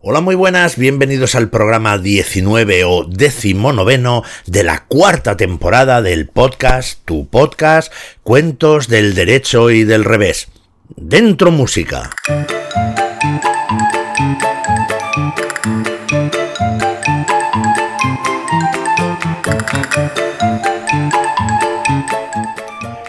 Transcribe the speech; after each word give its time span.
Hola, 0.00 0.20
muy 0.20 0.36
buenas, 0.36 0.76
bienvenidos 0.78 1.34
al 1.34 1.50
programa 1.50 1.98
19 1.98 2.84
o 2.84 3.04
decimonoveno 3.04 4.22
de 4.46 4.62
la 4.62 4.84
cuarta 4.84 5.36
temporada 5.36 6.02
del 6.02 6.28
podcast, 6.28 7.00
tu 7.04 7.26
podcast, 7.26 7.92
Cuentos 8.22 8.86
del 8.86 9.16
Derecho 9.16 9.70
y 9.70 9.82
del 9.82 10.04
Revés. 10.04 10.46
Dentro 10.94 11.50
música. 11.50 12.10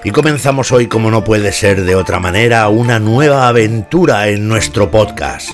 Y 0.03 0.09
comenzamos 0.09 0.71
hoy, 0.71 0.87
como 0.87 1.11
no 1.11 1.23
puede 1.23 1.51
ser 1.51 1.83
de 1.83 1.93
otra 1.93 2.19
manera, 2.19 2.67
una 2.69 2.99
nueva 2.99 3.47
aventura 3.47 4.29
en 4.29 4.47
nuestro 4.47 4.89
podcast. 4.89 5.51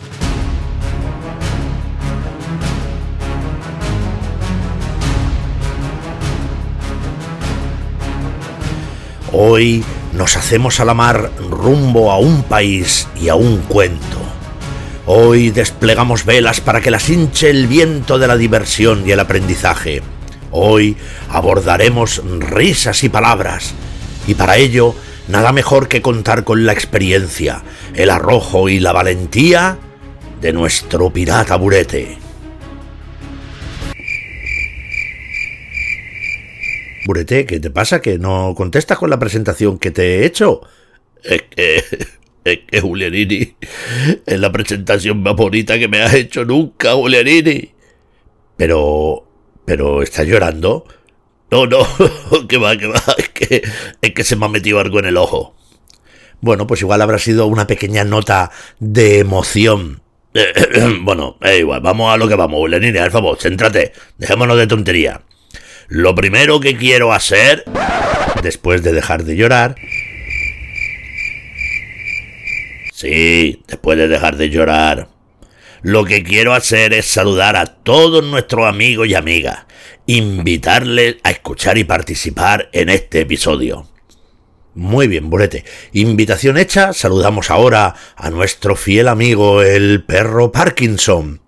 Hoy 9.38 9.84
nos 10.14 10.38
hacemos 10.38 10.80
a 10.80 10.86
la 10.86 10.94
mar 10.94 11.30
rumbo 11.50 12.10
a 12.10 12.18
un 12.18 12.44
país 12.44 13.06
y 13.20 13.28
a 13.28 13.36
un 13.36 13.58
cuento. 13.64 14.18
Hoy 15.06 15.50
desplegamos 15.50 16.24
velas 16.24 16.62
para 16.62 16.80
que 16.80 16.90
las 16.90 17.10
hinche 17.10 17.50
el 17.50 17.68
viento 17.68 18.18
de 18.18 18.30
la 18.30 18.38
diversión 18.38 19.04
y 19.06 19.12
el 19.12 19.20
aprendizaje. 19.20 20.02
Hoy 20.52 20.96
abordaremos 21.30 22.22
risas 22.40 23.04
y 23.04 23.10
palabras. 23.10 23.74
Y 24.26 24.36
para 24.36 24.56
ello, 24.56 24.96
nada 25.28 25.52
mejor 25.52 25.90
que 25.90 26.02
contar 26.02 26.46
con 26.46 26.66
la 26.66 26.72
experiencia, 26.72 27.62
el 27.94 28.12
arrojo 28.12 28.70
y 28.70 28.80
la 28.80 28.94
valentía 28.94 29.78
de 30.40 30.54
nuestro 30.54 31.10
pirata 31.10 31.58
burete. 31.58 32.25
Burete, 37.06 37.46
¿qué 37.46 37.60
te 37.60 37.70
pasa? 37.70 38.02
¿Que 38.02 38.18
no 38.18 38.56
contestas 38.58 38.98
con 38.98 39.12
la 39.12 39.20
presentación 39.20 39.78
que 39.78 39.92
te 39.92 40.16
he 40.16 40.26
hecho? 40.26 40.62
Es 41.24 41.44
que, 41.44 41.84
es 42.44 42.60
que 42.68 42.82
Julianini, 42.82 43.56
es 44.26 44.40
la 44.40 44.52
presentación 44.52 45.22
más 45.22 45.36
bonita 45.36 45.78
que 45.78 45.88
me 45.88 46.02
has 46.02 46.16
hecho 46.16 46.46
nunca, 46.46 46.94
Julianini. 46.94 47.74
Pero, 48.58 49.24
pero, 49.66 50.02
¿estás 50.02 50.26
llorando? 50.26 50.86
No, 51.52 51.68
no, 51.68 51.86
que 52.50 52.58
va, 52.58 52.76
que 52.76 52.88
va, 52.88 53.04
es 53.18 53.30
que, 53.30 53.62
es 54.02 54.12
que 54.12 54.24
se 54.24 54.36
me 54.36 54.48
ha 54.48 54.50
metido 54.50 54.80
algo 54.80 54.98
en 54.98 55.06
el 55.06 55.18
ojo. 55.18 55.56
Bueno, 56.42 56.66
pues 56.66 56.82
igual 56.82 57.04
habrá 57.04 57.20
sido 57.20 57.46
una 57.46 57.68
pequeña 57.68 58.04
nota 58.04 58.50
de 58.80 59.20
emoción. 59.20 60.02
bueno, 61.02 61.38
igual, 61.56 61.82
vamos 61.82 62.12
a 62.12 62.18
lo 62.18 62.28
que 62.28 62.36
vamos, 62.36 62.58
Julianini, 62.58 62.98
al 62.98 63.12
favor, 63.12 63.38
céntrate, 63.40 63.94
dejémonos 64.18 64.58
de 64.58 64.66
tontería. 64.66 65.22
Lo 65.88 66.16
primero 66.16 66.60
que 66.60 66.76
quiero 66.76 67.14
hacer, 67.14 67.64
después 68.42 68.82
de 68.82 68.92
dejar 68.92 69.24
de 69.24 69.36
llorar, 69.36 69.76
sí, 72.94 73.62
después 73.68 73.98
de 73.98 74.08
dejar 74.08 74.38
de 74.38 74.50
llorar, 74.50 75.10
lo 75.84 76.04
que 76.04 76.24
quiero 76.24 76.54
hacer 76.54 76.94
es 76.94 77.06
saludar 77.06 77.56
a 77.56 77.68
todos 77.68 78.24
nuestros 78.24 78.66
amigos 78.68 79.08
y 79.08 79.14
amigas, 79.14 79.66
invitarles 80.08 81.18
a 81.24 81.30
escuchar 81.30 81.78
y 81.78 81.84
participar 81.84 82.70
en 82.74 82.90
este 82.90 83.22
episodio. 83.22 83.88
Muy 84.74 85.08
bien, 85.08 85.30
Burete. 85.30 85.64
Invitación 85.94 86.58
hecha, 86.58 86.92
saludamos 86.92 87.52
ahora 87.52 87.96
a 88.16 88.30
nuestro 88.32 88.76
fiel 88.76 89.08
amigo 89.08 89.62
el 89.62 90.04
perro 90.04 90.52
Parkinson. 90.52 91.45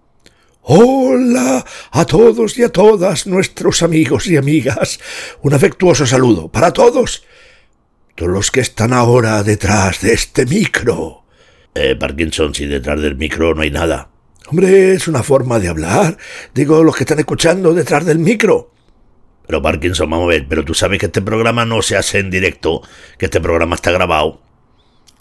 Hola 0.69 1.63
a 1.91 2.05
todos 2.05 2.57
y 2.57 2.63
a 2.63 2.67
todas 2.67 3.25
nuestros 3.25 3.83
amigos 3.83 4.27
y 4.27 4.35
amigas. 4.35 4.99
Un 5.41 5.53
afectuoso 5.53 6.05
saludo 6.05 6.49
para 6.49 6.73
todos. 6.73 7.23
Todos 8.15 8.31
los 8.33 8.51
que 8.51 8.59
están 8.59 8.91
ahora 8.91 9.43
detrás 9.43 10.01
de 10.01 10.11
este 10.11 10.45
micro. 10.45 11.23
Eh, 11.73 11.95
Parkinson, 11.95 12.53
si 12.53 12.65
detrás 12.65 13.01
del 13.01 13.15
micro 13.15 13.55
no 13.55 13.61
hay 13.61 13.71
nada. 13.71 14.09
Hombre, 14.47 14.91
es 14.91 15.07
una 15.07 15.23
forma 15.23 15.57
de 15.57 15.69
hablar. 15.69 16.17
Digo, 16.53 16.83
los 16.83 16.97
que 16.97 17.03
están 17.03 17.19
escuchando 17.19 17.73
detrás 17.73 18.05
del 18.05 18.19
micro. 18.19 18.73
Pero 19.45 19.61
Parkinson, 19.61 20.09
vamos 20.09 20.25
a 20.25 20.31
ver, 20.31 20.47
pero 20.49 20.65
tú 20.65 20.73
sabes 20.73 20.99
que 20.99 21.05
este 21.05 21.21
programa 21.21 21.63
no 21.63 21.81
se 21.81 21.95
hace 21.95 22.19
en 22.19 22.29
directo, 22.29 22.81
que 23.17 23.27
este 23.27 23.39
programa 23.39 23.75
está 23.75 23.91
grabado. 23.91 24.41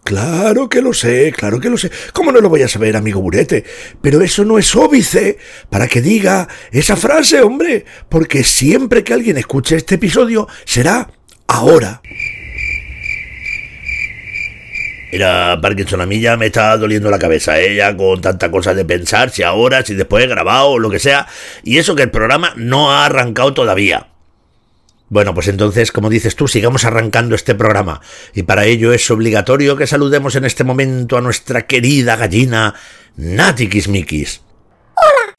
Claro 0.06 0.68
que 0.68 0.82
lo 0.82 0.94
sé, 0.94 1.32
claro 1.36 1.58
que 1.58 1.68
lo 1.68 1.76
sé. 1.76 1.90
¿Cómo 2.12 2.30
no 2.30 2.40
lo 2.40 2.48
voy 2.48 2.62
a 2.62 2.68
saber, 2.68 2.96
amigo 2.96 3.20
Burete? 3.20 3.64
Pero 4.00 4.20
eso 4.20 4.44
no 4.44 4.56
es 4.56 4.76
óbice 4.76 5.36
para 5.68 5.88
que 5.88 6.00
diga 6.00 6.46
esa 6.70 6.94
frase, 6.94 7.42
hombre, 7.42 7.84
porque 8.08 8.44
siempre 8.44 9.02
que 9.02 9.14
alguien 9.14 9.36
escuche 9.36 9.74
este 9.74 9.96
episodio 9.96 10.46
será 10.64 11.10
ahora. 11.48 12.00
Mira, 15.10 15.58
Parkinson, 15.60 16.00
a 16.00 16.06
mí 16.06 16.20
ya 16.20 16.36
me 16.36 16.46
está 16.46 16.76
doliendo 16.76 17.10
la 17.10 17.18
cabeza, 17.18 17.58
ella 17.58 17.88
¿eh? 17.88 17.96
con 17.96 18.20
tanta 18.20 18.48
cosa 18.48 18.74
de 18.74 18.84
pensar, 18.84 19.30
si 19.30 19.42
ahora, 19.42 19.84
si 19.84 19.94
después 19.94 20.28
grabado 20.28 20.68
o 20.68 20.78
lo 20.78 20.88
que 20.88 21.00
sea, 21.00 21.26
y 21.64 21.78
eso 21.78 21.96
que 21.96 22.04
el 22.04 22.12
programa 22.12 22.52
no 22.54 22.92
ha 22.92 23.06
arrancado 23.06 23.54
todavía. 23.54 24.06
Bueno, 25.08 25.34
pues 25.34 25.46
entonces, 25.46 25.92
como 25.92 26.10
dices 26.10 26.34
tú, 26.34 26.48
sigamos 26.48 26.84
arrancando 26.84 27.36
este 27.36 27.54
programa. 27.54 28.00
Y 28.34 28.42
para 28.42 28.64
ello 28.64 28.92
es 28.92 29.08
obligatorio 29.10 29.76
que 29.76 29.86
saludemos 29.86 30.34
en 30.34 30.44
este 30.44 30.64
momento 30.64 31.16
a 31.16 31.20
nuestra 31.20 31.66
querida 31.66 32.16
gallina 32.16 32.74
Nati 33.16 33.68
Kismikis. 33.68 34.42
¡Hola! 34.96 35.34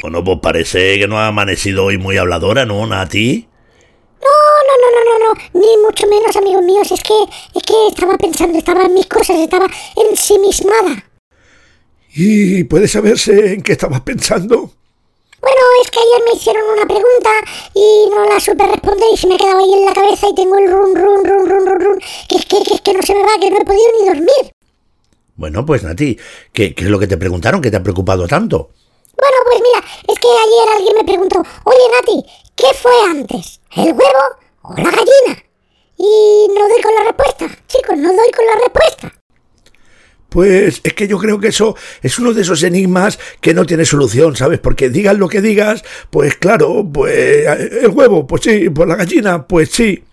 Bueno, 0.00 0.24
pues 0.24 0.38
parece 0.42 0.98
que 0.98 1.06
no 1.06 1.18
ha 1.18 1.26
amanecido 1.26 1.84
hoy 1.84 1.98
muy 1.98 2.16
habladora, 2.16 2.64
¿no, 2.64 2.86
Nati? 2.86 3.46
No, 4.22 4.28
no, 4.66 4.74
no, 4.80 4.88
no, 4.96 5.18
no, 5.18 5.34
no, 5.34 5.60
ni 5.60 5.82
mucho 5.84 6.06
menos, 6.06 6.36
amigos 6.36 6.62
míos. 6.62 6.90
Es 6.90 7.02
que, 7.02 7.14
es 7.54 7.62
que 7.62 7.88
estaba 7.88 8.16
pensando, 8.16 8.56
estaba 8.56 8.84
en 8.84 8.94
mis 8.94 9.06
cosas, 9.06 9.36
estaba 9.36 9.66
ensimismada. 10.10 11.04
¿Y 12.14 12.64
puede 12.64 12.88
saberse 12.88 13.52
en 13.52 13.62
qué 13.62 13.72
estabas 13.72 14.00
pensando? 14.00 14.72
Bueno, 15.46 15.60
es 15.80 15.90
que 15.92 16.00
ayer 16.00 16.24
me 16.24 16.32
hicieron 16.32 16.62
una 16.70 16.86
pregunta 16.86 17.30
y 17.72 18.10
no 18.10 18.24
la 18.24 18.40
supe 18.40 18.66
responder 18.66 19.08
y 19.14 19.16
se 19.16 19.28
me 19.28 19.36
ha 19.36 19.38
quedado 19.38 19.58
ahí 19.58 19.74
en 19.74 19.84
la 19.84 19.92
cabeza 19.92 20.26
y 20.28 20.34
tengo 20.34 20.58
el 20.58 20.68
run, 20.68 20.96
run, 20.96 21.24
run, 21.24 21.46
run, 21.48 21.66
run, 21.66 21.80
run, 21.80 22.00
que 22.28 22.34
es 22.34 22.46
que, 22.46 22.64
que, 22.64 22.80
que 22.80 22.92
no 22.92 23.00
se 23.00 23.14
me 23.14 23.22
va, 23.22 23.38
que 23.40 23.50
no 23.50 23.58
he 23.58 23.64
podido 23.64 23.84
ni 24.00 24.08
dormir. 24.08 24.52
Bueno, 25.36 25.64
pues 25.64 25.84
Nati, 25.84 26.18
¿qué, 26.52 26.74
¿qué 26.74 26.82
es 26.82 26.90
lo 26.90 26.98
que 26.98 27.06
te 27.06 27.16
preguntaron? 27.16 27.62
¿Qué 27.62 27.70
te 27.70 27.76
ha 27.76 27.82
preocupado 27.82 28.26
tanto? 28.26 28.70
Bueno, 29.16 29.36
pues 29.44 29.62
mira, 29.62 29.86
es 30.08 30.18
que 30.18 30.26
ayer 30.26 30.68
alguien 30.74 30.96
me 30.96 31.04
preguntó, 31.04 31.38
oye 31.62 31.88
Nati, 31.92 32.26
¿qué 32.56 32.74
fue 32.74 32.92
antes? 33.08 33.60
¿El 33.76 33.92
huevo 33.92 34.24
o 34.62 34.74
la 34.74 34.90
gallina? 34.90 35.44
Y 35.96 36.48
no 36.58 36.68
doy 36.68 36.82
con 36.82 36.92
la 36.92 37.04
respuesta, 37.04 37.46
chicos, 37.68 37.96
no 37.96 38.08
doy 38.08 38.30
con 38.34 38.46
la 38.46 38.54
respuesta. 38.56 39.12
Pues 40.36 40.82
es 40.84 40.92
que 40.92 41.08
yo 41.08 41.16
creo 41.16 41.40
que 41.40 41.48
eso 41.48 41.74
es 42.02 42.18
uno 42.18 42.34
de 42.34 42.42
esos 42.42 42.62
enigmas 42.62 43.18
que 43.40 43.54
no 43.54 43.64
tiene 43.64 43.86
solución, 43.86 44.36
¿sabes? 44.36 44.58
Porque 44.58 44.90
digas 44.90 45.16
lo 45.16 45.30
que 45.30 45.40
digas, 45.40 45.82
pues 46.10 46.36
claro, 46.36 46.86
pues 46.92 47.46
el 47.82 47.88
huevo, 47.88 48.26
pues 48.26 48.42
sí, 48.42 48.68
pues 48.68 48.86
la 48.86 48.96
gallina, 48.96 49.46
pues 49.46 49.70
sí. 49.70 50.04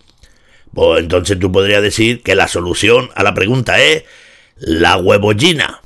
Pues 0.73 1.01
entonces 1.01 1.37
tú 1.39 1.51
podrías 1.51 1.81
decir 1.81 2.23
que 2.23 2.35
la 2.35 2.47
solución 2.47 3.09
a 3.15 3.23
la 3.23 3.33
pregunta 3.33 3.83
es 3.83 4.05
la 4.55 4.95
huevollina. 4.95 5.81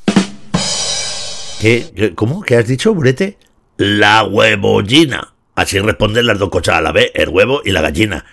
¿Qué? 1.60 2.14
¿Cómo? 2.14 2.44
¿Qué 2.44 2.58
has 2.58 2.68
dicho, 2.68 2.94
Burete? 2.94 3.40
La 3.78 4.24
huevollina. 4.24 5.34
Así 5.56 5.80
responden 5.80 6.28
las 6.28 6.38
dos 6.38 6.52
cosas 6.52 6.76
a 6.76 6.82
la 6.82 6.92
vez, 6.92 7.10
el 7.16 7.30
huevo 7.30 7.64
y 7.66 7.72
la 7.72 7.82
gallina. 7.82 8.24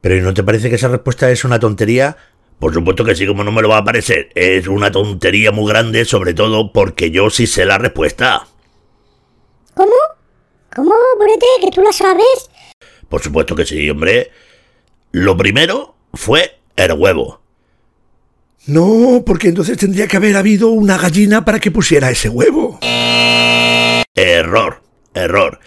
Pero 0.00 0.22
¿no 0.22 0.34
te 0.34 0.44
parece 0.44 0.68
que 0.68 0.76
esa 0.76 0.86
respuesta 0.86 1.28
es 1.32 1.44
una 1.44 1.58
tontería? 1.58 2.16
Por 2.58 2.72
supuesto 2.72 3.04
que 3.04 3.14
sí, 3.14 3.26
como 3.26 3.44
no 3.44 3.52
me 3.52 3.62
lo 3.62 3.68
va 3.68 3.78
a 3.78 3.84
parecer. 3.84 4.30
Es 4.34 4.66
una 4.68 4.90
tontería 4.90 5.52
muy 5.52 5.68
grande, 5.70 6.04
sobre 6.04 6.34
todo 6.34 6.72
porque 6.72 7.10
yo 7.10 7.30
sí 7.30 7.46
sé 7.46 7.64
la 7.64 7.78
respuesta. 7.78 8.46
¿Cómo? 9.74 9.92
¿Cómo, 10.74 10.94
Burete? 11.18 11.46
¿Que 11.60 11.70
tú 11.70 11.82
la 11.82 11.92
sabes? 11.92 12.50
Por 13.08 13.22
supuesto 13.22 13.54
que 13.54 13.66
sí, 13.66 13.88
hombre. 13.90 14.30
Lo 15.12 15.36
primero 15.36 15.94
fue 16.12 16.58
el 16.76 16.92
huevo. 16.92 17.40
No, 18.66 19.22
porque 19.26 19.48
entonces 19.48 19.76
tendría 19.76 20.08
que 20.08 20.16
haber 20.16 20.36
habido 20.36 20.68
una 20.68 20.96
gallina 20.96 21.44
para 21.44 21.60
que 21.60 21.70
pusiera 21.70 22.10
ese 22.10 22.28
huevo. 22.28 22.78
Error, 24.14 24.82
error. 25.12 25.60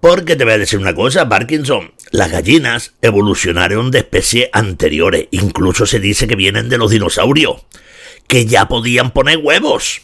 Porque 0.00 0.36
te 0.36 0.44
voy 0.44 0.54
a 0.54 0.58
decir 0.58 0.78
una 0.78 0.94
cosa, 0.94 1.28
Parkinson. 1.28 1.92
Las 2.10 2.30
gallinas 2.30 2.94
evolucionaron 3.00 3.90
de 3.90 4.00
especies 4.00 4.50
anteriores. 4.52 5.28
Incluso 5.30 5.86
se 5.86 6.00
dice 6.00 6.26
que 6.26 6.36
vienen 6.36 6.68
de 6.68 6.78
los 6.78 6.90
dinosaurios. 6.90 7.64
Que 8.28 8.46
ya 8.46 8.68
podían 8.68 9.12
poner 9.12 9.38
huevos. 9.38 10.02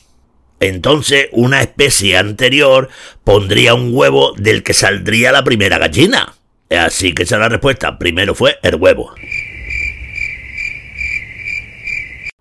Entonces, 0.59 1.29
una 1.33 1.63
especie 1.63 2.17
anterior 2.17 2.89
pondría 3.25 3.75
un 3.75 3.95
huevo 3.95 4.33
del 4.37 4.63
que 4.63 4.75
saldría 4.75 5.33
la 5.33 5.45
primera 5.45 5.79
gallina. 5.79 6.35
Así 6.71 7.15
que 7.15 7.25
esa 7.25 7.37
es 7.37 7.41
la 7.41 7.49
respuesta. 7.49 7.99
Primero 7.99 8.35
fue 8.35 8.59
el 8.63 8.77
huevo. 8.77 9.15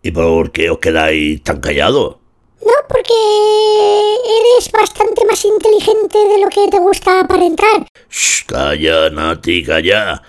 ¿Y 0.01 0.11
por 0.11 0.51
qué 0.51 0.69
os 0.69 0.79
quedáis 0.79 1.43
tan 1.43 1.59
callados? 1.59 2.17
No, 2.61 2.73
porque 2.87 3.13
eres 3.13 4.71
bastante 4.71 5.25
más 5.25 5.43
inteligente 5.45 6.17
de 6.17 6.41
lo 6.41 6.49
que 6.49 6.67
te 6.69 6.79
gusta 6.79 7.21
aparentar. 7.21 7.87
Shh, 8.09 8.45
calla, 8.45 9.09
Nati, 9.09 9.63
calla. 9.63 10.21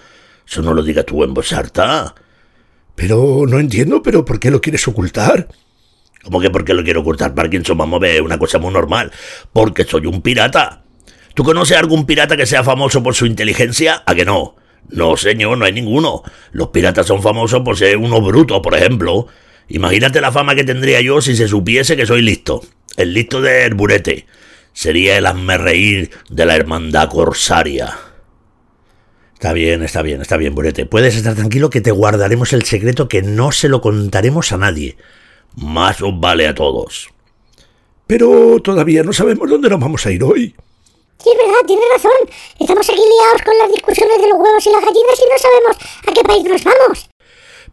Eso 0.47 0.63
no 0.63 0.75
lo 0.75 0.83
digas 0.83 1.07
tú 1.07 1.25
en 1.25 1.35
voz 1.35 1.53
alta. 1.53 2.15
Pero 2.95 3.45
no 3.47 3.59
entiendo, 3.59 4.03
pero 4.03 4.25
¿por 4.25 4.39
qué 4.39 4.51
lo 4.51 4.61
quieres 4.61 4.87
ocultar? 4.87 5.49
¿Cómo 6.23 6.41
que 6.41 6.51
por 6.51 6.65
qué 6.65 6.75
lo 6.75 6.85
quiero 6.85 7.01
ocultar, 7.01 7.35
Parkinson? 7.35 7.79
Vamos 7.79 7.97
a 7.99 8.01
ver, 8.01 8.23
una 8.23 8.39
cosa 8.39 8.59
muy 8.59 8.73
normal. 8.73 9.11
Porque 9.53 9.85
soy 9.85 10.07
un 10.07 10.21
pirata. 10.21 10.83
¿Tú 11.35 11.45
conoces 11.45 11.79
algún 11.79 12.05
pirata 12.05 12.37
que 12.37 12.47
sea 12.47 12.63
famoso 12.63 13.03
por 13.03 13.15
su 13.15 13.27
inteligencia? 13.27 14.03
¿A 14.05 14.15
que 14.15 14.25
no? 14.25 14.57
No, 14.89 15.17
señor, 15.17 15.57
no 15.57 15.65
hay 15.65 15.73
ninguno. 15.73 16.23
Los 16.53 16.69
piratas 16.69 17.07
son 17.07 17.23
famosos 17.23 17.61
por 17.63 17.77
ser 17.77 17.97
unos 17.97 18.23
brutos, 18.23 18.61
por 18.61 18.75
ejemplo. 18.75 19.29
Imagínate 19.71 20.21
la 20.21 20.33
fama 20.33 20.57
que 20.57 20.65
tendría 20.65 21.01
yo 21.01 21.21
si 21.21 21.37
se 21.37 21.47
supiese 21.47 21.97
que 21.97 22.05
soy 22.05 22.23
listo. 22.23 22.61
El 22.97 23.15
listo 23.15 23.41
de 23.41 23.63
Herburete. 23.63 24.27
Sería 24.73 25.17
el 25.17 25.27
hazme 25.27 25.59
reír 25.59 26.11
de 26.29 26.45
la 26.45 26.57
hermandad 26.57 27.09
corsaria. 27.09 27.97
Está 29.35 29.53
bien, 29.53 29.83
está 29.83 30.03
bien, 30.03 30.21
está 30.21 30.37
bien, 30.37 30.55
Burete. 30.55 30.87
Puedes 30.87 31.17
estar 31.17 31.35
tranquilo 31.35 31.71
que 31.71 31.81
te 31.81 31.93
guardaremos 31.93 32.53
el 32.53 32.65
secreto 32.65 33.09
que 33.09 33.23
no 33.23 33.53
se 33.53 33.69
lo 33.69 33.81
contaremos 33.81 34.53
a 34.53 34.59
nadie. 34.59 34.97
Más 35.57 36.03
os 36.03 36.19
vale 36.19 36.47
a 36.47 36.55
todos. 36.55 37.09
Pero 38.07 38.61
todavía 38.63 39.03
no 39.05 39.13
sabemos 39.13 39.49
dónde 39.49 39.71
nos 39.71 39.81
vamos 39.81 40.05
a 40.05 40.11
ir 40.11 40.23
hoy. 40.25 40.55
Sí, 41.23 41.31
es 41.31 41.39
verdad, 41.39 41.67
tienes 41.67 41.87
razón. 41.95 42.11
Estamos 42.59 42.89
aquí 42.89 42.99
liados 42.99 43.43
con 43.43 43.57
las 43.57 43.73
discusiones 43.73 44.21
de 44.21 44.29
los 44.29 44.39
huevos 44.39 44.67
y 44.67 44.71
las 44.71 44.81
gallinas 44.81 45.21
y 45.21 45.31
no 45.31 45.39
sabemos 45.39 45.77
a 46.07 46.13
qué 46.13 46.23
país 46.23 46.45
nos 46.45 46.65
vamos. 46.65 47.11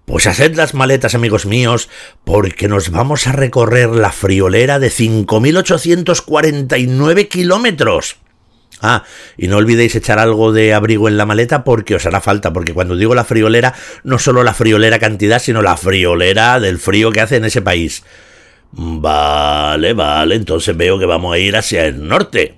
Pues 0.08 0.26
haced 0.26 0.56
las 0.56 0.74
maletas, 0.74 1.14
amigos 1.16 1.46
míos, 1.46 1.90
porque 2.24 2.70
nos 2.70 2.92
vamos 2.92 3.28
a 3.28 3.34
recorrer 3.34 3.90
la 3.90 4.14
friolera 4.14 4.80
de 4.80 4.88
5.849 4.88 7.28
kilómetros. 7.28 8.16
Ah, 8.82 9.04
y 9.36 9.50
no 9.50 9.58
olvidéis 9.58 9.96
echar 9.96 10.18
algo 10.18 10.54
de 10.54 10.74
abrigo 10.74 11.10
en 11.10 11.18
la 11.18 11.26
maleta 11.26 11.66
porque 11.66 11.96
os 11.96 12.06
hará 12.06 12.22
falta, 12.22 12.54
porque 12.54 12.74
cuando 12.74 12.96
digo 12.96 13.16
la 13.16 13.26
friolera, 13.26 13.74
no 14.06 14.18
solo 14.18 14.44
la 14.44 14.54
friolera 14.54 14.98
cantidad, 14.98 15.40
sino 15.40 15.62
la 15.62 15.76
friolera 15.76 16.62
del 16.62 16.80
frío 16.80 17.12
que 17.12 17.20
hace 17.20 17.36
en 17.36 17.44
ese 17.44 17.62
país. 17.62 18.06
Vale, 18.72 19.92
vale, 19.92 20.36
entonces 20.36 20.78
veo 20.78 20.98
que 20.98 21.06
vamos 21.06 21.34
a 21.34 21.38
ir 21.38 21.58
hacia 21.58 21.86
el 21.86 22.08
norte. 22.08 22.58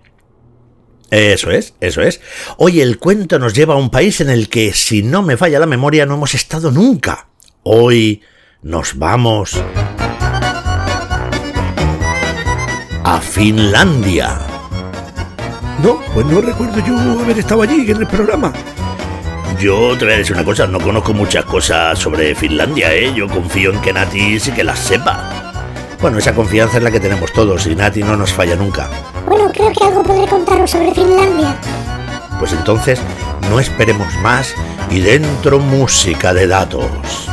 Eso 1.10 1.50
es, 1.50 1.74
eso 1.82 2.04
es. 2.04 2.22
Hoy 2.58 2.80
el 2.80 3.00
cuento 3.00 3.40
nos 3.40 3.56
lleva 3.56 3.74
a 3.74 3.78
un 3.78 3.90
país 3.90 4.22
en 4.22 4.30
el 4.30 4.50
que, 4.50 4.72
si 4.72 5.02
no 5.02 5.24
me 5.24 5.36
falla 5.36 5.60
la 5.60 5.66
memoria, 5.66 6.06
no 6.06 6.14
hemos 6.14 6.36
estado 6.36 6.70
nunca. 6.70 7.29
Hoy 7.64 8.22
nos 8.62 8.98
vamos 8.98 9.62
a 13.04 13.20
Finlandia. 13.20 14.40
No, 15.84 16.00
pues 16.14 16.26
no 16.26 16.40
recuerdo 16.40 16.80
yo 16.86 16.98
haber 17.22 17.38
estado 17.38 17.64
allí 17.64 17.92
en 17.92 17.98
el 17.98 18.08
programa. 18.08 18.54
Yo 19.60 19.98
te 19.98 20.06
voy 20.06 20.14
a 20.14 20.18
decir 20.18 20.38
una 20.38 20.46
cosa, 20.46 20.68
no 20.68 20.80
conozco 20.80 21.14
muchas 21.14 21.44
cosas 21.44 22.00
sobre 22.00 22.34
Finlandia, 22.34 22.94
¿eh? 22.94 23.14
Yo 23.14 23.28
confío 23.28 23.74
en 23.74 23.82
que 23.82 23.92
Nati 23.92 24.40
sí 24.40 24.54
que 24.54 24.64
las 24.64 24.80
sepa. 24.80 25.52
Bueno, 26.00 26.18
esa 26.20 26.34
confianza 26.34 26.78
es 26.78 26.84
la 26.84 26.92
que 26.92 27.02
tenemos 27.02 27.34
todos 27.34 27.68
y 27.68 27.76
Nati 27.76 28.04
no 28.04 28.16
nos 28.16 28.32
falla 28.32 28.56
nunca. 28.56 28.90
Bueno, 29.28 29.52
creo 29.52 29.74
que 29.74 29.84
algo 29.84 30.02
podré 30.02 30.26
contaros 30.28 30.72
sobre 30.72 30.94
Finlandia. 30.94 31.58
Pues 32.40 32.54
entonces, 32.54 33.02
no 33.50 33.60
esperemos 33.60 34.08
más 34.22 34.56
y 34.90 35.02
dentro 35.02 35.60
música 35.60 36.34
de 36.34 36.48
datos. 36.48 37.30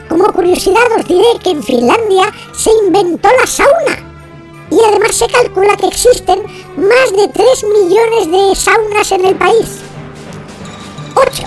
Como 0.09 0.25
curiosidad 0.31 0.85
os 0.97 1.07
diré 1.07 1.39
que 1.43 1.51
en 1.51 1.63
Finlandia 1.63 2.31
se 2.53 2.71
inventó 2.85 3.29
la 3.39 3.45
sauna 3.45 4.05
y 4.71 4.79
además 4.83 5.15
se 5.15 5.27
calcula 5.27 5.75
que 5.75 5.87
existen 5.87 6.43
más 6.77 7.11
de 7.11 7.27
3 7.27 7.63
millones 7.63 8.31
de 8.31 8.55
saunas 8.55 9.11
en 9.11 9.25
el 9.25 9.35
país. 9.35 9.81
8. 11.15 11.43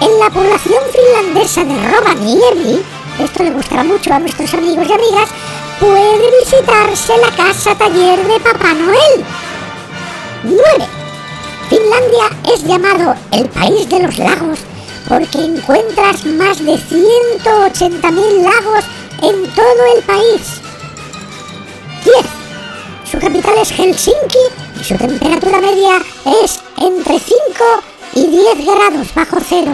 En 0.00 0.18
la 0.18 0.30
población 0.30 0.82
finlandesa 0.92 1.64
de 1.64 1.88
Rovaniemi, 1.88 2.82
esto 3.20 3.42
le 3.42 3.50
gustará 3.50 3.84
mucho 3.84 4.12
a 4.12 4.18
nuestros 4.18 4.52
amigos 4.54 4.86
y 4.88 4.92
amigas, 4.92 5.30
puede 5.80 6.38
visitarse 6.40 7.16
la 7.18 7.30
casa 7.36 7.74
taller 7.76 8.26
de 8.26 8.40
Papá 8.40 8.74
Noel. 8.74 9.24
9. 10.44 10.62
Finlandia 11.68 12.54
es 12.54 12.64
llamado 12.64 13.14
el 13.32 13.48
país 13.48 13.88
de 13.88 14.00
los 14.00 14.18
lagos 14.18 14.58
porque 15.08 15.38
encuentras 15.38 16.24
más 16.26 16.64
de 16.64 16.74
180.000 16.74 18.42
lagos 18.42 18.84
en 19.22 19.50
todo 19.54 19.96
el 19.96 20.02
país. 20.02 20.60
10. 22.04 22.16
Su 23.10 23.18
capital 23.18 23.54
es 23.60 23.70
Helsinki 23.70 24.38
y 24.80 24.84
su 24.84 24.96
temperatura 24.96 25.60
media 25.60 26.02
es 26.42 26.60
entre 26.78 27.18
5 27.18 27.34
y 28.14 28.26
10 28.26 28.66
grados 28.66 29.14
bajo 29.14 29.38
cero. 29.48 29.72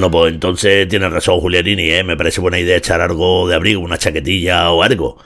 Bueno, 0.00 0.12
pues 0.12 0.32
entonces 0.32 0.88
tiene 0.88 1.10
razón 1.10 1.40
Julianini, 1.40 1.90
¿eh? 1.90 2.02
Me 2.02 2.16
parece 2.16 2.40
buena 2.40 2.58
idea 2.58 2.74
echar 2.74 3.02
algo 3.02 3.46
de 3.46 3.54
abrigo, 3.54 3.82
una 3.82 3.98
chaquetilla 3.98 4.70
o 4.70 4.82
algo. 4.82 5.18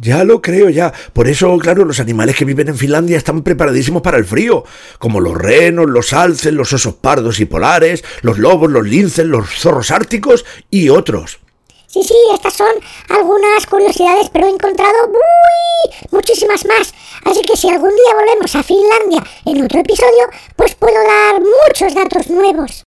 Ya 0.00 0.24
lo 0.24 0.42
creo, 0.42 0.70
ya. 0.70 0.92
Por 1.12 1.28
eso, 1.28 1.56
claro, 1.58 1.84
los 1.84 2.00
animales 2.00 2.34
que 2.34 2.44
viven 2.44 2.66
en 2.66 2.76
Finlandia 2.76 3.16
están 3.16 3.44
preparadísimos 3.44 4.02
para 4.02 4.18
el 4.18 4.24
frío, 4.24 4.64
como 4.98 5.20
los 5.20 5.36
renos, 5.36 5.88
los 5.88 6.12
alces, 6.12 6.52
los 6.52 6.72
osos 6.72 6.94
pardos 6.94 7.38
y 7.38 7.44
polares, 7.44 8.02
los 8.22 8.38
lobos, 8.38 8.72
los 8.72 8.84
linces, 8.84 9.24
los 9.24 9.48
zorros 9.50 9.92
árticos 9.92 10.44
y 10.68 10.88
otros. 10.88 11.38
Sí, 11.86 12.02
sí, 12.02 12.16
estas 12.34 12.54
son 12.54 12.72
algunas 13.08 13.66
curiosidades, 13.66 14.30
pero 14.30 14.48
he 14.48 14.50
encontrado 14.50 15.06
muy, 15.06 15.96
muchísimas 16.10 16.66
más. 16.66 16.92
Así 17.24 17.42
que 17.42 17.56
si 17.56 17.70
algún 17.70 17.90
día 17.90 18.14
volvemos 18.16 18.52
a 18.56 18.64
Finlandia 18.64 19.22
en 19.44 19.62
otro 19.62 19.78
episodio, 19.78 20.28
pues 20.56 20.74
puedo 20.74 20.98
dar 21.06 21.40
muchos 21.40 21.94
datos 21.94 22.28
nuevos. 22.30 22.85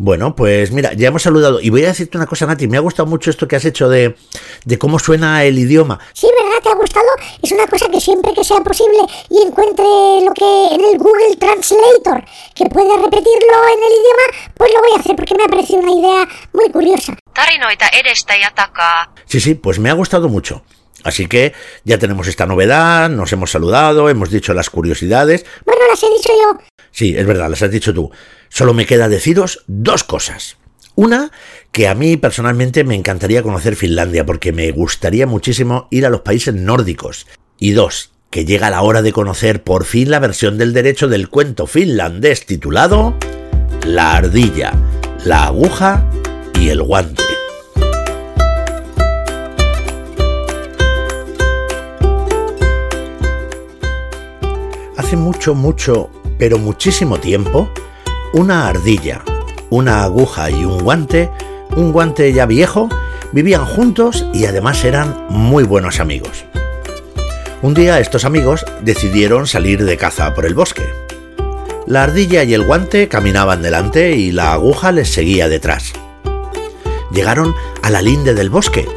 Bueno, 0.00 0.36
pues 0.36 0.70
mira, 0.70 0.92
ya 0.92 1.08
hemos 1.08 1.22
saludado. 1.22 1.60
Y 1.60 1.70
voy 1.70 1.82
a 1.84 1.88
decirte 1.88 2.16
una 2.16 2.26
cosa, 2.26 2.46
Nati. 2.46 2.68
Me 2.68 2.76
ha 2.76 2.80
gustado 2.80 3.06
mucho 3.08 3.30
esto 3.30 3.48
que 3.48 3.56
has 3.56 3.64
hecho 3.64 3.88
de, 3.88 4.14
de 4.64 4.78
cómo 4.78 5.00
suena 5.00 5.42
el 5.42 5.58
idioma. 5.58 5.98
Sí, 6.12 6.28
¿verdad? 6.40 6.62
¿Te 6.62 6.68
ha 6.70 6.74
gustado? 6.74 7.06
Es 7.42 7.50
una 7.50 7.66
cosa 7.66 7.88
que 7.90 8.00
siempre 8.00 8.32
que 8.32 8.44
sea 8.44 8.60
posible 8.60 8.98
y 9.28 9.42
encuentre 9.42 9.84
lo 9.84 10.32
que 10.34 10.74
en 10.74 10.84
el 10.84 10.98
Google 10.98 11.34
Translator, 11.36 12.24
que 12.54 12.66
puede 12.66 12.96
repetirlo 12.96 13.56
en 13.72 13.82
el 13.82 13.92
idioma, 13.92 14.52
pues 14.54 14.70
lo 14.72 14.80
voy 14.80 14.90
a 14.96 15.00
hacer 15.00 15.16
porque 15.16 15.34
me 15.34 15.42
ha 15.42 15.48
parecido 15.48 15.80
una 15.80 15.92
idea 15.92 16.28
muy 16.52 16.70
curiosa. 16.70 17.16
Sí, 19.26 19.40
sí, 19.40 19.54
pues 19.56 19.80
me 19.80 19.90
ha 19.90 19.94
gustado 19.94 20.28
mucho. 20.28 20.62
Así 21.04 21.26
que 21.26 21.52
ya 21.84 21.98
tenemos 21.98 22.26
esta 22.28 22.46
novedad, 22.46 23.08
nos 23.08 23.32
hemos 23.32 23.50
saludado, 23.50 24.08
hemos 24.08 24.30
dicho 24.30 24.54
las 24.54 24.70
curiosidades. 24.70 25.46
Bueno, 25.64 25.82
las 25.90 26.02
he 26.02 26.08
dicho 26.08 26.30
yo. 26.42 26.58
Sí, 26.90 27.16
es 27.16 27.26
verdad, 27.26 27.48
las 27.48 27.62
has 27.62 27.70
dicho 27.70 27.94
tú. 27.94 28.10
Solo 28.48 28.74
me 28.74 28.86
queda 28.86 29.08
deciros 29.08 29.62
dos 29.66 30.04
cosas. 30.04 30.56
Una, 30.94 31.30
que 31.70 31.86
a 31.86 31.94
mí 31.94 32.16
personalmente 32.16 32.82
me 32.82 32.96
encantaría 32.96 33.44
conocer 33.44 33.76
Finlandia 33.76 34.26
porque 34.26 34.52
me 34.52 34.70
gustaría 34.72 35.26
muchísimo 35.28 35.86
ir 35.90 36.04
a 36.04 36.10
los 36.10 36.22
países 36.22 36.54
nórdicos. 36.54 37.26
Y 37.56 37.70
dos, 37.70 38.10
que 38.30 38.44
llega 38.44 38.70
la 38.70 38.82
hora 38.82 39.00
de 39.00 39.12
conocer 39.12 39.62
por 39.62 39.84
fin 39.84 40.10
la 40.10 40.18
versión 40.18 40.58
del 40.58 40.72
derecho 40.72 41.06
del 41.06 41.28
cuento 41.28 41.66
finlandés 41.66 42.46
titulado 42.46 43.14
La 43.86 44.16
ardilla, 44.16 44.72
la 45.24 45.44
aguja 45.44 46.04
y 46.60 46.70
el 46.70 46.82
guante. 46.82 47.37
Hace 54.98 55.16
mucho, 55.16 55.54
mucho, 55.54 56.10
pero 56.40 56.58
muchísimo 56.58 57.20
tiempo, 57.20 57.70
una 58.32 58.66
ardilla, 58.66 59.22
una 59.70 60.02
aguja 60.02 60.50
y 60.50 60.64
un 60.64 60.82
guante, 60.82 61.30
un 61.76 61.92
guante 61.92 62.32
ya 62.32 62.46
viejo, 62.46 62.88
vivían 63.30 63.64
juntos 63.64 64.26
y 64.34 64.46
además 64.46 64.84
eran 64.84 65.16
muy 65.28 65.62
buenos 65.62 66.00
amigos. 66.00 66.46
Un 67.62 67.74
día 67.74 68.00
estos 68.00 68.24
amigos 68.24 68.64
decidieron 68.82 69.46
salir 69.46 69.84
de 69.84 69.96
caza 69.96 70.34
por 70.34 70.44
el 70.46 70.54
bosque. 70.54 70.92
La 71.86 72.02
ardilla 72.02 72.42
y 72.42 72.52
el 72.52 72.66
guante 72.66 73.06
caminaban 73.06 73.62
delante 73.62 74.16
y 74.16 74.32
la 74.32 74.52
aguja 74.52 74.90
les 74.90 75.10
seguía 75.10 75.48
detrás. 75.48 75.92
Llegaron 77.12 77.54
a 77.82 77.90
la 77.90 78.02
linde 78.02 78.34
del 78.34 78.50
bosque, 78.50 78.88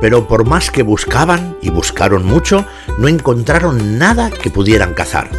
pero 0.00 0.28
por 0.28 0.46
más 0.46 0.70
que 0.70 0.82
buscaban 0.82 1.56
y 1.62 1.70
buscaron 1.70 2.24
mucho, 2.24 2.64
no 2.98 3.08
encontraron 3.08 3.98
nada 3.98 4.30
que 4.30 4.50
pudieran 4.50 4.94
cazar. 4.94 5.30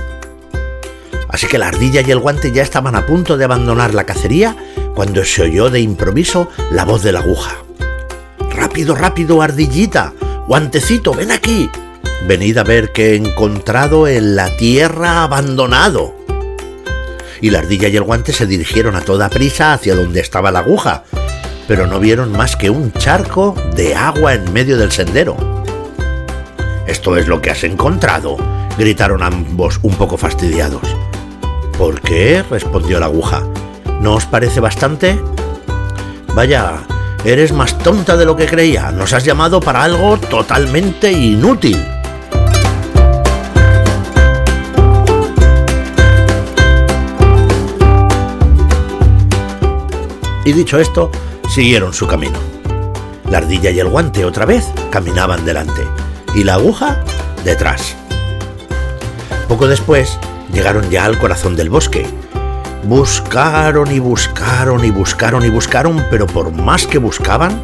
Así 1.30 1.48
que 1.48 1.58
la 1.58 1.68
ardilla 1.68 2.02
y 2.02 2.12
el 2.12 2.20
guante 2.20 2.52
ya 2.52 2.64
estaban 2.64 2.96
a 2.96 3.06
punto 3.06 3.38
de 3.38 3.46
abandonar 3.46 3.94
la 3.94 4.06
cacería 4.06 4.56
cuando 4.96 5.24
se 5.24 5.44
oyó 5.44 5.70
de 5.70 5.82
improviso 5.82 6.50
la 6.72 6.86
voz 6.86 7.04
de 7.04 7.12
la 7.12 7.20
aguja. 7.20 7.58
Rápido, 8.52 8.96
rápido, 8.96 9.42
ardillita, 9.42 10.14
guantecito, 10.48 11.14
ven 11.14 11.32
aquí. 11.32 11.70
Venid 12.28 12.58
a 12.58 12.64
ver 12.64 12.92
qué 12.92 13.12
he 13.12 13.16
encontrado 13.16 14.08
en 14.08 14.36
la 14.36 14.56
tierra 14.58 15.24
abandonado. 15.24 16.16
Y 17.42 17.52
la 17.52 17.60
ardilla 17.60 17.88
y 17.88 17.96
el 17.96 18.04
guante 18.04 18.34
se 18.34 18.48
dirigieron 18.48 18.96
a 18.96 19.02
toda 19.02 19.30
prisa 19.30 19.74
hacia 19.74 19.96
donde 19.96 20.22
estaba 20.22 20.50
la 20.50 20.60
aguja, 20.60 21.04
pero 21.68 21.86
no 21.86 22.00
vieron 22.00 22.32
más 22.32 22.56
que 22.56 22.70
un 22.70 22.92
charco 22.94 23.54
de 23.76 23.94
agua 23.94 24.34
en 24.34 24.52
medio 24.54 24.78
del 24.78 24.92
sendero. 24.92 25.36
Esto 26.88 27.18
es 27.18 27.28
lo 27.28 27.42
que 27.42 27.52
has 27.52 27.64
encontrado, 27.64 28.38
gritaron 28.78 29.22
ambos 29.22 29.80
un 29.84 29.94
poco 29.96 30.18
fastidiados. 30.18 30.96
¿Por 31.78 32.02
qué? 32.02 32.44
respondió 32.50 33.00
la 33.00 33.08
aguja. 33.08 33.44
¿No 34.02 34.16
os 34.16 34.26
parece 34.26 34.60
bastante? 34.60 35.20
Vaya, 36.34 36.78
eres 37.26 37.52
más 37.52 37.78
tonta 37.80 38.16
de 38.16 38.26
lo 38.26 38.36
que 38.36 38.46
creía. 38.46 38.92
Nos 38.92 39.14
has 39.14 39.26
llamado 39.26 39.60
para 39.60 39.84
algo 39.84 40.18
totalmente 40.18 41.12
inútil. 41.12 41.84
Y 50.46 50.54
dicho 50.54 50.80
esto, 50.80 51.12
siguieron 51.58 51.92
su 51.92 52.06
camino. 52.06 52.38
La 53.32 53.40
ardilla 53.40 53.72
y 53.72 53.80
el 53.80 53.88
guante 53.88 54.26
otra 54.26 54.46
vez 54.46 54.64
caminaban 54.92 55.44
delante 55.44 55.88
y 56.36 56.44
la 56.44 56.54
aguja 56.54 57.04
detrás. 57.44 57.96
Poco 59.48 59.68
después 59.68 60.20
llegaron 60.54 60.88
ya 60.92 61.06
al 61.06 61.18
corazón 61.18 61.56
del 61.56 61.72
bosque. 61.72 62.06
Buscaron 62.84 63.92
y 63.92 63.98
buscaron 63.98 64.86
y 64.86 64.92
buscaron 64.92 65.44
y 65.44 65.50
buscaron, 65.50 66.06
pero 66.12 66.28
por 66.28 66.52
más 66.52 66.86
que 66.86 67.00
buscaban, 67.00 67.60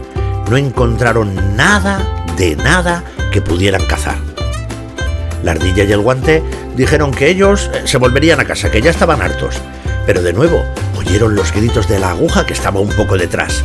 no 0.49 0.57
encontraron 0.57 1.55
nada 1.55 1.99
de 2.35 2.55
nada 2.55 3.03
que 3.31 3.41
pudieran 3.41 3.85
cazar. 3.85 4.17
La 5.43 5.51
ardilla 5.51 5.83
y 5.83 5.91
el 5.91 6.01
guante 6.01 6.41
dijeron 6.75 7.11
que 7.11 7.29
ellos 7.29 7.69
eh, 7.71 7.83
se 7.85 7.99
volverían 7.99 8.39
a 8.39 8.45
casa, 8.45 8.71
que 8.71 8.81
ya 8.81 8.89
estaban 8.89 9.21
hartos. 9.21 9.61
Pero 10.07 10.23
de 10.23 10.33
nuevo 10.33 10.63
oyeron 11.05 11.35
los 11.35 11.51
gritos 11.51 11.87
de 11.87 11.99
la 11.99 12.11
aguja 12.11 12.45
que 12.45 12.53
estaba 12.53 12.79
un 12.79 12.89
poco 12.89 13.17
detrás. 13.17 13.63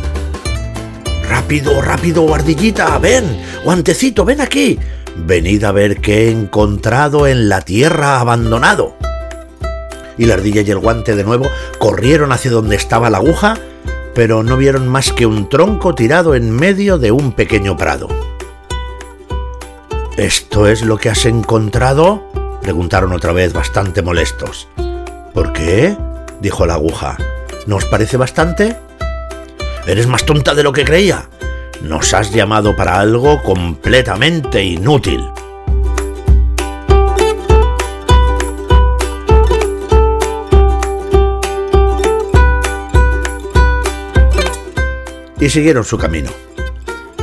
Rápido, 1.27 1.81
rápido, 1.81 2.33
ardillita, 2.33 2.97
ven, 2.97 3.41
guantecito, 3.63 4.25
ven 4.25 4.41
aquí. 4.41 4.77
Venid 5.15 5.63
a 5.63 5.71
ver 5.71 6.01
qué 6.01 6.27
he 6.27 6.31
encontrado 6.31 7.27
en 7.27 7.49
la 7.49 7.61
tierra 7.61 8.19
abandonado. 8.19 8.95
Y 10.17 10.25
la 10.25 10.33
ardilla 10.33 10.61
y 10.61 10.71
el 10.71 10.79
guante 10.79 11.15
de 11.15 11.23
nuevo 11.23 11.49
corrieron 11.77 12.31
hacia 12.31 12.51
donde 12.51 12.75
estaba 12.75 13.09
la 13.09 13.19
aguja, 13.19 13.57
pero 14.13 14.43
no 14.43 14.57
vieron 14.57 14.87
más 14.87 15.13
que 15.13 15.25
un 15.25 15.47
tronco 15.47 15.95
tirado 15.95 16.35
en 16.35 16.51
medio 16.51 16.97
de 16.97 17.11
un 17.11 17.31
pequeño 17.31 17.77
prado. 17.77 18.09
¿Esto 20.17 20.67
es 20.67 20.81
lo 20.81 20.97
que 20.97 21.09
has 21.09 21.25
encontrado? 21.25 22.59
preguntaron 22.61 23.13
otra 23.13 23.31
vez 23.31 23.53
bastante 23.53 24.01
molestos. 24.01 24.67
¿Por 25.33 25.53
qué? 25.53 25.95
Dijo 26.39 26.65
la 26.65 26.75
aguja. 26.75 27.17
¿No 27.67 27.75
os 27.75 27.85
parece 27.85 28.17
bastante? 28.17 28.75
Eres 29.85 30.07
más 30.07 30.25
tonta 30.25 30.53
de 30.53 30.63
lo 30.63 30.73
que 30.73 30.85
creía. 30.85 31.29
Nos 31.81 32.13
has 32.13 32.31
llamado 32.31 32.75
para 32.75 32.99
algo 32.99 33.41
completamente 33.43 34.63
inútil. 34.63 35.23
Y 45.39 45.49
siguieron 45.49 45.85
su 45.85 45.97
camino, 45.97 46.29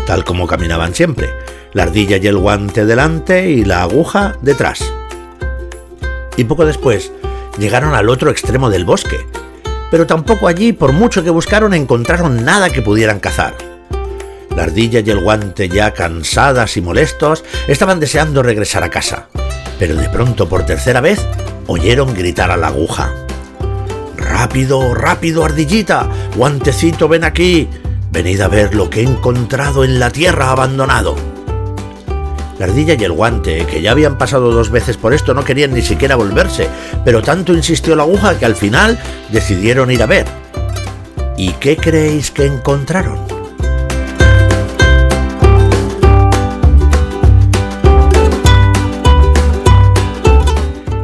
tal 0.06 0.24
como 0.24 0.46
caminaban 0.46 0.94
siempre, 0.94 1.28
la 1.74 1.82
ardilla 1.82 2.16
y 2.16 2.26
el 2.26 2.38
guante 2.38 2.86
delante 2.86 3.50
y 3.50 3.62
la 3.62 3.82
aguja 3.82 4.36
detrás. 4.40 4.90
Y 6.38 6.44
poco 6.44 6.64
después 6.64 7.12
llegaron 7.58 7.94
al 7.94 8.08
otro 8.08 8.30
extremo 8.30 8.70
del 8.70 8.84
bosque, 8.84 9.26
pero 9.90 10.06
tampoco 10.06 10.48
allí, 10.48 10.72
por 10.72 10.92
mucho 10.92 11.22
que 11.22 11.30
buscaron, 11.30 11.74
encontraron 11.74 12.44
nada 12.44 12.70
que 12.70 12.82
pudieran 12.82 13.20
cazar. 13.20 13.54
La 14.54 14.64
ardilla 14.64 15.00
y 15.00 15.10
el 15.10 15.20
guante, 15.20 15.68
ya 15.68 15.92
cansadas 15.92 16.76
y 16.76 16.80
molestos, 16.80 17.44
estaban 17.68 18.00
deseando 18.00 18.42
regresar 18.42 18.82
a 18.82 18.90
casa, 18.90 19.28
pero 19.78 19.94
de 19.94 20.08
pronto, 20.08 20.48
por 20.48 20.64
tercera 20.64 21.00
vez, 21.00 21.20
oyeron 21.66 22.14
gritar 22.14 22.50
a 22.50 22.56
la 22.56 22.68
aguja. 22.68 23.12
Rápido, 24.16 24.94
rápido, 24.94 25.44
ardillita, 25.44 26.08
guantecito, 26.36 27.08
ven 27.08 27.24
aquí. 27.24 27.68
Venid 28.10 28.40
a 28.40 28.48
ver 28.48 28.74
lo 28.74 28.88
que 28.88 29.00
he 29.00 29.04
encontrado 29.04 29.84
en 29.84 29.98
la 29.98 30.10
tierra 30.10 30.50
abandonado. 30.50 31.35
La 32.58 32.64
ardilla 32.64 32.94
y 32.94 33.04
el 33.04 33.12
guante, 33.12 33.66
que 33.66 33.82
ya 33.82 33.90
habían 33.90 34.16
pasado 34.16 34.50
dos 34.50 34.70
veces 34.70 34.96
por 34.96 35.12
esto, 35.12 35.34
no 35.34 35.44
querían 35.44 35.74
ni 35.74 35.82
siquiera 35.82 36.16
volverse, 36.16 36.68
pero 37.04 37.22
tanto 37.22 37.52
insistió 37.52 37.94
la 37.94 38.04
aguja 38.04 38.38
que 38.38 38.46
al 38.46 38.54
final 38.54 38.98
decidieron 39.30 39.90
ir 39.90 40.02
a 40.02 40.06
ver. 40.06 40.26
¿Y 41.36 41.50
qué 41.52 41.76
creéis 41.76 42.30
que 42.30 42.46
encontraron? 42.46 43.18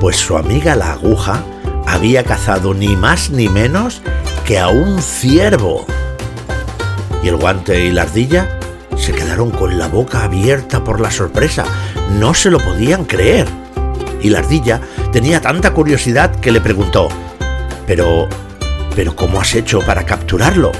Pues 0.00 0.16
su 0.16 0.38
amiga 0.38 0.74
la 0.74 0.92
aguja 0.92 1.44
había 1.86 2.24
cazado 2.24 2.72
ni 2.72 2.96
más 2.96 3.28
ni 3.28 3.50
menos 3.50 4.00
que 4.46 4.58
a 4.58 4.68
un 4.68 5.02
ciervo. 5.02 5.84
Y 7.22 7.28
el 7.28 7.36
guante 7.36 7.84
y 7.84 7.92
la 7.92 8.02
ardilla 8.02 8.58
se 8.96 9.12
quedaron 9.12 9.50
con 9.50 9.78
la 9.78 9.88
boca 9.88 10.24
abierta 10.24 10.84
por 10.84 11.00
la 11.00 11.10
sorpresa. 11.10 11.64
No 12.18 12.34
se 12.34 12.50
lo 12.50 12.58
podían 12.58 13.04
creer. 13.04 13.46
Y 14.20 14.30
la 14.30 14.38
ardilla 14.38 14.80
tenía 15.12 15.40
tanta 15.40 15.72
curiosidad 15.72 16.34
que 16.36 16.52
le 16.52 16.60
preguntó, 16.60 17.08
pero... 17.86 18.28
¿Pero 18.94 19.16
cómo 19.16 19.40
has 19.40 19.54
hecho 19.54 19.80
para 19.80 20.04
capturarlo? 20.04 20.70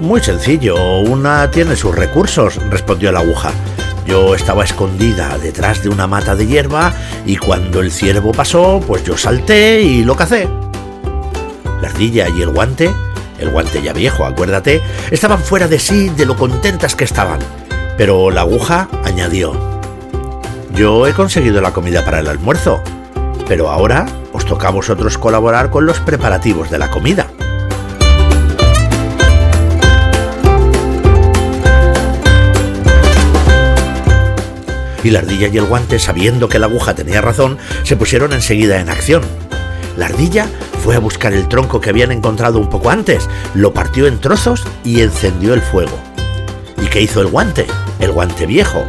Muy 0.00 0.20
sencillo, 0.20 0.98
una 0.98 1.48
tiene 1.48 1.76
sus 1.76 1.94
recursos, 1.94 2.56
respondió 2.70 3.12
la 3.12 3.20
aguja. 3.20 3.52
Yo 4.04 4.34
estaba 4.34 4.64
escondida 4.64 5.38
detrás 5.38 5.84
de 5.84 5.90
una 5.90 6.08
mata 6.08 6.34
de 6.34 6.48
hierba 6.48 6.92
y 7.24 7.36
cuando 7.36 7.80
el 7.80 7.92
ciervo 7.92 8.32
pasó, 8.32 8.82
pues 8.84 9.04
yo 9.04 9.16
salté 9.16 9.80
y 9.80 10.02
lo 10.02 10.16
cacé. 10.16 10.48
La 11.80 11.88
ardilla 11.88 12.28
y 12.28 12.42
el 12.42 12.50
guante 12.50 12.92
el 13.42 13.50
guante 13.50 13.82
ya 13.82 13.92
viejo, 13.92 14.24
acuérdate, 14.24 14.80
estaban 15.10 15.40
fuera 15.40 15.68
de 15.68 15.78
sí 15.78 16.08
de 16.10 16.26
lo 16.26 16.36
contentas 16.36 16.94
que 16.94 17.04
estaban. 17.04 17.40
Pero 17.98 18.30
la 18.30 18.42
aguja 18.42 18.88
añadió, 19.04 19.52
yo 20.74 21.06
he 21.06 21.12
conseguido 21.12 21.60
la 21.60 21.72
comida 21.72 22.04
para 22.04 22.20
el 22.20 22.28
almuerzo, 22.28 22.82
pero 23.48 23.68
ahora 23.68 24.06
os 24.32 24.46
toca 24.46 24.68
a 24.68 24.70
vosotros 24.70 25.18
colaborar 25.18 25.70
con 25.70 25.84
los 25.84 26.00
preparativos 26.00 26.70
de 26.70 26.78
la 26.78 26.90
comida. 26.90 27.26
Y 35.04 35.10
la 35.10 35.18
ardilla 35.18 35.48
y 35.48 35.58
el 35.58 35.64
guante, 35.64 35.98
sabiendo 35.98 36.48
que 36.48 36.60
la 36.60 36.66
aguja 36.66 36.94
tenía 36.94 37.20
razón, 37.20 37.58
se 37.82 37.96
pusieron 37.96 38.32
enseguida 38.32 38.80
en 38.80 38.88
acción. 38.88 39.22
La 39.96 40.06
ardilla 40.06 40.46
fue 40.82 40.96
a 40.96 40.98
buscar 40.98 41.32
el 41.32 41.46
tronco 41.48 41.80
que 41.80 41.90
habían 41.90 42.10
encontrado 42.10 42.58
un 42.58 42.68
poco 42.68 42.90
antes, 42.90 43.28
lo 43.54 43.72
partió 43.72 44.08
en 44.08 44.18
trozos 44.18 44.64
y 44.84 45.00
encendió 45.00 45.54
el 45.54 45.60
fuego. 45.60 45.96
¿Y 46.82 46.86
qué 46.86 47.00
hizo 47.00 47.20
el 47.20 47.28
guante? 47.28 47.66
El 48.00 48.10
guante 48.10 48.46
viejo. 48.46 48.84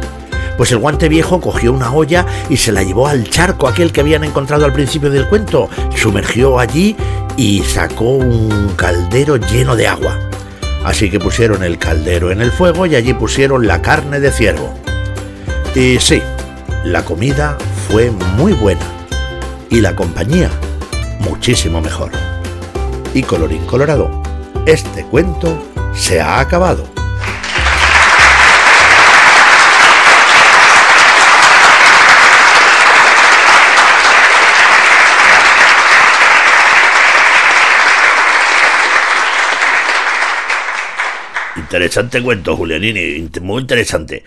Pues 0.56 0.72
el 0.72 0.78
guante 0.78 1.08
viejo 1.08 1.40
cogió 1.40 1.72
una 1.72 1.92
olla 1.92 2.26
y 2.48 2.56
se 2.56 2.72
la 2.72 2.82
llevó 2.82 3.06
al 3.06 3.30
charco 3.30 3.68
aquel 3.68 3.92
que 3.92 4.00
habían 4.00 4.24
encontrado 4.24 4.64
al 4.64 4.72
principio 4.72 5.08
del 5.08 5.28
cuento, 5.28 5.70
sumergió 5.94 6.58
allí 6.58 6.96
y 7.36 7.60
sacó 7.60 8.10
un 8.10 8.72
caldero 8.76 9.36
lleno 9.36 9.76
de 9.76 9.86
agua. 9.86 10.18
Así 10.84 11.10
que 11.10 11.20
pusieron 11.20 11.62
el 11.62 11.78
caldero 11.78 12.32
en 12.32 12.40
el 12.40 12.50
fuego 12.50 12.86
y 12.86 12.96
allí 12.96 13.14
pusieron 13.14 13.68
la 13.68 13.82
carne 13.82 14.18
de 14.18 14.32
ciervo. 14.32 14.74
Y 15.76 15.98
sí, 16.00 16.20
la 16.84 17.04
comida 17.04 17.56
fue 17.88 18.10
muy 18.10 18.52
buena 18.52 18.84
y 19.70 19.80
la 19.80 19.94
compañía 19.94 20.50
muchísimo 21.20 21.80
mejor. 21.80 22.12
Y 23.14 23.22
colorín 23.22 23.64
colorado, 23.66 24.22
este 24.66 25.04
cuento 25.04 25.56
se 25.94 26.20
ha 26.20 26.40
acabado. 26.40 26.88
Interesante 41.56 42.22
cuento, 42.22 42.56
Julianini, 42.56 43.28
muy 43.40 43.60
interesante. 43.62 44.22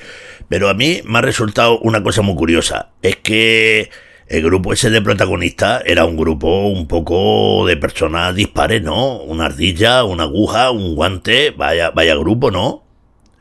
Pero 0.50 0.70
a 0.70 0.74
mí 0.74 1.02
me 1.06 1.20
ha 1.20 1.22
resultado 1.22 1.80
una 1.80 2.04
cosa 2.04 2.22
muy 2.22 2.36
curiosa. 2.36 2.90
Es 3.02 3.18
que 3.18 3.90
el 4.30 4.44
grupo 4.44 4.74
ese 4.74 4.90
de 4.90 5.02
protagonistas 5.02 5.84
era 5.86 6.06
un 6.06 6.18
grupo 6.18 6.68
un 6.68 6.88
poco 6.88 7.66
de 7.66 7.78
personas 7.78 8.36
dispares, 8.36 8.82
¿no? 8.82 9.20
Una 9.22 9.46
ardilla, 9.46 10.04
una 10.04 10.24
aguja, 10.24 10.72
un 10.72 10.96
guante, 10.96 11.52
vaya, 11.52 11.92
vaya 11.92 12.16
grupo, 12.16 12.52
¿no? 12.52 12.84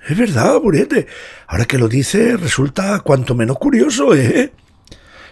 Es 0.09 0.16
verdad, 0.16 0.61
Burete. 0.61 1.09
Ahora 1.49 1.64
que 1.64 1.78
lo 1.78 1.88
dice, 1.88 2.37
resulta 2.37 3.00
cuanto 3.00 3.35
menos 3.35 3.59
curioso, 3.59 4.14
¿eh? 4.14 4.52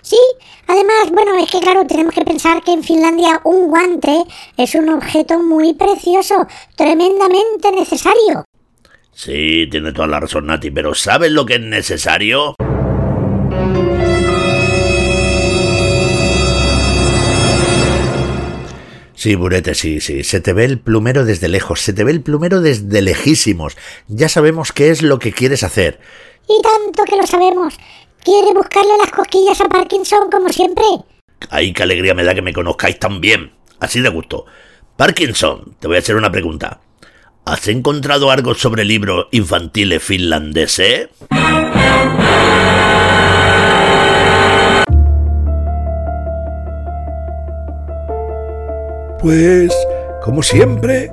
Sí, 0.03 0.19
además, 0.67 1.11
bueno, 1.13 1.37
es 1.39 1.51
que 1.51 1.61
claro, 1.61 1.87
tenemos 1.87 2.13
que 2.13 2.25
pensar 2.25 2.63
que 2.63 2.73
en 2.73 2.83
Finlandia 2.83 3.41
un 3.45 3.69
guante 3.69 4.25
es 4.57 4.75
un 4.75 4.89
objeto 4.89 5.39
muy 5.39 5.75
precioso, 5.75 6.47
tremendamente 6.77 7.71
necesario. 7.73 8.45
Sí, 9.13 9.69
tiene 9.71 9.93
toda 9.93 10.09
la 10.09 10.19
razón, 10.19 10.47
Nati, 10.47 10.73
pero 10.73 10.95
¿sabes 10.95 11.31
lo 11.31 11.47
que 11.47 11.55
es 11.55 11.61
necesario? 11.61 12.57
Sí, 19.25 19.37
Burete, 19.37 19.75
sí, 19.75 20.03
sí. 20.03 20.23
Se 20.23 20.43
te 20.43 20.53
ve 20.53 20.67
el 20.67 20.79
plumero 20.79 21.25
desde 21.25 21.49
lejos, 21.49 21.81
se 21.81 21.95
te 21.95 22.05
ve 22.05 22.11
el 22.11 22.21
plumero 22.21 22.61
desde 22.61 23.01
lejísimos. 23.01 23.75
Ya 24.07 24.29
sabemos 24.29 24.71
qué 24.71 24.91
es 24.91 25.01
lo 25.01 25.19
que 25.19 25.33
quieres 25.33 25.63
hacer. 25.63 25.99
Y 26.47 26.61
tanto 26.61 27.05
que 27.05 27.17
lo 27.17 27.27
sabemos. 27.27 27.73
Quiere 28.23 28.53
buscarle 28.53 28.99
las 28.99 29.11
cosquillas 29.13 29.59
a 29.63 29.69
Parkinson 29.71 30.31
como 30.31 30.51
siempre. 30.51 30.85
Ay, 31.49 31.73
qué 31.73 31.85
alegría 31.85 32.13
me 32.13 32.23
da 32.23 32.35
que 32.35 32.43
me 32.43 32.53
conozcáis 32.53 32.99
tan 32.99 33.23
bien. 33.23 33.55
Así 33.81 34.03
de 34.03 34.11
gusto. 34.11 34.45
Parkinson, 34.99 35.75
te 35.81 35.87
voy 35.87 35.97
a 35.97 36.01
hacer 36.01 36.17
una 36.17 36.31
pregunta. 36.31 36.83
¿Has 37.47 37.67
encontrado 37.69 38.31
algo 38.31 38.55
sobre 38.55 38.85
libros 38.85 39.29
infantiles 39.31 40.03
finlandeses? 40.03 41.09
Pues, 49.25 49.73
como 50.23 50.43
siempre... 50.43 51.11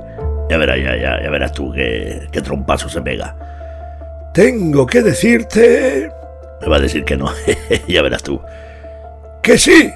Ya 0.50 0.58
verás, 0.58 0.76
ya, 0.76 0.94
ya, 0.98 1.22
ya 1.22 1.30
verás 1.30 1.50
tú 1.52 1.72
qué, 1.72 2.28
qué 2.30 2.42
trompazo 2.42 2.90
se 2.90 3.00
pega. 3.00 3.34
Tengo 4.34 4.86
que 4.86 5.00
decirte... 5.00 6.12
Me 6.60 6.68
va 6.68 6.76
a 6.76 6.80
decir 6.80 7.04
que 7.06 7.16
no, 7.16 7.32
ya 7.88 8.02
verás 8.02 8.22
tú. 8.22 8.38
¡Que 9.42 9.56
sí! 9.56 9.94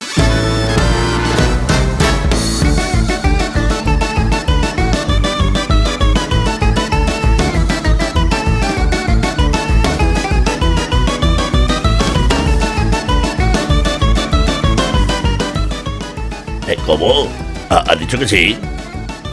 Eh, 16.66 16.76
¿Cómo? 16.86 17.45
¿Ha, 17.68 17.96
dicho 17.96 18.18
que 18.18 18.28
sí? 18.28 18.56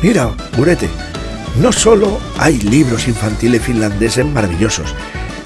Mira, 0.02 0.32
Burete, 0.58 0.90
no 1.62 1.72
solo 1.72 2.20
hay 2.38 2.60
libros 2.60 3.08
infantiles 3.08 3.62
finlandeses 3.62 4.26
maravillosos, 4.26 4.96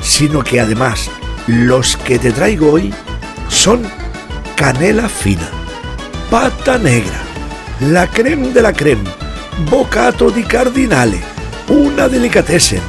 sino 0.02 0.44
que 0.44 0.62
además 0.62 1.10
los 1.48 1.98
que 1.98 2.18
te 2.18 2.32
traigo 2.32 2.72
hoy 2.72 2.94
son 3.50 3.84
canela 4.56 5.10
fina, 5.10 5.50
pata 6.32 6.78
negra, 6.78 7.22
la 7.82 8.08
creme 8.08 8.50
de 8.50 8.62
la 8.62 8.74
creme, 8.74 9.10
bocato 9.70 10.32
di 10.32 10.44
cardinale, 10.44 11.20
una 11.68 12.08
delicatessen, 12.08 12.82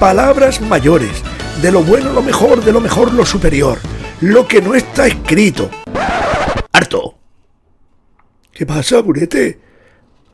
palabras 0.00 0.60
mayores, 0.60 1.22
de 1.60 1.70
lo 1.70 1.82
bueno 1.82 2.12
lo 2.12 2.22
mejor, 2.22 2.64
de 2.64 2.72
lo 2.72 2.80
mejor 2.80 3.12
lo 3.12 3.26
superior, 3.26 3.78
lo 4.20 4.48
que 4.48 4.62
no 4.62 4.74
está 4.74 5.06
escrito. 5.06 5.70
¡Harto! 6.72 7.21
¿Qué 8.52 8.66
pasa, 8.66 9.00
Burete? 9.00 9.58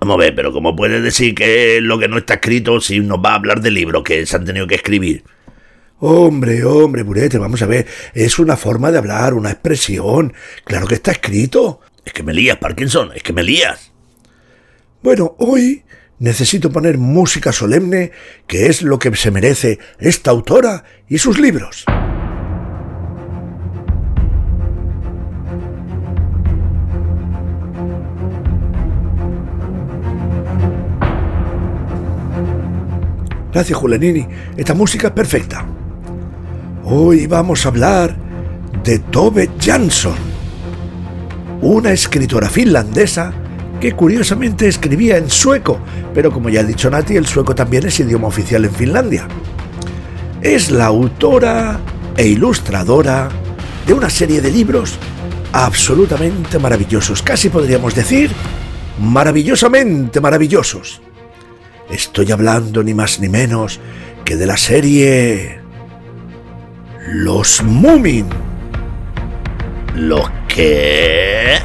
Vamos 0.00 0.14
a 0.14 0.18
ver, 0.18 0.34
pero 0.34 0.52
¿cómo 0.52 0.74
puedes 0.74 1.02
decir 1.02 1.34
que 1.34 1.80
lo 1.80 1.98
que 1.98 2.08
no 2.08 2.18
está 2.18 2.34
escrito 2.34 2.80
si 2.80 2.98
nos 2.98 3.18
va 3.18 3.32
a 3.32 3.36
hablar 3.36 3.60
de 3.60 3.70
libros 3.70 4.02
que 4.02 4.26
se 4.26 4.36
han 4.36 4.44
tenido 4.44 4.66
que 4.66 4.74
escribir? 4.74 5.22
Hombre, 6.00 6.64
hombre, 6.64 7.02
Burete, 7.02 7.38
vamos 7.38 7.62
a 7.62 7.66
ver, 7.66 7.86
es 8.14 8.38
una 8.38 8.56
forma 8.56 8.90
de 8.90 8.98
hablar, 8.98 9.34
una 9.34 9.50
expresión. 9.50 10.32
Claro 10.64 10.86
que 10.86 10.96
está 10.96 11.12
escrito. 11.12 11.80
Es 12.04 12.12
que 12.12 12.22
me 12.24 12.34
lías, 12.34 12.56
Parkinson, 12.58 13.10
es 13.14 13.22
que 13.22 13.32
me 13.32 13.44
lías. 13.44 13.92
Bueno, 15.02 15.36
hoy 15.38 15.84
necesito 16.18 16.72
poner 16.72 16.98
música 16.98 17.52
solemne, 17.52 18.10
que 18.48 18.66
es 18.66 18.82
lo 18.82 18.98
que 18.98 19.14
se 19.14 19.30
merece 19.30 19.78
esta 20.00 20.32
autora 20.32 20.84
y 21.08 21.18
sus 21.18 21.38
libros. 21.38 21.84
Gracias, 33.52 33.78
Julianini. 33.78 34.26
Esta 34.56 34.74
música 34.74 35.08
es 35.08 35.12
perfecta. 35.14 35.66
Hoy 36.84 37.26
vamos 37.26 37.64
a 37.64 37.70
hablar 37.70 38.16
de 38.84 38.98
Tove 38.98 39.50
Jansson, 39.58 40.16
una 41.62 41.92
escritora 41.92 42.48
finlandesa 42.48 43.32
que 43.80 43.92
curiosamente 43.92 44.68
escribía 44.68 45.16
en 45.16 45.30
sueco, 45.30 45.78
pero 46.14 46.30
como 46.30 46.48
ya 46.48 46.60
ha 46.60 46.64
dicho 46.64 46.90
Nati, 46.90 47.16
el 47.16 47.26
sueco 47.26 47.54
también 47.54 47.86
es 47.86 48.00
idioma 48.00 48.28
oficial 48.28 48.64
en 48.64 48.70
Finlandia. 48.72 49.28
Es 50.42 50.70
la 50.70 50.86
autora 50.86 51.80
e 52.16 52.26
ilustradora 52.26 53.28
de 53.86 53.92
una 53.92 54.10
serie 54.10 54.40
de 54.40 54.50
libros 54.50 54.98
absolutamente 55.52 56.58
maravillosos, 56.58 57.22
casi 57.22 57.48
podríamos 57.48 57.94
decir 57.94 58.30
maravillosamente 59.00 60.20
maravillosos. 60.20 61.00
Estoy 61.90 62.30
hablando 62.32 62.82
ni 62.82 62.92
más 62.92 63.18
ni 63.18 63.30
menos 63.30 63.80
que 64.26 64.36
de 64.36 64.44
la 64.46 64.58
serie 64.58 65.58
Los 67.06 67.62
Moomin. 67.62 68.26
¿Los 69.94 70.30
qué? 70.48 71.58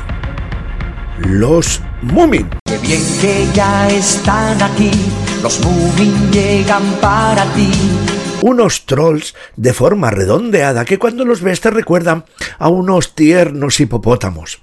Los 1.19 1.81
Moomin. 2.01 2.49
Qué 2.65 2.77
bien 2.77 3.01
que 3.19 3.47
ya 3.53 3.89
están 3.89 4.61
aquí, 4.61 4.91
los 5.41 5.59
Moomin 5.65 6.31
llegan 6.31 6.83
para 7.01 7.43
ti. 7.53 7.69
Unos 8.41 8.85
trolls 8.85 9.35
de 9.57 9.73
forma 9.73 10.09
redondeada 10.09 10.85
que 10.85 10.99
cuando 10.99 11.25
los 11.25 11.41
ves 11.41 11.59
te 11.59 11.69
recuerdan 11.69 12.23
a 12.59 12.69
unos 12.69 13.13
tiernos 13.13 13.81
hipopótamos. 13.81 14.61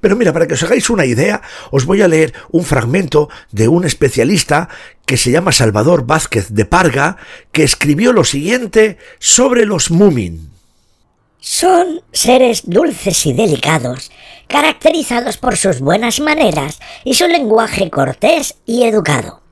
Pero 0.00 0.16
mira, 0.16 0.32
para 0.32 0.46
que 0.46 0.54
os 0.54 0.62
hagáis 0.62 0.90
una 0.90 1.04
idea, 1.04 1.42
os 1.70 1.84
voy 1.84 2.02
a 2.02 2.08
leer 2.08 2.32
un 2.50 2.64
fragmento 2.64 3.28
de 3.52 3.68
un 3.68 3.84
especialista 3.84 4.68
que 5.04 5.16
se 5.16 5.30
llama 5.30 5.52
Salvador 5.52 6.06
Vázquez 6.06 6.48
de 6.50 6.64
Parga, 6.64 7.16
que 7.52 7.62
escribió 7.62 8.12
lo 8.12 8.24
siguiente 8.24 8.98
sobre 9.18 9.66
los 9.66 9.90
Mumin. 9.90 10.50
Son 11.38 12.00
seres 12.12 12.62
dulces 12.66 13.24
y 13.26 13.32
delicados, 13.32 14.10
caracterizados 14.48 15.36
por 15.36 15.56
sus 15.56 15.80
buenas 15.80 16.18
maneras 16.18 16.80
y 17.04 17.14
su 17.14 17.28
lenguaje 17.28 17.88
cortés 17.88 18.56
y 18.66 18.82
educado. 18.82 19.42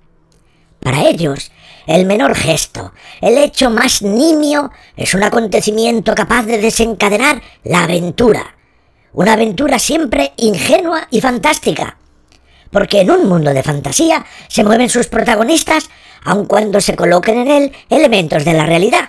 Para 0.80 1.08
ellos, 1.08 1.52
el 1.86 2.06
menor 2.06 2.34
gesto, 2.34 2.92
el 3.20 3.38
hecho 3.38 3.70
más 3.70 4.02
nimio, 4.02 4.70
es 4.96 5.14
un 5.14 5.22
acontecimiento 5.22 6.14
capaz 6.14 6.44
de 6.44 6.58
desencadenar 6.58 7.42
la 7.62 7.84
aventura. 7.84 8.53
Una 9.14 9.32
aventura 9.32 9.78
siempre 9.78 10.32
ingenua 10.36 11.08
y 11.10 11.20
fantástica. 11.20 11.96
Porque 12.70 13.00
en 13.00 13.10
un 13.10 13.28
mundo 13.28 13.54
de 13.54 13.62
fantasía 13.62 14.26
se 14.48 14.64
mueven 14.64 14.90
sus 14.90 15.06
protagonistas, 15.06 15.88
aun 16.24 16.44
cuando 16.46 16.80
se 16.80 16.96
coloquen 16.96 17.38
en 17.38 17.48
él 17.48 17.72
elementos 17.88 18.44
de 18.44 18.52
la 18.52 18.66
realidad 18.66 19.08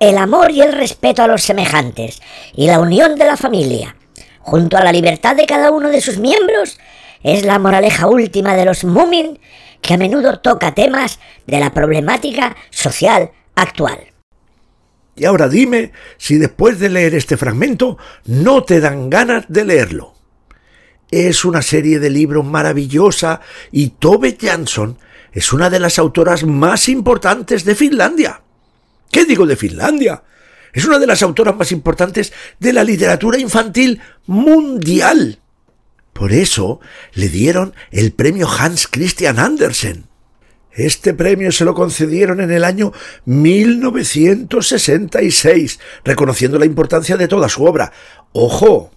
el 0.00 0.18
amor 0.18 0.50
y 0.50 0.60
el 0.60 0.72
respeto 0.72 1.22
a 1.22 1.28
los 1.28 1.42
semejantes 1.42 2.20
y 2.54 2.66
la 2.66 2.80
unión 2.80 3.16
de 3.16 3.24
la 3.24 3.36
familia, 3.36 3.96
junto 4.40 4.76
a 4.76 4.84
la 4.84 4.92
libertad 4.92 5.36
de 5.36 5.46
cada 5.46 5.70
uno 5.70 5.88
de 5.88 6.00
sus 6.00 6.18
miembros, 6.18 6.78
es 7.22 7.44
la 7.44 7.58
moraleja 7.58 8.06
última 8.06 8.54
de 8.54 8.64
los 8.64 8.84
Mumin 8.84 9.38
que 9.80 9.94
a 9.94 9.98
menudo 9.98 10.40
toca 10.40 10.74
temas 10.74 11.18
de 11.46 11.60
la 11.60 11.72
problemática 11.72 12.56
social 12.70 13.30
actual. 13.54 14.13
Y 15.16 15.24
ahora 15.24 15.48
dime 15.48 15.92
si 16.16 16.38
después 16.38 16.78
de 16.78 16.88
leer 16.88 17.14
este 17.14 17.36
fragmento 17.36 17.98
no 18.26 18.64
te 18.64 18.80
dan 18.80 19.10
ganas 19.10 19.44
de 19.48 19.64
leerlo. 19.64 20.14
Es 21.10 21.44
una 21.44 21.62
serie 21.62 22.00
de 22.00 22.10
libros 22.10 22.44
maravillosa 22.44 23.40
y 23.70 23.90
Tove 23.90 24.36
Jansson 24.40 24.98
es 25.34 25.52
una 25.52 25.68
de 25.68 25.80
las 25.80 25.98
autoras 25.98 26.44
más 26.44 26.88
importantes 26.88 27.64
de 27.64 27.74
Finlandia. 27.74 28.40
¿Qué 29.10 29.24
digo 29.24 29.46
de 29.46 29.56
Finlandia? 29.56 30.22
Es 30.72 30.84
una 30.84 30.98
de 30.98 31.06
las 31.06 31.22
autoras 31.22 31.56
más 31.56 31.72
importantes 31.72 32.32
de 32.58 32.72
la 32.72 32.84
literatura 32.84 33.38
infantil 33.38 34.00
mundial. 34.26 35.40
Por 36.12 36.32
eso 36.32 36.80
le 37.12 37.28
dieron 37.28 37.74
el 37.90 38.12
premio 38.12 38.48
Hans 38.48 38.86
Christian 38.86 39.38
Andersen. 39.40 40.06
Este 40.74 41.14
premio 41.14 41.52
se 41.52 41.64
lo 41.64 41.74
concedieron 41.74 42.40
en 42.40 42.50
el 42.50 42.64
año 42.64 42.92
1966, 43.26 45.78
reconociendo 46.04 46.58
la 46.58 46.66
importancia 46.66 47.16
de 47.16 47.28
toda 47.28 47.48
su 47.48 47.64
obra. 47.64 47.92
Ojo, 48.32 48.90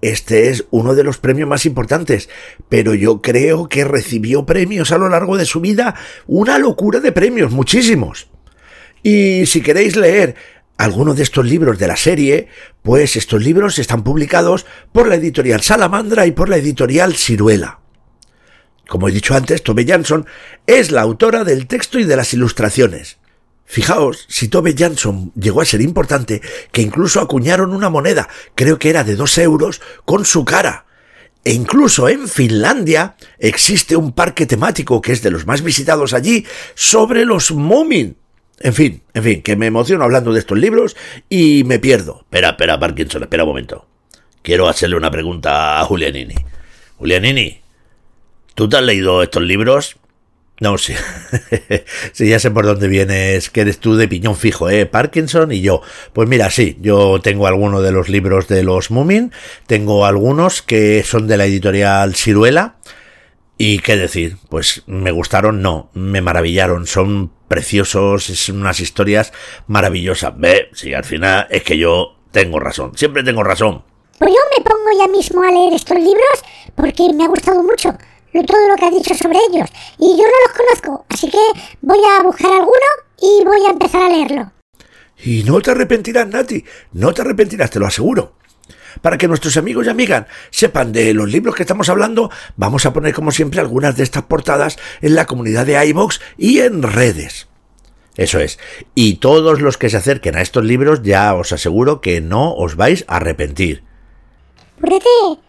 este 0.00 0.50
es 0.50 0.64
uno 0.70 0.96
de 0.96 1.04
los 1.04 1.18
premios 1.18 1.48
más 1.48 1.66
importantes, 1.66 2.28
pero 2.68 2.94
yo 2.94 3.22
creo 3.22 3.68
que 3.68 3.84
recibió 3.84 4.44
premios 4.44 4.90
a 4.90 4.98
lo 4.98 5.08
largo 5.08 5.36
de 5.36 5.44
su 5.44 5.60
vida, 5.60 5.94
una 6.26 6.58
locura 6.58 6.98
de 7.00 7.12
premios, 7.12 7.52
muchísimos. 7.52 8.28
Y 9.02 9.46
si 9.46 9.60
queréis 9.60 9.96
leer 9.96 10.34
alguno 10.76 11.14
de 11.14 11.22
estos 11.22 11.46
libros 11.46 11.78
de 11.78 11.86
la 11.86 11.96
serie, 11.96 12.48
pues 12.82 13.14
estos 13.16 13.42
libros 13.42 13.78
están 13.78 14.02
publicados 14.02 14.66
por 14.92 15.08
la 15.08 15.14
editorial 15.14 15.62
Salamandra 15.62 16.26
y 16.26 16.32
por 16.32 16.48
la 16.48 16.56
editorial 16.56 17.14
Ciruela. 17.14 17.78
Como 18.88 19.06
he 19.06 19.12
dicho 19.12 19.34
antes, 19.34 19.62
Tove 19.62 19.84
Jansson 19.84 20.26
es 20.66 20.90
la 20.90 21.02
autora 21.02 21.44
del 21.44 21.66
texto 21.66 21.98
y 21.98 22.04
de 22.04 22.16
las 22.16 22.32
ilustraciones. 22.32 23.18
Fijaos, 23.66 24.24
si 24.28 24.48
Tove 24.48 24.74
Jansson 24.76 25.30
llegó 25.34 25.60
a 25.60 25.66
ser 25.66 25.82
importante, 25.82 26.40
que 26.72 26.80
incluso 26.80 27.20
acuñaron 27.20 27.74
una 27.74 27.90
moneda, 27.90 28.28
creo 28.54 28.78
que 28.78 28.88
era 28.88 29.04
de 29.04 29.14
dos 29.14 29.36
euros, 29.36 29.82
con 30.06 30.24
su 30.24 30.46
cara. 30.46 30.86
E 31.44 31.52
incluso 31.52 32.08
en 32.08 32.28
Finlandia 32.28 33.16
existe 33.38 33.94
un 33.94 34.12
parque 34.12 34.46
temático 34.46 35.02
que 35.02 35.12
es 35.12 35.22
de 35.22 35.30
los 35.30 35.46
más 35.46 35.62
visitados 35.62 36.14
allí 36.14 36.46
sobre 36.74 37.26
los 37.26 37.52
Moomin, 37.52 38.16
en 38.60 38.72
fin, 38.72 39.02
en 39.12 39.22
fin, 39.22 39.42
que 39.42 39.54
me 39.54 39.66
emociono 39.66 40.04
hablando 40.04 40.32
de 40.32 40.40
estos 40.40 40.58
libros 40.58 40.96
y 41.28 41.62
me 41.64 41.78
pierdo. 41.78 42.20
Espera, 42.22 42.50
espera, 42.50 42.80
Parkinson, 42.80 43.22
espera 43.22 43.44
un 43.44 43.50
momento. 43.50 43.86
Quiero 44.42 44.66
hacerle 44.66 44.96
una 44.96 45.10
pregunta 45.10 45.78
a 45.78 45.84
Julianini. 45.84 46.34
Julianini, 46.96 47.60
¿tú 48.58 48.68
te 48.68 48.76
has 48.76 48.82
leído 48.82 49.22
estos 49.22 49.44
libros? 49.44 49.98
No, 50.58 50.78
sí. 50.78 50.92
sí, 52.12 52.28
ya 52.28 52.40
sé 52.40 52.50
por 52.50 52.66
dónde 52.66 52.88
vienes, 52.88 53.50
que 53.50 53.60
eres 53.60 53.78
tú 53.78 53.94
de 53.94 54.08
piñón 54.08 54.34
fijo, 54.34 54.68
¿eh? 54.68 54.84
Parkinson 54.84 55.52
y 55.52 55.60
yo. 55.60 55.80
Pues 56.12 56.28
mira, 56.28 56.50
sí, 56.50 56.76
yo 56.80 57.20
tengo 57.22 57.46
algunos 57.46 57.84
de 57.84 57.92
los 57.92 58.08
libros 58.08 58.48
de 58.48 58.64
los 58.64 58.90
Moomin, 58.90 59.30
tengo 59.68 60.06
algunos 60.06 60.60
que 60.60 61.04
son 61.04 61.28
de 61.28 61.36
la 61.36 61.44
editorial 61.44 62.16
Ciruela. 62.16 62.78
Y 63.58 63.78
qué 63.78 63.96
decir, 63.96 64.38
pues 64.48 64.82
me 64.88 65.12
gustaron, 65.12 65.62
no, 65.62 65.90
me 65.94 66.20
maravillaron, 66.20 66.88
son 66.88 67.30
preciosos, 67.46 68.28
es 68.28 68.48
unas 68.48 68.80
historias 68.80 69.32
maravillosas. 69.68 70.36
Ve, 70.36 70.68
si 70.72 70.94
al 70.94 71.04
final 71.04 71.46
es 71.50 71.62
que 71.62 71.78
yo 71.78 72.16
tengo 72.32 72.58
razón, 72.58 72.90
siempre 72.96 73.22
tengo 73.22 73.44
razón. 73.44 73.84
Pues 74.18 74.32
yo 74.32 74.40
me 74.56 74.64
pongo 74.64 74.98
ya 74.98 75.06
mismo 75.06 75.44
a 75.44 75.52
leer 75.52 75.74
estos 75.74 75.96
libros 75.96 76.42
porque 76.74 77.12
me 77.14 77.24
ha 77.24 77.28
gustado 77.28 77.62
mucho 77.62 77.96
todo 78.32 78.68
lo 78.68 78.76
que 78.76 78.84
ha 78.84 78.90
dicho 78.90 79.14
sobre 79.14 79.38
ellos 79.50 79.68
y 79.98 80.16
yo 80.16 80.22
no 80.22 80.46
los 80.46 80.56
conozco, 80.56 81.06
así 81.08 81.30
que 81.30 81.38
voy 81.80 81.98
a 82.04 82.22
buscar 82.22 82.52
alguno 82.52 82.88
y 83.20 83.44
voy 83.44 83.66
a 83.66 83.70
empezar 83.70 84.02
a 84.02 84.08
leerlo. 84.08 84.52
Y 85.24 85.42
no 85.42 85.60
te 85.60 85.72
arrepentirás, 85.72 86.28
Nati, 86.28 86.64
no 86.92 87.12
te 87.12 87.22
arrepentirás, 87.22 87.70
te 87.70 87.80
lo 87.80 87.86
aseguro. 87.86 88.34
Para 89.02 89.18
que 89.18 89.28
nuestros 89.28 89.56
amigos 89.56 89.86
y 89.86 89.90
amigas 89.90 90.26
sepan 90.50 90.92
de 90.92 91.14
los 91.14 91.30
libros 91.30 91.54
que 91.54 91.62
estamos 91.62 91.88
hablando, 91.88 92.30
vamos 92.56 92.86
a 92.86 92.92
poner 92.92 93.14
como 93.14 93.30
siempre 93.30 93.60
algunas 93.60 93.96
de 93.96 94.02
estas 94.02 94.24
portadas 94.24 94.78
en 95.00 95.14
la 95.14 95.26
comunidad 95.26 95.66
de 95.66 95.84
iBox 95.86 96.20
y 96.36 96.60
en 96.60 96.82
redes. 96.82 97.48
Eso 98.16 98.40
es. 98.40 98.58
Y 98.94 99.16
todos 99.16 99.60
los 99.60 99.78
que 99.78 99.90
se 99.90 99.96
acerquen 99.96 100.36
a 100.36 100.42
estos 100.42 100.64
libros 100.64 101.02
ya 101.02 101.34
os 101.34 101.52
aseguro 101.52 102.00
que 102.00 102.20
no 102.20 102.52
os 102.54 102.74
vais 102.74 103.04
a 103.06 103.16
arrepentir. 103.16 103.84
Burrete, 104.80 105.40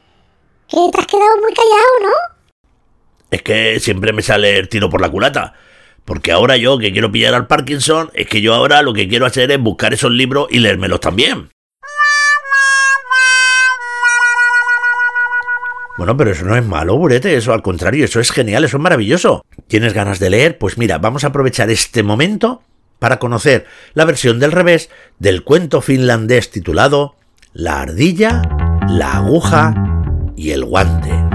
que 0.67 0.77
te 0.91 0.99
has 0.99 1.07
quedado 1.07 1.37
muy 1.41 1.53
callado, 1.53 1.99
¿no? 2.03 2.38
Es 3.31 3.41
que 3.41 3.79
siempre 3.79 4.13
me 4.13 4.21
sale 4.21 4.57
el 4.57 4.69
tiro 4.69 4.89
por 4.89 5.01
la 5.01 5.09
culata. 5.09 5.53
Porque 6.05 6.31
ahora 6.31 6.57
yo 6.57 6.79
que 6.79 6.91
quiero 6.91 7.11
pillar 7.11 7.35
al 7.35 7.47
Parkinson, 7.47 8.09
es 8.13 8.27
que 8.27 8.41
yo 8.41 8.53
ahora 8.55 8.81
lo 8.81 8.93
que 8.93 9.07
quiero 9.07 9.25
hacer 9.25 9.51
es 9.51 9.59
buscar 9.59 9.93
esos 9.93 10.11
libros 10.11 10.47
y 10.49 10.59
leérmelos 10.59 10.99
también. 10.99 11.49
Bueno, 15.99 16.15
pero 16.15 16.31
eso 16.31 16.45
no 16.45 16.55
es 16.55 16.65
malo, 16.65 16.97
Burete, 16.97 17.35
eso 17.35 17.51
al 17.51 17.61
contrario, 17.61 18.05
eso 18.05 18.21
es 18.21 18.31
genial, 18.31 18.63
eso 18.63 18.77
es 18.77 18.83
maravilloso. 18.83 19.43
¿Tienes 19.67 19.93
ganas 19.93 20.17
de 20.19 20.29
leer? 20.29 20.57
Pues 20.57 20.77
mira, 20.77 20.97
vamos 20.97 21.25
a 21.25 21.27
aprovechar 21.27 21.69
este 21.69 22.03
momento 22.03 22.63
para 22.99 23.19
conocer 23.19 23.65
la 23.93 24.05
versión 24.05 24.39
del 24.39 24.53
revés 24.53 24.89
del 25.19 25.43
cuento 25.43 25.81
finlandés 25.81 26.51
titulado 26.51 27.17
La 27.51 27.81
ardilla, 27.81 28.41
la 28.87 29.17
aguja 29.17 29.75
y 30.37 30.51
el 30.51 30.63
guante. 30.63 31.28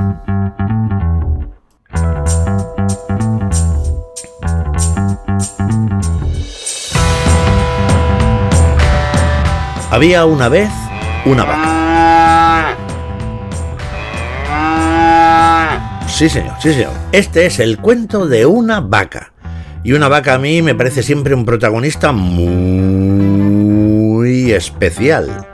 Había 9.95 10.27
una 10.27 10.49
vez 10.49 10.71
una 11.25 11.45
vaca. 11.45 12.75
Sí, 16.09 16.29
señor, 16.29 16.55
sí, 16.61 16.73
señor. 16.73 16.91
Este 17.13 17.47
es 17.47 17.61
el 17.61 17.79
cuento 17.79 18.27
de 18.27 18.45
una 18.45 18.81
vaca. 18.81 19.33
Y 19.85 19.93
una 19.93 20.09
vaca 20.09 20.35
a 20.35 20.39
mí 20.41 20.63
me 20.63 20.75
parece 20.75 21.05
siempre 21.05 21.33
un 21.33 21.45
protagonista 21.45 22.11
muy 22.11 22.51
especial. 24.51 25.47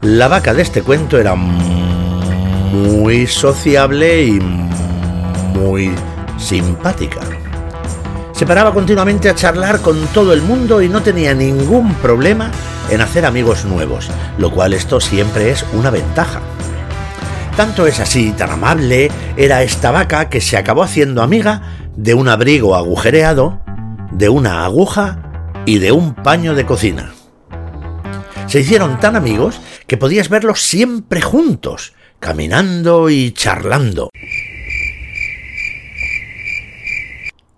La 0.00 0.28
vaca 0.28 0.54
de 0.54 0.62
este 0.62 0.82
cuento 0.82 1.18
era 1.18 1.34
muy 2.70 3.26
sociable 3.26 4.26
y 4.26 4.38
muy 5.58 5.90
simpática. 6.38 7.18
Se 8.32 8.46
paraba 8.46 8.72
continuamente 8.72 9.28
a 9.28 9.34
charlar 9.34 9.80
con 9.80 10.06
todo 10.08 10.32
el 10.32 10.42
mundo 10.42 10.82
y 10.82 10.88
no 10.88 11.02
tenía 11.02 11.34
ningún 11.34 11.94
problema 11.96 12.50
en 12.90 13.00
hacer 13.00 13.26
amigos 13.26 13.64
nuevos, 13.64 14.08
lo 14.38 14.50
cual 14.50 14.72
esto 14.72 15.00
siempre 15.00 15.50
es 15.50 15.64
una 15.74 15.90
ventaja. 15.90 16.40
Tanto 17.56 17.86
es 17.86 18.00
así, 18.00 18.32
tan 18.32 18.50
amable, 18.50 19.10
era 19.36 19.62
esta 19.62 19.90
vaca 19.90 20.30
que 20.30 20.40
se 20.40 20.56
acabó 20.56 20.82
haciendo 20.82 21.22
amiga 21.22 21.62
de 21.96 22.14
un 22.14 22.28
abrigo 22.28 22.74
agujereado, 22.74 23.60
de 24.10 24.30
una 24.30 24.64
aguja 24.64 25.22
y 25.66 25.78
de 25.78 25.92
un 25.92 26.14
paño 26.14 26.54
de 26.54 26.64
cocina. 26.64 27.12
Se 28.46 28.60
hicieron 28.60 28.98
tan 28.98 29.16
amigos 29.16 29.60
que 29.86 29.98
podías 29.98 30.30
verlos 30.30 30.62
siempre 30.62 31.20
juntos, 31.20 31.92
caminando 32.18 33.10
y 33.10 33.32
charlando. 33.32 34.10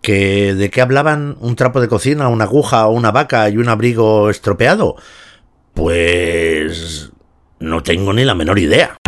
¿Que, 0.05 0.55
¿De 0.55 0.69
qué 0.69 0.83
hablaban 0.83 1.39
un 1.41 1.57
trapo 1.57 1.81
de 1.81 1.89
cocina, 1.89 2.29
una 2.29 2.45
aguja, 2.45 2.89
una 2.89 3.11
vaca 3.11 3.49
y 3.49 3.57
un 3.57 3.71
abrigo 3.71 4.29
estropeado? 4.29 4.97
Pues 5.73 7.11
no 7.59 7.83
tengo 7.83 8.13
ni 8.13 8.23
la 8.23 8.35
menor 8.35 8.59
idea. 8.59 8.99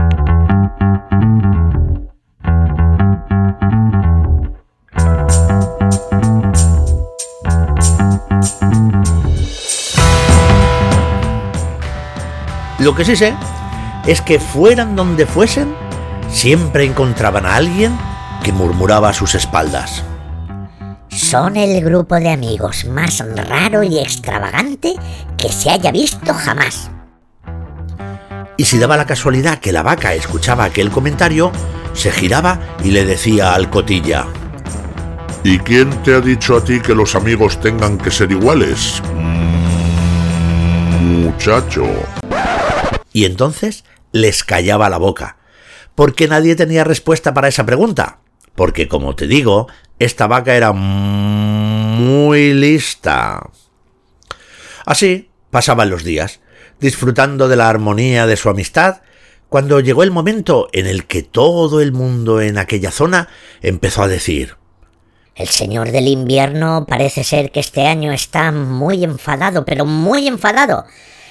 Lo 12.78 12.94
que 12.94 13.04
sí 13.04 13.16
sé 13.16 13.35
es 14.06 14.22
que 14.22 14.40
fueran 14.40 14.96
donde 14.96 15.26
fuesen, 15.26 15.74
siempre 16.30 16.85
encontraban 16.85 17.44
a 17.44 17.56
alguien 17.56 17.94
que 18.42 18.52
murmuraba 18.52 19.11
a 19.11 19.12
sus 19.12 19.35
espaldas. 19.35 20.02
Son 21.16 21.57
el 21.57 21.83
grupo 21.83 22.16
de 22.16 22.29
amigos 22.29 22.85
más 22.85 23.24
raro 23.48 23.83
y 23.83 23.98
extravagante 23.98 24.94
que 25.38 25.48
se 25.50 25.70
haya 25.70 25.90
visto 25.90 26.35
jamás. 26.35 26.90
Y 28.59 28.66
si 28.66 28.79
daba 28.79 28.98
la 28.98 29.07
casualidad 29.07 29.59
que 29.59 29.72
la 29.72 29.83
vaca 29.83 30.12
escuchaba 30.12 30.64
aquel 30.64 30.90
comentario, 30.90 31.52
se 31.94 32.12
giraba 32.12 32.61
y 32.85 32.90
le 32.90 33.07
decía 33.07 33.55
al 33.55 33.70
cotilla. 33.70 34.26
¿Y 35.42 35.59
quién 35.61 35.90
te 36.02 36.14
ha 36.14 36.20
dicho 36.20 36.55
a 36.55 36.62
ti 36.62 36.81
que 36.81 36.94
los 36.94 37.14
amigos 37.14 37.59
tengan 37.62 37.96
que 37.96 38.11
ser 38.11 38.31
iguales? 38.31 39.02
Mm, 41.00 41.24
muchacho. 41.24 41.87
Y 43.14 43.24
entonces 43.24 43.85
les 44.12 44.44
callaba 44.44 44.90
la 44.90 44.98
boca, 44.98 45.38
porque 45.94 46.29
nadie 46.29 46.57
tenía 46.57 46.85
respuesta 46.85 47.33
para 47.33 47.48
esa 47.48 47.64
pregunta. 47.64 48.18
Porque, 48.55 48.88
como 48.88 49.14
te 49.14 49.26
digo, 49.26 49.68
esta 49.98 50.26
vaca 50.26 50.54
era 50.54 50.72
muy 50.72 52.52
lista. 52.54 53.50
Así 54.85 55.30
pasaban 55.50 55.90
los 55.90 56.04
días, 56.04 56.40
disfrutando 56.80 57.48
de 57.48 57.56
la 57.56 57.68
armonía 57.68 58.26
de 58.26 58.37
su 58.37 58.48
amistad, 58.48 59.02
cuando 59.48 59.80
llegó 59.80 60.02
el 60.02 60.11
momento 60.11 60.68
en 60.72 60.87
el 60.87 61.06
que 61.06 61.22
todo 61.22 61.80
el 61.80 61.92
mundo 61.92 62.40
en 62.40 62.59
aquella 62.59 62.90
zona 62.90 63.28
empezó 63.62 64.02
a 64.02 64.09
decir 64.09 64.56
El 65.35 65.48
señor 65.48 65.92
del 65.92 66.09
invierno 66.09 66.85
parece 66.87 67.24
ser 67.24 67.52
que 67.52 67.61
este 67.61 67.87
año 67.87 68.12
está 68.12 68.50
muy 68.52 69.04
enfadado, 69.04 69.64
pero 69.64 69.85
muy 69.85 70.26
enfadado. 70.26 70.85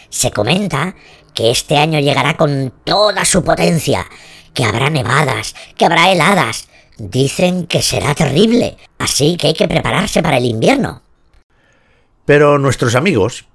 Se 0.09 0.31
comenta 0.31 0.95
que 1.33 1.51
este 1.51 1.77
año 1.77 1.99
llegará 1.99 2.37
con 2.37 2.73
toda 2.83 3.25
su 3.25 3.43
potencia, 3.43 4.05
que 4.53 4.63
habrá 4.63 4.89
nevadas, 4.89 5.53
que 5.77 5.85
habrá 5.85 6.11
heladas. 6.11 6.69
Dicen 6.97 7.67
que 7.67 7.81
será 7.81 8.15
terrible, 8.15 8.77
así 8.99 9.37
que 9.37 9.47
hay 9.47 9.53
que 9.53 9.67
prepararse 9.67 10.23
para 10.23 10.37
el 10.37 10.45
invierno. 10.45 11.01
Pero 12.25 12.57
nuestros 12.57 12.95
amigos, 12.95 13.45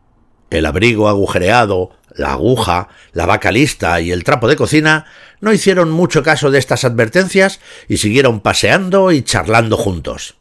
el 0.50 0.66
abrigo 0.66 1.08
agujereado, 1.08 1.90
la 2.14 2.32
aguja, 2.32 2.88
la 3.12 3.26
vaca 3.26 3.50
lista 3.50 4.00
y 4.00 4.12
el 4.12 4.24
trapo 4.24 4.46
de 4.46 4.56
cocina, 4.56 5.06
no 5.40 5.52
hicieron 5.52 5.90
mucho 5.90 6.22
caso 6.22 6.50
de 6.50 6.58
estas 6.58 6.84
advertencias 6.84 7.60
y 7.88 7.96
siguieron 7.96 8.40
paseando 8.40 9.10
y 9.10 9.22
charlando 9.22 9.76
juntos. 9.76 10.36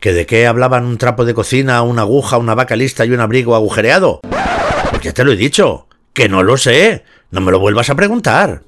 ¿Que 0.00 0.12
de 0.12 0.26
qué 0.26 0.46
hablaban 0.46 0.84
un 0.84 0.98
trapo 0.98 1.24
de 1.24 1.34
cocina, 1.34 1.82
una 1.82 2.02
aguja, 2.02 2.38
una 2.38 2.54
vaca 2.54 2.76
lista 2.76 3.04
y 3.04 3.12
un 3.12 3.20
abrigo 3.20 3.54
agujereado? 3.54 4.20
Pues 4.90 5.02
ya 5.02 5.12
te 5.12 5.24
lo 5.24 5.32
he 5.32 5.36
dicho, 5.36 5.86
que 6.12 6.28
no 6.28 6.42
lo 6.42 6.56
sé, 6.56 7.04
no 7.30 7.40
me 7.40 7.52
lo 7.52 7.60
vuelvas 7.60 7.88
a 7.88 7.94
preguntar. 7.94 8.62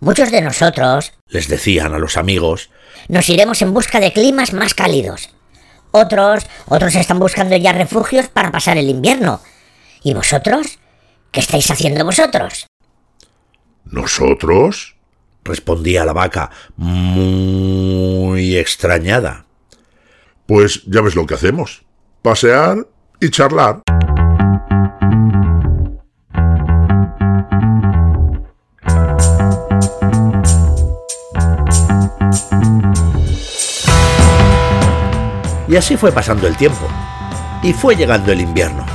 Muchos 0.00 0.30
de 0.30 0.42
nosotros, 0.42 1.12
les 1.28 1.48
decían 1.48 1.92
a 1.92 1.98
los 1.98 2.16
amigos, 2.16 2.70
nos 3.08 3.28
iremos 3.28 3.62
en 3.62 3.74
busca 3.74 4.00
de 4.00 4.12
climas 4.12 4.52
más 4.52 4.74
cálidos. 4.74 5.30
Otros, 5.90 6.46
otros 6.66 6.94
están 6.94 7.18
buscando 7.18 7.56
ya 7.56 7.72
refugios 7.72 8.28
para 8.28 8.52
pasar 8.52 8.78
el 8.78 8.90
invierno. 8.90 9.40
¿Y 10.02 10.14
vosotros? 10.14 10.78
¿Qué 11.32 11.40
estáis 11.40 11.70
haciendo 11.70 12.04
vosotros? 12.04 12.66
¿Nosotros? 13.84 14.98
respondía 15.48 16.04
la 16.04 16.12
vaca, 16.12 16.50
muy 16.76 18.56
extrañada. 18.56 19.46
Pues 20.46 20.84
ya 20.86 21.00
ves 21.00 21.14
lo 21.14 21.26
que 21.26 21.34
hacemos. 21.34 21.82
Pasear 22.22 22.86
y 23.20 23.30
charlar. 23.30 23.82
Y 35.68 35.76
así 35.76 35.96
fue 35.96 36.12
pasando 36.12 36.46
el 36.46 36.56
tiempo. 36.56 36.88
Y 37.62 37.72
fue 37.72 37.94
llegando 37.94 38.32
el 38.32 38.40
invierno. 38.40 38.86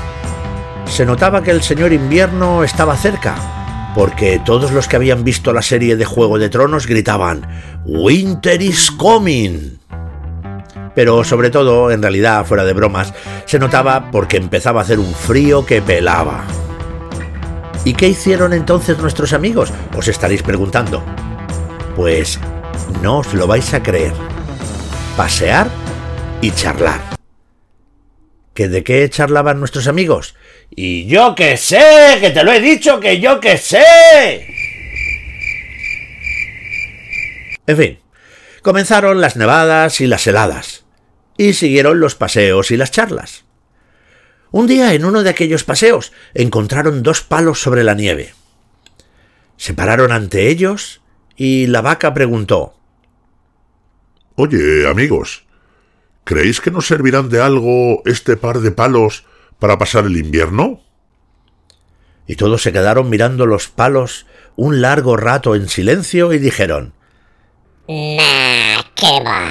Se 0.86 1.06
notaba 1.06 1.44
que 1.44 1.52
el 1.52 1.62
señor 1.62 1.94
invierno 1.94 2.64
estaba 2.64 2.98
cerca, 2.98 3.36
porque 3.96 4.42
todos 4.44 4.72
los 4.72 4.88
que 4.88 4.96
habían 4.96 5.24
visto 5.24 5.54
la 5.54 5.62
serie 5.62 5.96
de 5.96 6.06
Juego 6.06 6.40
de 6.40 6.50
Tronos 6.50 6.88
gritaban 6.88 7.48
Winter 7.86 8.62
is 8.62 8.92
coming. 8.92 9.78
Pero 10.96 11.24
sobre 11.24 11.50
todo, 11.50 11.92
en 11.92 12.02
realidad, 12.02 12.46
fuera 12.46 12.64
de 12.64 12.74
bromas, 12.74 13.14
se 13.46 13.60
notaba 13.60 14.12
porque 14.12 14.38
empezaba 14.38 14.82
a 14.82 14.84
hacer 14.84 15.00
un 15.00 15.14
frío 15.14 15.66
que 15.66 15.82
pelaba. 15.82 16.44
¿Y 17.86 17.94
qué 17.94 18.08
hicieron 18.08 18.54
entonces 18.54 18.98
nuestros 19.00 19.34
amigos? 19.34 19.72
Os 19.96 20.08
estaréis 20.08 20.44
preguntando. 20.44 21.04
Pues 21.96 22.40
no 23.02 23.20
os 23.20 23.34
lo 23.34 23.46
vais 23.48 23.74
a 23.74 23.84
creer. 23.84 24.14
Pasear 25.18 25.83
y 26.44 26.52
charlar. 26.52 27.00
¿Que 28.54 28.68
de 28.68 28.84
qué 28.84 29.10
charlaban 29.10 29.60
nuestros 29.60 29.88
amigos? 29.88 30.36
Y 30.70 31.06
yo 31.06 31.36
que 31.36 31.56
sé, 31.56 32.18
que 32.20 32.32
te 32.32 32.44
lo 32.44 32.52
he 32.52 32.60
dicho, 32.60 33.00
que 33.00 33.22
yo 33.22 33.40
que 33.40 33.58
sé. 33.58 34.46
En 37.66 37.78
fin, 37.78 38.00
comenzaron 38.62 39.22
las 39.22 39.38
nevadas 39.38 40.02
y 40.02 40.08
las 40.08 40.28
heladas, 40.28 40.84
y 41.38 41.54
siguieron 41.54 42.02
los 42.02 42.16
paseos 42.16 42.72
y 42.72 42.78
las 42.78 42.92
charlas. 42.92 43.46
Un 44.52 44.68
día 44.68 44.94
en 44.94 45.06
uno 45.06 45.24
de 45.24 45.30
aquellos 45.30 45.64
paseos 45.64 46.12
encontraron 46.34 47.04
dos 47.04 47.22
palos 47.22 47.62
sobre 47.62 47.86
la 47.86 47.94
nieve. 47.94 48.34
Se 49.56 49.74
pararon 49.74 50.12
ante 50.12 50.50
ellos 50.50 51.02
y 51.38 51.68
la 51.68 51.80
vaca 51.80 52.14
preguntó 52.14 52.78
Oye, 54.36 54.90
amigos, 54.90 55.46
¿creéis 56.24 56.62
que 56.62 56.72
nos 56.72 56.88
servirán 56.88 57.30
de 57.30 57.42
algo 57.42 58.02
este 58.06 58.38
par 58.38 58.60
de 58.60 58.72
palos 58.72 59.26
para 59.60 59.78
pasar 59.78 60.06
el 60.06 60.18
invierno? 60.18 60.82
Y 62.28 62.36
todos 62.36 62.62
se 62.62 62.72
quedaron 62.72 63.10
mirando 63.10 63.46
los 63.46 63.68
palos 63.68 64.26
un 64.56 64.82
largo 64.82 65.18
rato 65.18 65.56
en 65.56 65.68
silencio 65.68 66.32
y 66.34 66.40
dijeron 66.40 66.94
Nah, 67.88 68.82
qué 68.96 69.22
va. 69.26 69.50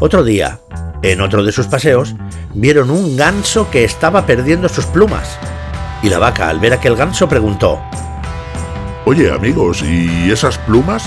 Otro 0.00 0.24
día, 0.24 0.58
en 1.04 1.20
otro 1.20 1.44
de 1.44 1.52
sus 1.52 1.68
paseos, 1.68 2.16
vieron 2.54 2.90
un 2.90 3.16
ganso 3.16 3.70
que 3.70 3.84
estaba 3.84 4.26
perdiendo 4.26 4.68
sus 4.68 4.84
plumas. 4.86 5.38
Y 6.02 6.08
la 6.08 6.18
vaca, 6.18 6.48
al 6.48 6.58
ver 6.58 6.72
aquel 6.72 6.96
ganso, 6.96 7.28
preguntó 7.28 7.80
Oye, 9.04 9.30
amigos, 9.32 9.82
¿y 9.82 10.30
esas 10.30 10.58
plumas? 10.58 11.02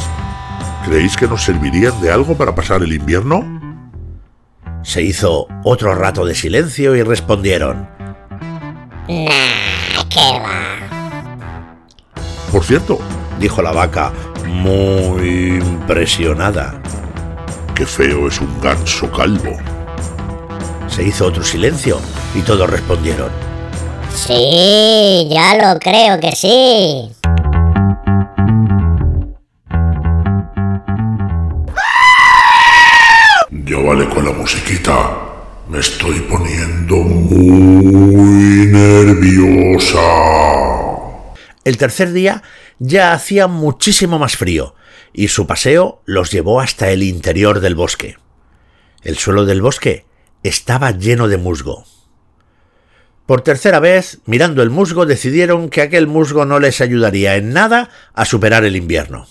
¿Creéis 0.86 1.16
que 1.18 1.28
nos 1.28 1.44
servirían 1.44 2.00
de 2.02 2.12
algo 2.12 2.36
para 2.36 2.54
pasar 2.54 2.84
el 2.84 2.94
invierno? 2.94 3.44
Se 4.84 5.02
hizo 5.02 5.48
otro 5.64 5.96
rato 5.96 6.26
de 6.26 6.36
silencio 6.36 6.96
y 6.96 7.02
respondieron 7.02 7.90
Nah, 9.08 10.04
qué 10.10 10.40
va. 10.40 10.76
Por 12.52 12.64
cierto, 12.64 13.00
dijo 13.40 13.62
la 13.62 13.72
vaca, 13.72 14.12
muy 14.48 15.58
impresionada. 15.58 16.82
qué 17.74 17.86
feo 17.86 18.28
es 18.28 18.40
un 18.42 18.60
ganso 18.62 19.12
calvo. 19.12 19.58
Se 20.88 21.04
hizo 21.04 21.26
otro 21.28 21.44
silencio 21.44 22.00
y 22.36 22.42
todos 22.42 22.70
respondieron 22.70 23.30
Sí, 24.14 25.28
ya 25.30 25.56
lo 25.56 25.80
creo 25.80 26.20
que 26.22 26.34
sí. 26.36 27.12
Con 34.16 34.26
la 34.26 34.32
musiquita. 34.32 35.20
Me 35.68 35.80
estoy 35.80 36.22
poniendo 36.22 36.96
muy 36.96 38.66
nerviosa. 38.68 40.00
El 41.66 41.78
tercer 41.78 42.14
día 42.14 42.42
ya 42.80 43.12
hacía 43.14 43.48
muchísimo 43.48 44.18
más 44.18 44.38
frío, 44.38 44.76
y 45.12 45.28
su 45.28 45.46
paseo 45.48 46.02
los 46.06 46.32
llevó 46.32 46.62
hasta 46.62 46.92
el 46.92 47.04
interior 47.04 47.60
del 47.60 47.76
bosque. 47.76 48.18
El 49.04 49.18
suelo 49.18 49.46
del 49.46 49.62
bosque 49.62 50.06
estaba 50.44 50.92
lleno 50.92 51.28
de 51.28 51.38
musgo. 51.38 51.86
Por 53.26 53.42
tercera 53.42 53.80
vez, 53.80 54.20
mirando 54.26 54.64
el 54.64 54.70
musgo, 54.70 55.06
decidieron 55.06 55.70
que 55.70 55.82
aquel 55.82 56.08
musgo 56.08 56.46
no 56.46 56.60
les 56.60 56.80
ayudaría 56.80 57.36
en 57.36 57.52
nada 57.54 57.90
a 58.14 58.24
superar 58.26 58.64
el 58.64 58.76
invierno. 58.76 59.28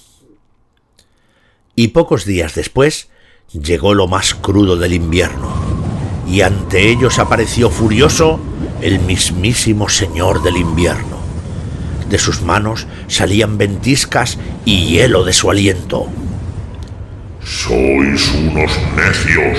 Y 1.77 1.89
pocos 1.89 2.25
días 2.25 2.55
después 2.55 3.09
llegó 3.53 3.95
lo 3.95 4.07
más 4.09 4.35
crudo 4.35 4.77
del 4.77 4.93
invierno. 4.93 5.53
y 6.27 6.41
ante 6.41 6.89
ellos 6.89 7.19
apareció 7.19 7.69
furioso 7.69 8.41
el 8.81 8.99
mismísimo 8.99 9.89
Señor 9.91 10.43
del 10.43 10.57
invierno. 10.57 11.19
De 12.09 12.19
sus 12.19 12.41
manos 12.43 12.87
salían 13.09 13.59
ventiscas 13.59 14.39
y 14.65 14.87
hielo 14.87 15.25
de 15.25 15.33
su 15.35 15.51
aliento. 15.51 16.07
Sois 17.45 18.33
unos 18.35 18.71
necios, 18.97 19.59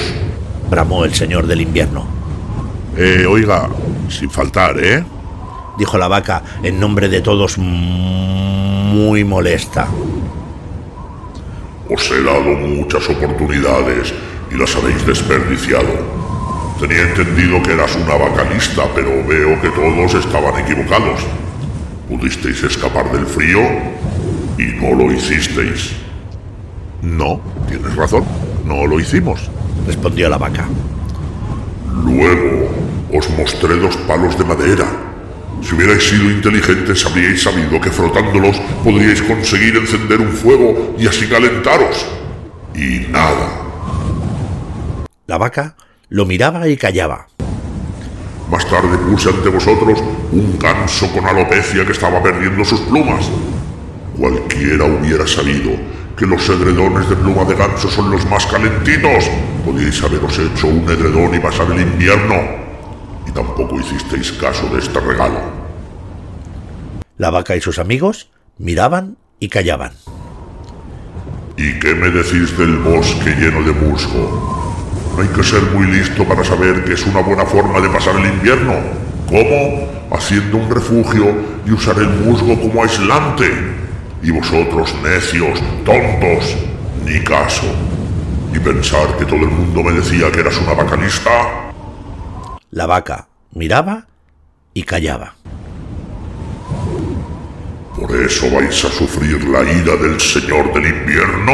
bramó 0.69 1.05
el 1.05 1.13
Señor 1.13 1.45
del 1.45 1.61
invierno. 1.61 2.07
Eh, 2.97 3.25
oiga, 3.29 3.69
sin 4.09 4.29
faltar, 4.29 4.79
¿eh? 4.83 5.03
dijo 5.77 5.97
la 5.97 6.07
vaca 6.07 6.43
en 6.63 6.79
nombre 6.79 7.09
de 7.09 7.21
todos 7.21 7.57
muy 7.57 9.23
molesta. 9.23 9.87
Os 11.89 12.11
he 12.11 12.23
dado 12.23 12.55
muchas 12.55 13.07
oportunidades 13.09 14.13
y 14.51 14.55
las 14.55 14.75
habéis 14.75 15.05
desperdiciado. 15.05 16.25
Tenía 16.79 17.03
entendido 17.03 17.61
que 17.61 17.73
eras 17.73 17.95
una 17.95 18.43
lista, 18.51 18.83
pero 18.95 19.09
veo 19.27 19.61
que 19.61 19.69
todos 19.69 20.13
estaban 20.15 20.61
equivocados. 20.63 21.21
Pudisteis 22.09 22.63
escapar 22.63 23.11
del 23.11 23.25
frío 23.25 23.59
y 24.57 24.63
no 24.81 24.95
lo 24.95 25.11
hicisteis. 25.11 25.95
No, 27.01 27.39
tienes 27.67 27.95
razón, 27.95 28.25
no 28.65 28.87
lo 28.87 28.99
hicimos, 28.99 29.49
respondió 29.85 30.27
la 30.27 30.37
vaca. 30.37 30.67
Luego 32.03 32.69
os 33.13 33.29
mostré 33.37 33.75
dos 33.75 33.95
palos 34.07 34.37
de 34.37 34.43
madera. 34.43 34.85
Si 35.65 35.73
hubierais 35.73 36.03
sido 36.07 36.29
inteligentes 36.29 37.03
habríais 37.07 37.41
sabido 37.41 37.81
que 37.81 37.89
frotándolos 37.89 38.55
podríais 38.83 39.19
conseguir 39.23 39.75
encender 39.75 40.21
un 40.21 40.31
fuego 40.31 40.95
y 40.99 41.07
así 41.07 41.27
calentaros. 41.27 42.05
Y 42.75 43.07
nada. 43.09 43.49
La 45.25 45.39
vaca 45.39 45.75
lo 46.09 46.27
miraba 46.27 46.67
y 46.67 46.77
callaba. 46.77 47.27
Más 48.51 48.69
tarde 48.69 48.95
puse 49.09 49.29
ante 49.29 49.49
vosotros 49.49 50.03
un 50.31 50.59
ganso 50.59 51.11
con 51.11 51.25
alopecia 51.25 51.83
que 51.83 51.93
estaba 51.93 52.21
perdiendo 52.21 52.63
sus 52.63 52.81
plumas. 52.81 53.27
Cualquiera 54.19 54.85
hubiera 54.85 55.25
sabido 55.25 55.71
que 56.15 56.27
los 56.27 56.47
edredones 56.47 57.09
de 57.09 57.15
pluma 57.15 57.43
de 57.43 57.55
ganso 57.55 57.89
son 57.89 58.11
los 58.11 58.23
más 58.27 58.45
calentitos. 58.45 59.31
Podíais 59.65 60.03
haberos 60.03 60.37
hecho 60.37 60.67
un 60.67 60.87
edredón 60.87 61.33
y 61.33 61.39
pasar 61.39 61.71
el 61.71 61.81
invierno. 61.81 62.64
Y 63.27 63.31
tampoco 63.31 63.79
hicisteis 63.79 64.31
caso 64.33 64.67
de 64.67 64.79
este 64.79 64.99
regalo. 64.99 65.39
La 67.17 67.29
vaca 67.29 67.55
y 67.55 67.61
sus 67.61 67.79
amigos 67.79 68.29
miraban 68.57 69.17
y 69.39 69.49
callaban. 69.49 69.93
¿Y 71.57 71.79
qué 71.79 71.95
me 71.95 72.09
decís 72.09 72.57
del 72.57 72.77
bosque 72.77 73.29
lleno 73.31 73.63
de 73.63 73.71
musgo? 73.71 74.65
No 75.15 75.21
hay 75.21 75.29
que 75.29 75.43
ser 75.43 75.61
muy 75.73 75.87
listo 75.87 76.25
para 76.25 76.43
saber 76.43 76.83
que 76.83 76.93
es 76.93 77.05
una 77.05 77.21
buena 77.21 77.45
forma 77.45 77.79
de 77.79 77.87
pasar 77.87 78.17
el 78.17 78.25
invierno. 78.25 78.73
¿Cómo? 79.27 79.87
Haciendo 80.11 80.57
un 80.57 80.69
refugio 80.69 81.33
y 81.65 81.71
usar 81.71 81.97
el 81.99 82.09
musgo 82.09 82.59
como 82.59 82.83
aislante. 82.83 83.49
Y 84.21 84.31
vosotros, 84.31 84.93
necios, 85.01 85.61
tontos, 85.85 86.57
ni 87.05 87.23
caso. 87.23 87.67
Y 88.53 88.59
pensar 88.59 89.15
que 89.17 89.25
todo 89.25 89.39
el 89.39 89.51
mundo 89.51 89.83
me 89.83 89.93
decía 89.93 90.29
que 90.31 90.41
eras 90.41 90.59
una 90.59 90.73
vacalista. 90.73 91.64
La 92.75 92.87
vaca 92.87 93.29
miraba 93.53 94.05
y 94.73 94.83
callaba. 94.83 95.35
Por 97.97 98.13
eso 98.17 98.51
vais 98.53 98.83
a 98.83 98.89
sufrir 98.89 99.41
la 99.47 99.61
ira 99.61 99.95
del 99.95 100.19
Señor 100.19 100.73
del 100.73 100.87
Invierno, 100.87 101.53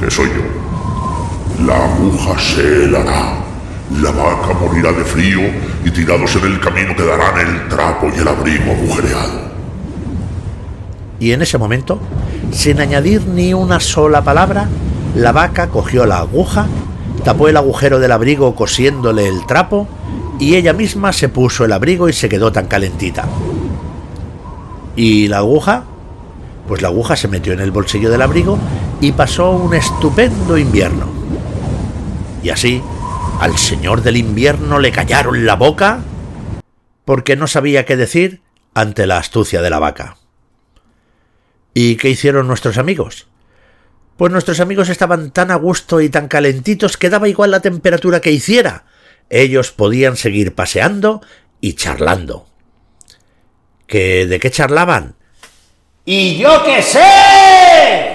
que 0.00 0.10
soy 0.10 0.26
yo. 0.26 1.64
La 1.64 1.76
aguja 1.76 2.36
se 2.40 2.82
helará. 2.82 3.44
La 4.02 4.10
vaca 4.10 4.52
morirá 4.60 4.90
de 4.90 5.04
frío 5.04 5.38
y 5.84 5.90
tirados 5.92 6.34
en 6.34 6.46
el 6.46 6.58
camino 6.58 6.96
quedarán 6.96 7.38
el 7.46 7.68
trapo 7.68 8.08
y 8.12 8.18
el 8.18 8.26
abrigo 8.26 8.72
agujereado. 8.72 9.52
Y 11.20 11.30
en 11.30 11.42
ese 11.42 11.58
momento, 11.58 12.00
sin 12.50 12.80
añadir 12.80 13.24
ni 13.24 13.54
una 13.54 13.78
sola 13.78 14.22
palabra, 14.22 14.68
la 15.14 15.30
vaca 15.30 15.68
cogió 15.68 16.06
la 16.06 16.18
aguja, 16.18 16.66
tapó 17.22 17.46
el 17.46 17.56
agujero 17.56 18.00
del 18.00 18.10
abrigo 18.10 18.56
cosiéndole 18.56 19.28
el 19.28 19.46
trapo 19.46 19.86
y 20.40 20.56
ella 20.56 20.72
misma 20.72 21.12
se 21.12 21.28
puso 21.28 21.66
el 21.66 21.72
abrigo 21.72 22.08
y 22.08 22.14
se 22.14 22.28
quedó 22.28 22.50
tan 22.50 22.66
calentita. 22.66 23.28
¿Y 24.96 25.28
la 25.28 25.38
aguja? 25.38 25.84
Pues 26.66 26.82
la 26.82 26.88
aguja 26.88 27.14
se 27.14 27.28
metió 27.28 27.52
en 27.52 27.60
el 27.60 27.70
bolsillo 27.70 28.10
del 28.10 28.22
abrigo 28.22 28.58
y 29.00 29.12
pasó 29.12 29.50
un 29.50 29.74
estupendo 29.74 30.56
invierno. 30.56 31.06
Y 32.42 32.48
así, 32.48 32.82
al 33.38 33.58
señor 33.58 34.02
del 34.02 34.16
invierno 34.16 34.78
le 34.78 34.92
callaron 34.92 35.44
la 35.44 35.56
boca 35.56 36.00
porque 37.04 37.36
no 37.36 37.46
sabía 37.46 37.84
qué 37.84 37.96
decir 37.96 38.40
ante 38.72 39.06
la 39.06 39.18
astucia 39.18 39.60
de 39.60 39.70
la 39.70 39.78
vaca. 39.78 40.16
¿Y 41.74 41.96
qué 41.96 42.08
hicieron 42.08 42.46
nuestros 42.46 42.78
amigos? 42.78 43.26
Pues 44.16 44.32
nuestros 44.32 44.60
amigos 44.60 44.88
estaban 44.88 45.30
tan 45.32 45.50
a 45.50 45.56
gusto 45.56 46.00
y 46.00 46.08
tan 46.08 46.28
calentitos 46.28 46.96
que 46.96 47.10
daba 47.10 47.28
igual 47.28 47.50
la 47.50 47.60
temperatura 47.60 48.20
que 48.20 48.32
hiciera. 48.32 48.84
Ellos 49.30 49.70
podían 49.70 50.16
seguir 50.16 50.54
paseando 50.54 51.22
y 51.60 51.74
charlando. 51.74 52.46
¿Que 53.86 54.26
de 54.26 54.40
qué 54.40 54.50
charlaban? 54.50 55.14
¡Y 56.04 56.36
yo 56.36 56.64
qué 56.64 56.82
sé! 56.82 58.14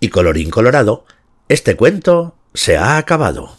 Y 0.00 0.08
colorín 0.08 0.50
colorado, 0.50 1.06
este 1.48 1.76
cuento 1.76 2.36
se 2.52 2.76
ha 2.76 2.98
acabado. 2.98 3.56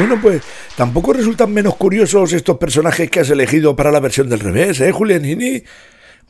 Bueno, 0.00 0.18
pues 0.18 0.40
tampoco 0.76 1.12
resultan 1.12 1.52
menos 1.52 1.76
curiosos 1.76 2.32
estos 2.32 2.56
personajes 2.56 3.10
que 3.10 3.20
has 3.20 3.28
elegido 3.28 3.76
para 3.76 3.92
la 3.92 4.00
versión 4.00 4.30
del 4.30 4.40
revés, 4.40 4.80
¿eh, 4.80 4.92
Julianini? 4.92 5.62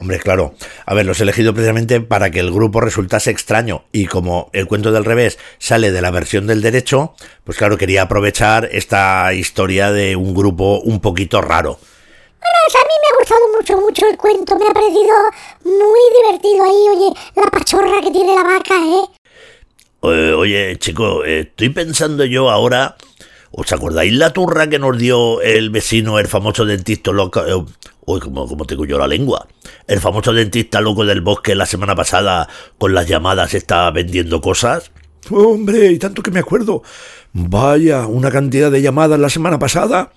Hombre, 0.01 0.19
claro. 0.19 0.55
A 0.87 0.93
ver, 0.93 1.07
los 1.07 1.21
he 1.21 1.23
elegido 1.23 1.55
precisamente 1.55 2.01
para 2.01 2.33
que 2.33 2.41
el 2.41 2.51
grupo 2.51 2.81
resultase 2.81 3.31
extraño. 3.31 3.85
Y 3.93 4.07
como 4.07 4.51
el 4.53 4.67
cuento 4.67 4.91
del 4.91 5.05
revés 5.05 5.39
sale 5.59 5.93
de 5.93 6.03
la 6.03 6.11
versión 6.11 6.49
del 6.49 6.63
derecho, 6.63 7.15
pues 7.45 7.57
claro, 7.59 7.79
quería 7.79 8.03
aprovechar 8.03 8.69
esta 8.73 9.33
historia 9.35 9.93
de 9.93 10.17
un 10.17 10.35
grupo 10.35 10.81
un 10.81 10.99
poquito 10.99 11.41
raro. 11.41 11.79
Bueno, 12.41 12.59
pues 12.67 12.75
a 12.75 12.87
mí 12.89 12.95
me 13.03 13.09
ha 13.09 13.19
gustado 13.21 13.41
mucho, 13.57 13.87
mucho 13.87 14.09
el 14.11 14.17
cuento. 14.17 14.59
Me 14.59 14.67
ha 14.67 14.73
parecido 14.73 15.15
muy 15.63 16.01
divertido 16.25 16.65
ahí, 16.65 16.97
oye, 16.97 17.21
la 17.37 17.49
pachorra 17.53 18.01
que 18.03 18.11
tiene 18.11 18.35
la 18.35 18.43
vaca, 18.43 18.75
¿eh? 18.75 19.05
eh 20.03 20.33
oye, 20.33 20.77
chico, 20.81 21.23
estoy 21.23 21.69
pensando 21.69 22.25
yo 22.25 22.51
ahora 22.51 22.97
¿Os 23.53 23.73
acordáis 23.73 24.13
la 24.13 24.33
turra 24.33 24.69
que 24.69 24.79
nos 24.79 24.97
dio 24.97 25.41
el 25.41 25.71
vecino, 25.71 26.19
el 26.19 26.29
famoso 26.29 26.65
dentista 26.65 27.11
loco? 27.11 27.45
Eh, 27.47 27.65
uy, 28.07 28.21
como, 28.21 28.47
como 28.47 28.65
tengo 28.65 28.85
yo 28.85 28.99
la 28.99 29.09
lengua. 29.09 29.49
El 29.87 30.01
famoso 30.01 30.33
dentista 30.33 30.81
loco 30.81 31.05
del 31.05 31.21
bosque 31.21 31.55
la 31.55 31.67
semana 31.67 31.97
pasada 31.97 32.49
con 32.79 32.95
las 32.95 33.09
llamadas 33.09 33.55
está 33.55 33.91
vendiendo 33.91 34.41
cosas. 34.41 34.93
Hombre, 35.31 35.91
y 35.91 35.99
tanto 35.99 36.23
que 36.23 36.31
me 36.31 36.41
acuerdo. 36.41 36.83
Vaya, 37.33 38.07
una 38.07 38.31
cantidad 38.31 38.71
de 38.71 38.83
llamadas 38.83 39.19
la 39.19 39.31
semana 39.31 39.59
pasada. 39.59 40.13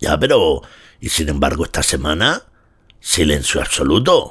Ya, 0.00 0.18
pero... 0.18 0.62
Y 1.00 1.10
sin 1.10 1.28
embargo, 1.28 1.64
esta 1.64 1.82
semana... 1.82 2.42
Silencio 3.00 3.60
absoluto. 3.60 4.28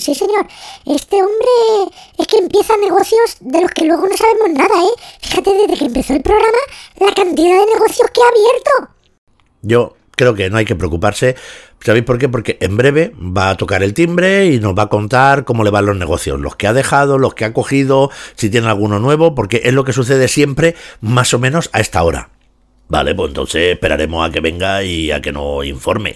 Sí 0.00 0.14
señor. 0.14 0.46
Este 0.86 1.16
hombre 1.16 1.96
es 2.18 2.26
que 2.26 2.38
empieza 2.38 2.76
negocios 2.76 3.36
de 3.40 3.60
los 3.60 3.70
que 3.70 3.84
luego 3.84 4.06
no 4.06 4.16
sabemos 4.16 4.50
nada, 4.50 4.82
¿eh? 4.82 5.18
Fíjate, 5.20 5.52
desde 5.52 5.76
que 5.76 5.84
empezó 5.86 6.14
el 6.14 6.22
programa, 6.22 6.58
la 7.00 7.12
cantidad 7.14 7.60
de 7.60 7.72
negocios 7.72 8.10
que 8.12 8.20
ha 8.20 8.28
abierto. 8.28 8.94
Yo 9.62 9.96
creo 10.18 10.34
que 10.34 10.50
no 10.50 10.58
hay 10.58 10.64
que 10.64 10.76
preocuparse. 10.76 11.36
¿Sabéis 11.80 12.04
por 12.04 12.18
qué? 12.18 12.28
Porque 12.28 12.58
en 12.60 12.76
breve 12.76 13.12
va 13.16 13.50
a 13.50 13.56
tocar 13.56 13.82
el 13.82 13.94
timbre 13.94 14.46
y 14.46 14.58
nos 14.58 14.76
va 14.76 14.84
a 14.84 14.88
contar 14.88 15.44
cómo 15.44 15.62
le 15.62 15.70
van 15.70 15.86
los 15.86 15.96
negocios, 15.96 16.40
los 16.40 16.56
que 16.56 16.66
ha 16.66 16.72
dejado, 16.72 17.18
los 17.18 17.34
que 17.34 17.44
ha 17.44 17.52
cogido, 17.52 18.10
si 18.34 18.50
tiene 18.50 18.66
alguno 18.66 18.98
nuevo, 18.98 19.34
porque 19.34 19.62
es 19.64 19.72
lo 19.72 19.84
que 19.84 19.92
sucede 19.92 20.26
siempre 20.28 20.74
más 21.00 21.32
o 21.34 21.38
menos 21.38 21.70
a 21.72 21.80
esta 21.80 22.02
hora. 22.02 22.30
Vale, 22.88 23.14
pues 23.14 23.28
entonces 23.28 23.74
esperaremos 23.74 24.28
a 24.28 24.32
que 24.32 24.40
venga 24.40 24.82
y 24.82 25.10
a 25.10 25.20
que 25.20 25.30
nos 25.30 25.64
informe. 25.64 26.14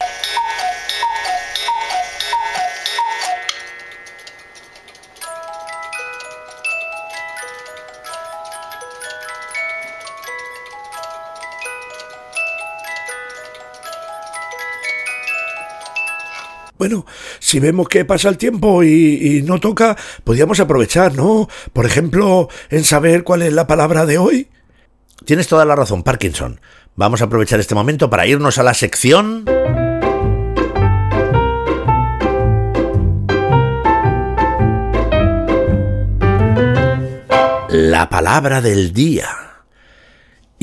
Bueno, 16.82 17.06
si 17.38 17.60
vemos 17.60 17.86
que 17.86 18.04
pasa 18.04 18.28
el 18.28 18.38
tiempo 18.38 18.82
y, 18.82 19.40
no 19.46 19.60
toca, 19.60 19.96
podríamos 20.24 20.58
aprovechar, 20.58 21.14
¿no? 21.14 21.48
Por 21.72 21.86
ejemplo, 21.86 22.48
en 22.70 22.82
saber 22.82 23.22
cuál 23.22 23.42
es 23.42 23.52
la 23.52 23.68
palabra 23.68 24.04
de 24.04 24.18
hoy. 24.18 24.48
Tienes 25.24 25.46
toda 25.46 25.64
la 25.64 25.76
razón, 25.76 26.02
Parkinson. 26.02 26.60
Vamos 26.96 27.22
a 27.22 27.26
aprovechar 27.26 27.60
este 27.60 27.76
momento 27.76 28.10
para 28.10 28.26
irnos 28.26 28.58
a 28.58 28.64
la 28.64 28.74
sección... 28.74 29.44
La 37.68 38.08
palabra 38.10 38.60
del 38.60 38.92
día. 38.92 39.51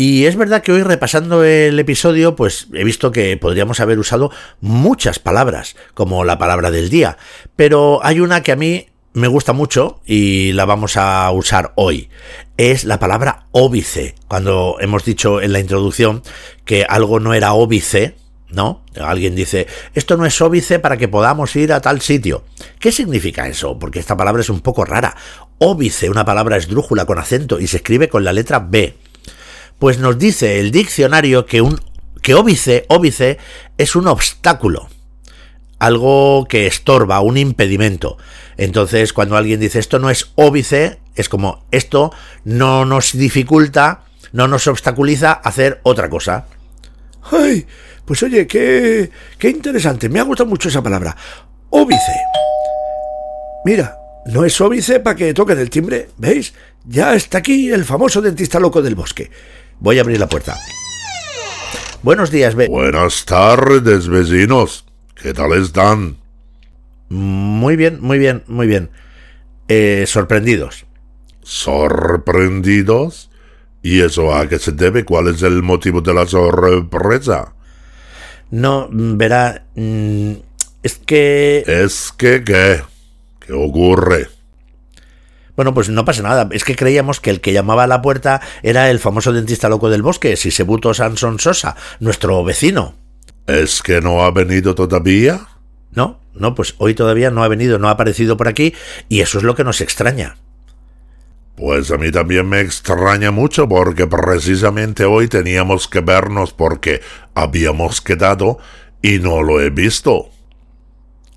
Y 0.01 0.27
es 0.27 0.37
verdad 0.37 0.61
que 0.61 0.71
hoy 0.71 0.81
repasando 0.81 1.43
el 1.43 1.77
episodio, 1.77 2.33
pues 2.33 2.67
he 2.73 2.85
visto 2.85 3.11
que 3.11 3.35
podríamos 3.35 3.81
haber 3.81 3.99
usado 3.99 4.31
muchas 4.61 5.19
palabras, 5.19 5.75
como 5.93 6.23
la 6.23 6.37
palabra 6.37 6.71
del 6.71 6.89
día, 6.89 7.17
pero 7.57 7.99
hay 8.01 8.21
una 8.21 8.41
que 8.41 8.53
a 8.53 8.55
mí 8.55 8.87
me 9.11 9.27
gusta 9.27 9.51
mucho 9.51 9.99
y 10.05 10.53
la 10.53 10.63
vamos 10.63 10.95
a 10.95 11.29
usar 11.31 11.73
hoy. 11.75 12.07
Es 12.55 12.85
la 12.85 12.97
palabra 12.97 13.47
óbice. 13.51 14.15
Cuando 14.29 14.77
hemos 14.79 15.03
dicho 15.03 15.41
en 15.41 15.51
la 15.51 15.59
introducción 15.59 16.23
que 16.63 16.85
algo 16.87 17.19
no 17.19 17.33
era 17.33 17.51
óbice, 17.51 18.15
¿no? 18.47 18.85
Alguien 19.01 19.35
dice, 19.35 19.67
esto 19.95 20.15
no 20.15 20.25
es 20.25 20.39
óbice 20.39 20.79
para 20.79 20.95
que 20.95 21.09
podamos 21.09 21.53
ir 21.57 21.73
a 21.73 21.81
tal 21.81 21.99
sitio. 21.99 22.45
¿Qué 22.79 22.93
significa 22.93 23.49
eso? 23.49 23.77
Porque 23.77 23.99
esta 23.99 24.15
palabra 24.15 24.43
es 24.43 24.49
un 24.49 24.61
poco 24.61 24.85
rara. 24.85 25.17
Óbice, 25.57 26.09
una 26.09 26.23
palabra 26.23 26.55
esdrújula 26.55 27.03
con 27.03 27.19
acento 27.19 27.59
y 27.59 27.67
se 27.67 27.75
escribe 27.75 28.07
con 28.07 28.23
la 28.23 28.31
letra 28.31 28.59
B. 28.59 28.95
Pues 29.79 29.97
nos 29.97 30.19
dice 30.19 30.59
el 30.59 30.71
diccionario 30.71 31.45
que 31.45 31.61
un 31.61 31.79
que 32.21 32.35
óbice, 32.35 33.37
es 33.77 33.95
un 33.95 34.07
obstáculo, 34.07 34.89
algo 35.79 36.45
que 36.47 36.67
estorba, 36.67 37.21
un 37.21 37.37
impedimento. 37.37 38.17
Entonces, 38.57 39.13
cuando 39.13 39.37
alguien 39.37 39.59
dice 39.59 39.79
esto 39.79 39.99
no 39.99 40.09
es 40.09 40.31
óbice, 40.35 40.99
es 41.15 41.29
como 41.29 41.65
esto 41.71 42.11
no 42.43 42.85
nos 42.85 43.13
dificulta, 43.13 44.01
no 44.33 44.47
nos 44.47 44.67
obstaculiza 44.67 45.31
hacer 45.31 45.79
otra 45.83 46.09
cosa. 46.09 46.45
¡Ay! 47.31 47.65
Pues 48.05 48.21
oye, 48.23 48.47
qué, 48.47 49.09
qué 49.37 49.49
interesante. 49.49 50.09
Me 50.09 50.19
ha 50.19 50.23
gustado 50.23 50.49
mucho 50.49 50.69
esa 50.69 50.81
palabra. 50.81 51.15
Óbice. 51.69 52.13
Mira, 53.65 53.97
no 54.25 54.45
es 54.45 54.59
óbice 54.61 54.99
para 54.99 55.15
que 55.15 55.33
toquen 55.33 55.59
el 55.59 55.69
timbre. 55.69 56.09
¿Veis? 56.17 56.53
Ya 56.85 57.13
está 57.13 57.37
aquí 57.37 57.71
el 57.71 57.85
famoso 57.85 58.21
dentista 58.21 58.59
loco 58.59 58.81
del 58.81 58.95
bosque. 58.95 59.29
Voy 59.79 59.97
a 59.97 60.01
abrir 60.01 60.19
la 60.19 60.27
puerta. 60.27 60.57
Buenos 62.03 62.31
días, 62.31 62.55
ve. 62.55 62.67
Buenas 62.67 63.25
tardes, 63.25 64.07
vecinos. 64.07 64.85
¿Qué 65.15 65.33
tal 65.33 65.53
están? 65.53 66.17
Muy 67.09 67.75
bien, 67.75 67.99
muy 68.01 68.19
bien, 68.19 68.43
muy 68.47 68.67
bien. 68.67 68.89
Eh, 69.67 70.05
sorprendidos. 70.07 70.85
¿Sorprendidos? 71.43 73.29
¿Y 73.81 74.01
eso 74.01 74.33
a 74.35 74.47
qué 74.47 74.59
se 74.59 74.73
debe? 74.73 75.05
¿Cuál 75.05 75.27
es 75.29 75.41
el 75.41 75.63
motivo 75.63 76.01
de 76.01 76.13
la 76.13 76.27
sorpresa? 76.27 77.53
No, 78.51 78.89
verá, 78.91 79.65
mm, 79.75 80.33
es 80.83 80.95
que... 80.97 81.63
¿Es 81.65 82.11
que 82.11 82.43
qué? 82.43 82.81
¿Qué 83.39 83.53
ocurre? 83.53 84.27
Bueno, 85.59 85.73
pues 85.73 85.89
no 85.89 86.05
pasa 86.05 86.23
nada. 86.23 86.47
Es 86.53 86.63
que 86.63 86.77
creíamos 86.77 87.19
que 87.19 87.31
el 87.31 87.41
que 87.41 87.51
llamaba 87.51 87.83
a 87.83 87.87
la 87.87 88.01
puerta 88.01 88.39
era 88.63 88.89
el 88.89 88.97
famoso 88.97 89.33
dentista 89.33 89.67
loco 89.67 89.89
del 89.89 90.01
bosque, 90.01 90.37
Sisebuto 90.37 90.93
Sanson 90.93 91.37
Sosa, 91.37 91.75
nuestro 91.99 92.41
vecino. 92.45 92.95
¿Es 93.45 93.81
que 93.81 93.99
no 93.99 94.23
ha 94.23 94.31
venido 94.31 94.73
todavía? 94.73 95.47
No, 95.91 96.21
no, 96.33 96.55
pues 96.55 96.75
hoy 96.77 96.93
todavía 96.93 97.29
no 97.29 97.43
ha 97.43 97.49
venido, 97.49 97.77
no 97.77 97.89
ha 97.89 97.91
aparecido 97.91 98.37
por 98.37 98.47
aquí, 98.47 98.73
y 99.09 99.19
eso 99.19 99.37
es 99.37 99.43
lo 99.43 99.53
que 99.53 99.65
nos 99.65 99.81
extraña. 99.81 100.37
Pues 101.57 101.91
a 101.91 101.97
mí 101.97 102.09
también 102.09 102.47
me 102.47 102.61
extraña 102.61 103.31
mucho 103.31 103.67
porque 103.67 104.07
precisamente 104.07 105.03
hoy 105.03 105.27
teníamos 105.27 105.89
que 105.89 105.99
vernos 105.99 106.53
porque 106.53 107.01
habíamos 107.35 107.99
quedado 107.99 108.59
y 109.01 109.19
no 109.19 109.43
lo 109.43 109.59
he 109.59 109.71
visto. 109.71 110.29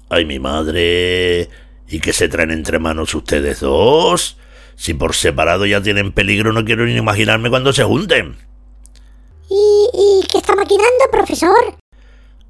Ay, 0.08 0.24
mi 0.26 0.38
madre. 0.38 1.48
¿Y 1.92 2.00
qué 2.00 2.14
se 2.14 2.26
traen 2.26 2.50
entre 2.52 2.78
manos 2.78 3.14
ustedes 3.14 3.60
dos? 3.60 4.38
Si 4.76 4.94
por 4.94 5.14
separado 5.14 5.66
ya 5.66 5.82
tienen 5.82 6.12
peligro, 6.12 6.50
no 6.54 6.64
quiero 6.64 6.86
ni 6.86 6.96
imaginarme 6.96 7.50
cuando 7.50 7.70
se 7.74 7.84
junten. 7.84 8.34
¿Y, 9.50 9.90
y 9.92 10.26
qué 10.26 10.38
está 10.38 10.56
maquinando, 10.56 11.04
profesor? 11.10 11.76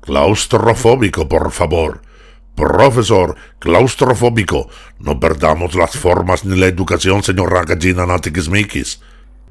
Claustrofóbico, 0.00 1.28
por 1.28 1.50
favor. 1.50 2.02
Profesor, 2.54 3.34
claustrofóbico, 3.58 4.68
no 5.00 5.18
perdamos 5.18 5.74
las 5.74 5.98
formas 5.98 6.44
ni 6.44 6.56
la 6.56 6.66
educación, 6.66 7.24
señor 7.24 7.66
Gallina 7.66 8.06
Natikismikis. 8.06 9.00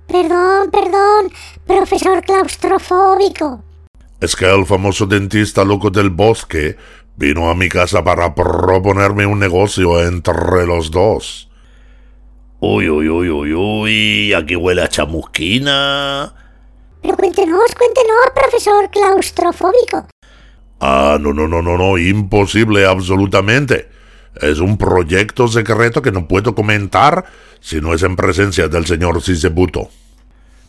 Perdón, 0.08 0.72
perdón, 0.72 1.34
profesor 1.68 2.22
claustrofóbico. 2.22 3.62
Es 4.22 4.36
que 4.36 4.46
el 4.46 4.66
famoso 4.68 5.08
dentista 5.08 5.66
loco 5.66 5.90
del 5.90 6.12
bosque 6.12 6.78
vino 7.22 7.52
a 7.52 7.56
mi 7.56 7.70
casa 7.70 8.04
para 8.04 8.34
proponerme 8.34 9.28
un 9.28 9.38
negocio 9.38 10.04
entre 10.04 10.66
los 10.66 10.90
dos. 10.90 11.50
Uy, 12.60 12.90
uy, 12.90 13.10
uy, 13.10 13.30
uy, 13.30 13.54
uy, 13.54 14.34
aquí 14.34 14.56
huele 14.56 14.82
a 14.82 14.90
chamusquina. 14.90 16.34
Pero 17.04 17.16
cuéntenos, 17.16 17.76
cuéntenos, 17.78 18.18
profesor 18.34 18.90
claustrofóbico. 18.90 20.08
Ah, 20.80 21.20
no, 21.22 21.32
no, 21.32 21.48
no, 21.48 21.62
no, 21.62 21.78
no, 21.78 22.00
imposible, 22.00 22.88
absolutamente. 22.88 23.90
Es 24.42 24.58
un 24.58 24.80
proyecto 24.80 25.48
secreto 25.48 26.02
que 26.02 26.12
no 26.12 26.28
puedo 26.28 26.56
comentar 26.56 27.26
si 27.60 27.82
no 27.82 27.94
es 27.94 28.02
en 28.02 28.16
presencia 28.16 28.68
del 28.68 28.88
señor 28.88 29.22
Sisebuto. 29.22 29.90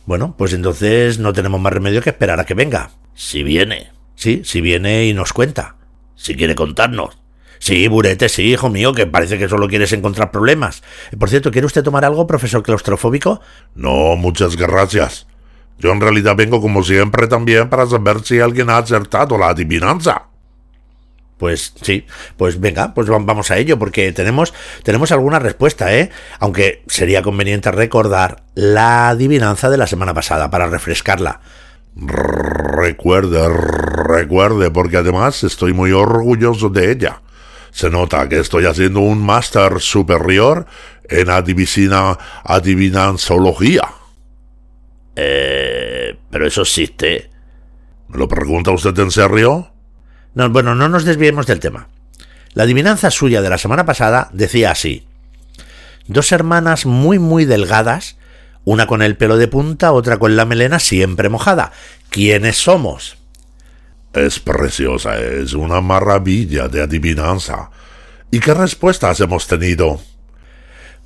Bueno, 0.05 0.35
pues 0.37 0.53
entonces 0.53 1.17
no 1.17 1.33
tenemos 1.33 1.59
más 1.59 1.73
remedio 1.73 2.03
que 2.03 2.11
esperar 2.11 2.39
a 2.39 2.45
que 2.45 2.53
venga. 2.53 2.91
Si 3.15 3.41
viene. 3.41 3.91
Sí, 4.15 4.43
si 4.45 4.61
viene 4.61 5.05
y 5.05 5.13
nos 5.13 5.33
cuenta. 5.33 5.77
Si 6.15 6.35
quiere 6.35 6.55
contarnos. 6.55 7.17
Sí, 7.59 7.87
Burete, 7.87 8.27
sí, 8.27 8.51
hijo 8.51 8.69
mío, 8.69 8.93
que 8.93 9.07
parece 9.07 9.37
que 9.37 9.47
solo 9.47 9.69
quieres 9.69 9.93
encontrar 9.93 10.31
problemas. 10.31 10.83
Por 11.17 11.29
cierto, 11.29 11.49
¿quiere 11.49 11.65
usted 11.65 11.81
tomar 11.81 12.03
algo, 12.03 12.27
profesor 12.27 12.61
claustrofóbico? 12.61 13.39
No, 13.73 14.17
muchas 14.17 14.57
gracias. 14.57 15.27
Yo 15.79 15.91
en 15.91 16.01
realidad 16.01 16.35
vengo 16.35 16.61
como 16.61 16.83
siempre 16.83 17.27
también 17.27 17.69
para 17.69 17.85
saber 17.85 18.21
si 18.23 18.39
alguien 18.39 18.69
ha 18.69 18.77
acertado 18.77 19.37
la 19.37 19.49
adivinanza. 19.49 20.27
Pues 21.37 21.73
sí, 21.81 22.05
pues 22.37 22.59
venga, 22.59 22.93
pues 22.93 23.07
vamos 23.07 23.51
a 23.51 23.57
ello, 23.57 23.79
porque 23.79 24.11
tenemos, 24.11 24.53
tenemos 24.83 25.11
alguna 25.11 25.39
respuesta, 25.39 25.93
¿eh? 25.93 26.09
Aunque 26.39 26.83
sería 26.87 27.21
conveniente 27.21 27.71
recordar 27.71 28.43
la 28.55 29.09
adivinanza 29.09 29.69
de 29.69 29.77
la 29.77 29.87
semana 29.87 30.13
pasada 30.13 30.49
para 30.49 30.67
refrescarla. 30.67 31.41
Recuerde, 31.95 33.49
recuerde, 33.49 34.71
porque 34.71 34.97
además 34.97 35.43
estoy 35.43 35.73
muy 35.73 35.91
orgulloso 35.91 36.69
de 36.69 36.91
ella. 36.91 37.21
Se 37.71 37.89
nota 37.89 38.27
que 38.29 38.39
estoy 38.39 38.65
haciendo 38.65 38.99
un 38.99 39.23
máster 39.23 39.79
superior 39.79 40.65
en 41.09 41.29
adivina, 41.29 42.17
adivinanzología. 42.43 43.87
Eh, 45.15 46.17
pero 46.29 46.47
eso 46.47 46.61
existe. 46.61 47.29
¿Me 48.07 48.17
lo 48.17 48.27
pregunta 48.27 48.71
usted 48.71 48.97
en 48.99 49.11
serio? 49.11 49.71
No, 50.33 50.49
bueno, 50.49 50.75
no 50.75 50.89
nos 50.89 51.05
desviemos 51.05 51.45
del 51.45 51.59
tema. 51.59 51.87
La 52.53 52.63
adivinanza 52.63 53.11
suya 53.11 53.41
de 53.41 53.49
la 53.49 53.57
semana 53.57 53.85
pasada 53.85 54.29
decía 54.33 54.71
así. 54.71 55.07
Dos 56.07 56.31
hermanas 56.31 56.85
muy 56.85 57.17
muy 57.17 57.45
delgadas, 57.45 58.17
una 58.65 58.87
con 58.87 59.01
el 59.01 59.17
pelo 59.17 59.37
de 59.37 59.47
punta, 59.47 59.91
otra 59.91 60.17
con 60.17 60.35
la 60.35 60.45
melena 60.45 60.79
siempre 60.79 61.29
mojada. 61.29 61.71
¿Quiénes 62.09 62.57
somos? 62.57 63.17
Es 64.13 64.39
preciosa, 64.39 65.19
es 65.19 65.53
una 65.53 65.81
maravilla 65.81 66.67
de 66.67 66.81
adivinanza. 66.81 67.71
¿Y 68.31 68.39
qué 68.39 68.53
respuestas 68.53 69.19
hemos 69.19 69.47
tenido? 69.47 69.99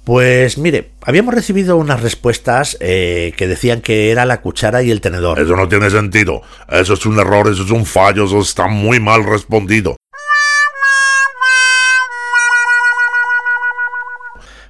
Pues 0.04 0.58
mire, 0.58 0.92
habíamos 1.02 1.34
recibido 1.34 1.76
unas 1.76 2.02
respuestas 2.02 2.78
eh, 2.80 3.34
que 3.36 3.46
decían 3.46 3.82
que 3.82 4.10
era 4.10 4.26
la 4.26 4.40
cuchara 4.40 4.82
y 4.82 4.90
el 4.90 5.02
tenedor. 5.02 5.38
Eso 5.38 5.56
no 5.58 5.68
tiene 5.68 5.90
sentido. 5.90 6.42
Eso 6.70 6.94
es 6.94 7.06
un 7.06 7.20
error, 7.20 7.50
eso 7.52 7.64
es 7.64 7.72
un 7.72 7.86
fallo, 7.86 8.24
eso 8.24 8.40
está 8.40 8.68
muy 8.68 9.02
mal 9.02 9.26
respondido. 9.26 9.98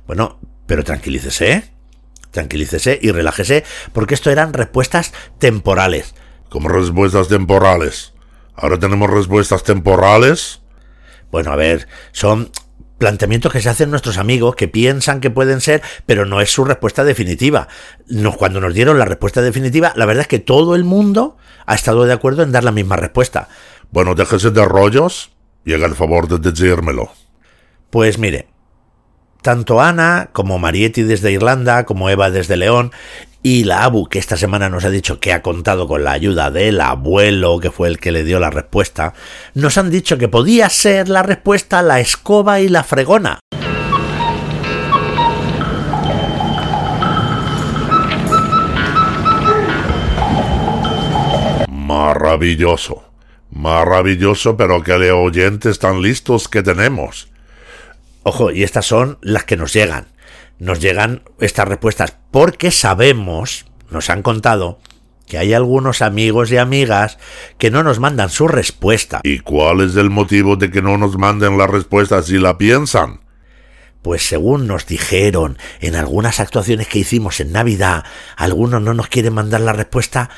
Bueno, 0.08 0.40
pero 0.66 0.84
tranquilícese, 0.84 1.66
tranquilícese 2.32 2.99
y 3.01 3.11
relájese, 3.11 3.63
porque 3.93 4.13
esto 4.13 4.30
eran 4.30 4.53
respuestas 4.53 5.13
temporales. 5.39 6.15
¿Cómo 6.49 6.69
respuestas 6.69 7.28
temporales? 7.28 8.13
¿Ahora 8.55 8.80
tenemos 8.80 9.09
respuestas 9.09 9.63
temporales? 9.63 10.61
Bueno, 11.32 11.51
a 11.51 11.55
ver, 11.55 11.88
son 12.11 12.51
planteamientos 12.97 13.51
que 13.51 13.61
se 13.61 13.69
hacen 13.69 13.91
nuestros 13.91 14.17
amigos 14.17 14.55
que 14.55 14.67
piensan 14.67 15.19
que 15.19 15.30
pueden 15.30 15.61
ser, 15.61 15.82
pero 16.05 16.25
no 16.25 16.41
es 16.41 16.51
su 16.51 16.65
respuesta 16.65 17.03
definitiva. 17.03 17.67
Nos, 18.07 18.38
cuando 18.38 18.59
nos 18.59 18.73
dieron 18.73 18.97
la 18.97 19.05
respuesta 19.05 19.41
definitiva, 19.41 19.93
la 19.95 20.05
verdad 20.05 20.21
es 20.21 20.28
que 20.28 20.39
todo 20.39 20.75
el 20.75 20.84
mundo 20.84 21.38
ha 21.65 21.75
estado 21.75 22.05
de 22.05 22.13
acuerdo 22.13 22.43
en 22.43 22.51
dar 22.51 22.63
la 22.63 22.71
misma 22.71 22.95
respuesta. 22.95 23.49
Bueno, 23.91 24.15
déjese 24.15 24.51
de 24.51 24.65
rollos 24.65 25.32
Y 25.63 25.73
haga 25.73 25.88
el 25.88 25.95
favor 25.95 26.28
de 26.28 26.51
decírmelo. 26.51 27.11
Pues 27.89 28.17
mire, 28.17 28.47
tanto 29.48 29.80
Ana 29.80 30.28
como 30.34 30.60
Marietti 30.60 31.04
desde 31.04 31.32
Irlanda, 31.32 31.86
como 31.86 32.10
Eva 32.10 32.30
desde 32.30 32.58
León, 32.58 32.91
y 33.41 33.64
la 33.64 33.86
Abu, 33.86 34.10
que 34.10 34.20
esta 34.20 34.36
semana 34.36 34.68
nos 34.68 34.84
ha 34.84 34.89
dicho 34.89 35.22
que 35.22 35.32
ha 35.32 35.41
contado 35.41 35.88
con 35.88 36.04
la 36.04 36.12
ayuda 36.12 36.52
del 36.52 36.82
abuelo, 36.82 37.58
que 37.62 37.72
fue 37.72 37.88
el 37.88 37.98
que 37.98 38.12
le 38.12 38.26
dio 38.26 38.41
la 38.41 38.50
respuesta, 38.50 39.14
nos 39.54 39.78
han 39.78 39.89
dicho 39.89 40.18
que 40.18 40.28
podía 40.28 40.68
ser 40.68 41.08
la 41.08 41.24
respuesta 41.24 41.82
la 41.82 42.02
escoba 42.02 42.60
y 42.60 42.68
la 42.68 42.84
fregona. 42.84 43.39
Maravilloso. 51.70 53.06
Maravilloso, 53.52 54.58
pero 54.58 54.82
de 54.82 55.12
oyentes 55.14 55.80
tan 55.80 56.02
listos 56.02 56.50
que 56.50 56.64
tenemos. 56.64 57.30
Ojo, 58.28 58.51
y 58.51 58.63
estas 58.63 58.86
son 58.86 59.19
las 59.21 59.45
que 59.45 59.55
nos 59.55 59.71
llegan. 59.71 60.07
Nos 60.59 60.82
llegan 60.82 61.23
estas 61.39 61.65
respuestas 61.65 62.17
porque 62.30 62.71
sabemos, 62.71 63.67
nos 63.89 64.09
han 64.09 64.21
contado, 64.21 64.80
que 65.25 65.38
hay 65.38 65.53
algunos 65.53 66.01
amigos 66.01 66.51
y 66.51 66.57
amigas 66.57 67.19
que 67.57 67.71
no 67.71 67.84
nos 67.84 68.01
mandan 68.01 68.30
su 68.30 68.49
respuesta. 68.49 69.21
¿Y 69.23 69.39
cuál 69.39 69.80
es 69.80 69.95
el 69.95 70.09
motivo 70.09 70.57
de 70.57 70.69
que 70.69 70.82
no 70.82 70.97
nos 70.97 71.17
manden 71.17 71.57
la 71.57 71.67
respuesta 71.67 72.21
si 72.21 72.38
la 72.38 72.57
piensan? 72.57 73.21
Pues 74.01 74.28
según 74.28 74.67
nos 74.67 74.86
dijeron 74.88 75.57
en 75.80 75.95
algunas 75.95 76.41
actuaciones 76.41 76.89
que 76.89 76.99
hicimos 76.99 77.39
en 77.39 77.53
Navidad, 77.53 78.03
algunos 78.36 78.82
no 78.82 78.93
nos 78.93 79.07
quieren 79.07 79.36
mandar 79.36 79.61
la 79.61 79.71
respuesta 79.71 80.30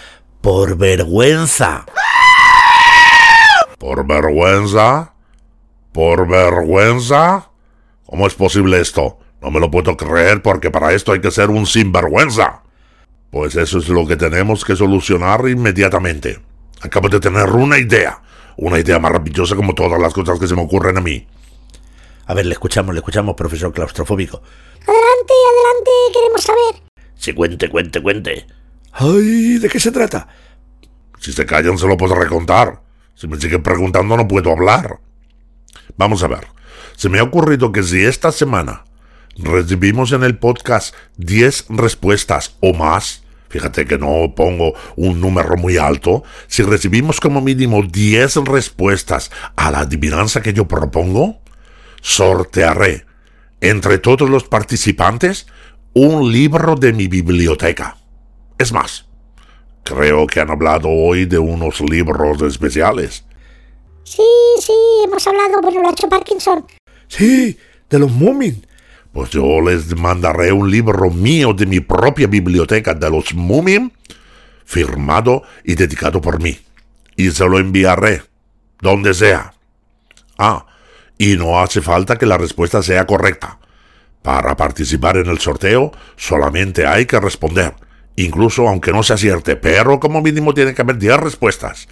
por 0.42 0.78
vergüenza. 0.78 1.88
¿Por 3.80 4.06
vergüenza? 4.06 5.16
¿Por 5.92 6.28
vergüenza? 6.28 7.49
¿Cómo 8.10 8.26
es 8.26 8.34
posible 8.34 8.82
esto? 8.82 9.20
No 9.40 9.52
me 9.52 9.60
lo 9.60 9.70
puedo 9.70 9.96
creer 9.96 10.42
porque 10.42 10.72
para 10.72 10.94
esto 10.94 11.12
hay 11.12 11.22
que 11.22 11.30
ser 11.30 11.52
un 11.52 11.68
sinvergüenza. 11.68 12.64
Pues 13.30 13.56
eso 13.56 13.78
es 13.78 13.88
lo 13.88 14.08
que 14.08 14.16
tenemos 14.16 14.66
que 14.66 14.76
solucionar 14.76 15.48
inmediatamente. 15.48 16.40
Acabo 16.82 17.08
de 17.08 17.20
tener 17.20 17.48
una 17.52 17.78
idea. 17.78 18.20
Una 18.58 18.80
idea 18.80 18.98
maravillosa 18.98 19.56
como 19.56 19.76
todas 19.76 20.02
las 20.02 20.12
cosas 20.12 20.40
que 20.40 20.48
se 20.48 20.56
me 20.56 20.64
ocurren 20.64 20.98
a 20.98 21.02
mí. 21.02 21.28
A 22.26 22.34
ver, 22.34 22.48
le 22.48 22.54
escuchamos, 22.54 22.96
le 22.96 23.00
escuchamos, 23.00 23.36
profesor 23.36 23.72
claustrofóbico. 23.72 24.42
Adelante, 24.88 25.34
adelante, 25.52 25.92
queremos 26.12 26.42
saber. 26.42 26.92
Si 27.14 27.34
cuente, 27.34 27.70
cuente, 27.70 28.02
cuente. 28.02 28.48
Ay, 28.92 29.60
¿de 29.60 29.70
qué 29.70 29.80
se 29.80 29.92
trata? 29.92 30.28
Si 31.20 31.32
se 31.32 31.46
callan 31.46 31.78
se 31.78 31.86
lo 31.86 31.96
puedo 31.96 32.16
recontar. 32.16 32.82
Si 33.14 33.28
me 33.28 33.40
siguen 33.40 33.62
preguntando 33.62 34.18
no 34.18 34.28
puedo 34.28 34.52
hablar. 34.52 35.00
Vamos 35.96 36.24
a 36.24 36.28
ver. 36.28 36.59
Se 37.00 37.08
me 37.08 37.20
ha 37.20 37.24
ocurrido 37.24 37.72
que 37.72 37.82
si 37.82 38.04
esta 38.04 38.30
semana 38.34 38.84
recibimos 39.38 40.12
en 40.12 40.22
el 40.22 40.38
podcast 40.38 40.94
10 41.16 41.68
respuestas 41.70 42.58
o 42.60 42.74
más, 42.74 43.24
fíjate 43.48 43.86
que 43.86 43.98
no 43.98 44.36
pongo 44.36 44.74
un 44.98 45.22
número 45.22 45.56
muy 45.56 45.78
alto, 45.78 46.24
si 46.48 46.62
recibimos 46.62 47.22
como 47.22 47.40
mínimo 47.40 47.84
10 47.84 48.44
respuestas 48.44 49.32
a 49.56 49.72
la 49.72 49.80
adivinanza 49.80 50.42
que 50.42 50.52
yo 50.52 50.68
propongo, 50.68 51.40
sortearé 52.02 53.06
entre 53.62 54.00
todos 54.00 54.30
los 54.30 54.44
participantes 54.44 55.48
un 55.94 56.34
libro 56.34 56.76
de 56.76 56.92
mi 56.92 57.08
biblioteca. 57.08 57.96
Es 58.58 58.74
más, 58.74 59.06
creo 59.86 60.28
que 60.28 60.42
han 60.42 60.52
hablado 60.52 60.90
hoy 60.90 61.24
de 61.24 61.40
unos 61.40 61.80
libros 61.80 62.42
especiales. 62.42 63.24
Sí, 64.04 64.22
sí, 64.60 64.74
hemos 65.06 65.26
hablado, 65.26 65.62
pero 65.62 65.82
lo 65.82 65.88
ha 65.88 65.92
hecho 65.92 66.10
Parkinson. 66.10 66.66
Sí, 67.10 67.58
de 67.90 68.00
los 68.00 68.12
Moomin. 68.12 68.66
Pues 69.12 69.32
yo 69.32 69.60
les 69.62 69.98
mandaré 69.98 70.52
un 70.54 70.70
libro 70.70 71.10
mío 71.10 71.54
de 71.54 71.66
mi 71.66 71.80
propia 71.80 72.28
biblioteca 72.28 72.94
de 72.94 73.10
los 73.10 73.34
Moomin, 73.34 73.92
firmado 74.64 75.44
y 75.64 75.76
dedicado 75.76 76.22
por 76.22 76.42
mí. 76.42 76.58
Y 77.18 77.32
se 77.32 77.44
lo 77.46 77.60
enviaré, 77.60 78.22
donde 78.80 79.14
sea. 79.14 79.54
Ah, 80.38 80.66
y 81.18 81.36
no 81.36 81.60
hace 81.60 81.82
falta 81.82 82.18
que 82.18 82.28
la 82.28 82.38
respuesta 82.38 82.82
sea 82.84 83.06
correcta. 83.06 83.60
Para 84.22 84.56
participar 84.56 85.18
en 85.18 85.28
el 85.28 85.40
sorteo 85.40 85.92
solamente 86.16 86.86
hay 86.86 87.06
que 87.06 87.20
responder, 87.20 87.74
incluso 88.16 88.68
aunque 88.68 88.92
no 88.92 89.02
se 89.02 89.14
acierte, 89.14 89.56
pero 89.56 90.00
como 90.00 90.22
mínimo 90.22 90.54
tiene 90.54 90.74
que 90.76 90.82
haber 90.82 90.98
10 90.98 91.18
respuestas. 91.20 91.88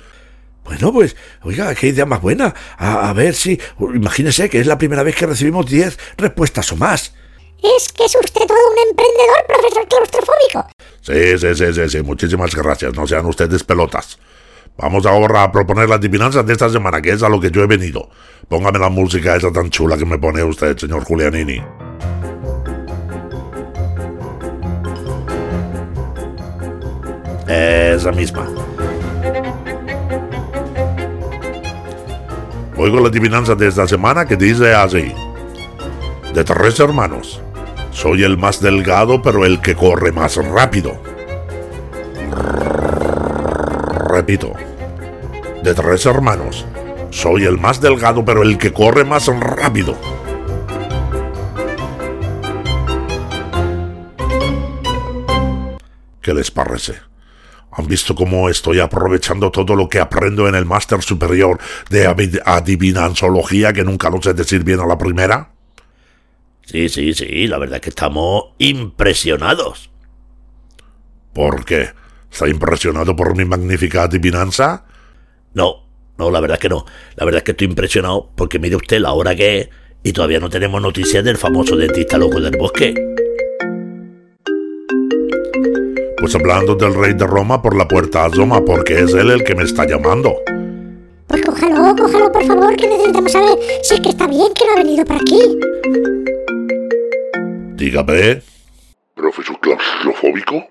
Bueno, 0.68 0.92
pues, 0.92 1.16
oiga, 1.44 1.74
qué 1.76 1.88
idea 1.88 2.06
más 2.06 2.22
buena. 2.22 2.54
A, 2.78 3.10
a 3.10 3.14
ver 3.14 3.34
si. 3.34 3.58
Imagínese 3.80 4.50
que 4.50 4.60
es 4.60 4.68
la 4.68 4.78
primera 4.78 5.02
vez 5.02 5.16
que 5.16 5.26
recibimos 5.26 5.66
10 5.66 5.98
respuestas 6.18 6.70
o 6.74 6.76
más. 6.76 7.14
Es 7.64 7.88
que 7.94 8.04
es 8.04 8.14
usted 8.16 8.46
todo 8.46 8.58
un 8.72 8.90
emprendedor, 8.90 9.46
profesor 9.48 9.88
claustrofóbico. 9.88 10.68
Sí, 11.02 11.38
sí, 11.38 11.56
sí, 11.56 11.74
sí, 11.74 11.90
sí, 11.90 12.04
muchísimas 12.04 12.54
gracias, 12.54 12.94
no 12.94 13.08
sean 13.08 13.26
ustedes 13.26 13.64
pelotas. 13.64 14.20
Vamos 14.78 15.06
ahora 15.06 15.44
a 15.44 15.52
proponer 15.52 15.88
las 15.88 16.00
adivinanzas 16.00 16.46
de 16.46 16.52
esta 16.52 16.70
semana, 16.70 17.02
que 17.02 17.12
es 17.12 17.24
a 17.24 17.30
lo 17.30 17.40
que 17.40 17.50
yo 17.50 17.64
he 17.64 17.68
venido. 17.68 18.10
Póngame 18.50 18.78
la 18.78 18.90
música 18.90 19.38
esa 19.38 19.52
tan 19.52 19.70
chula 19.70 19.98
que 19.98 20.06
me 20.06 20.20
pone 20.20 20.44
usted, 20.44 20.78
señor 20.78 21.06
Julianini. 21.06 21.64
Esa 27.48 28.12
misma. 28.12 28.48
Oigo 32.80 33.00
la 33.00 33.08
adivinanza 33.08 33.56
de 33.56 33.68
esta 33.68 33.88
semana 33.88 34.28
que 34.28 34.36
dice 34.36 34.76
así. 34.76 35.12
De 36.32 36.44
tres 36.44 36.80
hermanos, 36.80 37.42
soy 37.92 38.24
el 38.24 38.38
más 38.38 38.62
delgado 38.62 39.20
pero 39.20 39.46
el 39.46 39.60
que 39.62 39.74
corre 39.74 40.12
más 40.12 40.36
rápido. 40.36 41.02
Repito. 44.10 44.54
De 45.64 45.74
tres 45.74 46.06
hermanos, 46.06 46.68
soy 47.10 47.46
el 47.46 47.58
más 47.58 47.82
delgado 47.82 48.24
pero 48.24 48.44
el 48.44 48.60
que 48.60 48.72
corre 48.72 49.04
más 49.04 49.26
rápido. 49.26 49.98
¿Qué 56.22 56.32
les 56.32 56.52
parece? 56.52 57.07
¿Han 57.78 57.88
visto 57.88 58.16
cómo 58.16 58.50
estoy 58.50 58.80
aprovechando 58.80 59.52
todo 59.52 59.76
lo 59.76 59.88
que 59.88 60.00
aprendo 60.00 60.48
en 60.48 60.56
el 60.56 60.66
máster 60.66 61.02
superior 61.04 61.60
de 61.92 62.08
adi- 62.10 62.42
adivinanzología 62.44 63.72
que 63.72 63.84
nunca 63.84 64.10
lo 64.10 64.20
sé 64.22 64.34
decir 64.34 64.64
bien 64.64 64.80
a 64.80 64.88
la 64.88 64.98
primera? 64.98 65.52
Sí, 66.64 66.90
sí, 66.90 67.14
sí, 67.14 67.48
la 67.48 67.60
verdad 67.60 67.76
es 67.76 67.82
que 67.82 67.90
estamos 67.90 68.46
impresionados. 68.58 69.92
¿Por 71.34 71.66
qué? 71.66 71.90
¿Está 72.32 72.48
impresionado 72.50 73.16
por 73.16 73.38
mi 73.38 73.46
magnífica 73.46 74.04
adivinanza? 74.04 74.86
No, 75.54 75.86
no, 76.18 76.32
la 76.32 76.40
verdad 76.40 76.56
es 76.56 76.62
que 76.62 76.70
no. 76.70 76.84
La 77.16 77.26
verdad 77.26 77.40
es 77.40 77.44
que 77.44 77.52
estoy 77.52 77.68
impresionado 77.68 78.32
porque 78.36 78.58
mire 78.60 78.76
usted 78.76 79.00
la 79.00 79.14
hora 79.14 79.36
que 79.36 79.60
es 79.60 79.70
y 80.04 80.14
todavía 80.14 80.40
no 80.40 80.50
tenemos 80.50 80.82
noticias 80.82 81.24
del 81.24 81.38
famoso 81.38 81.76
dentista 81.76 82.18
loco 82.18 82.42
del 82.42 82.58
bosque. 82.58 82.96
Pues 86.20 86.34
hablando 86.34 86.74
del 86.74 86.96
rey 86.96 87.14
de 87.14 87.28
Roma 87.28 87.62
por 87.62 87.76
la 87.76 87.88
puerta 87.88 88.26
asoma, 88.26 88.66
porque 88.66 89.02
es 89.02 89.14
él 89.14 89.30
el 89.30 89.44
que 89.44 89.54
me 89.54 89.64
está 89.64 89.86
llamando. 89.86 90.36
Pues 91.28 91.42
cójalo, 91.44 91.96
cójalo, 91.96 92.32
por 92.32 92.44
favor, 92.44 92.76
que 92.76 92.88
necesitamos 92.88 93.32
saber 93.32 93.60
si 93.84 93.94
es 93.96 94.02
que 94.02 94.10
está 94.10 94.26
bien 94.26 94.52
que 94.56 94.66
no 94.66 94.72
ha 94.72 94.76
venido 94.78 95.06
por 95.06 95.18
aquí. 95.18 95.60
Dígame. 97.76 98.42
Profesor 99.14 99.60
claustrofóbico. 99.60 100.68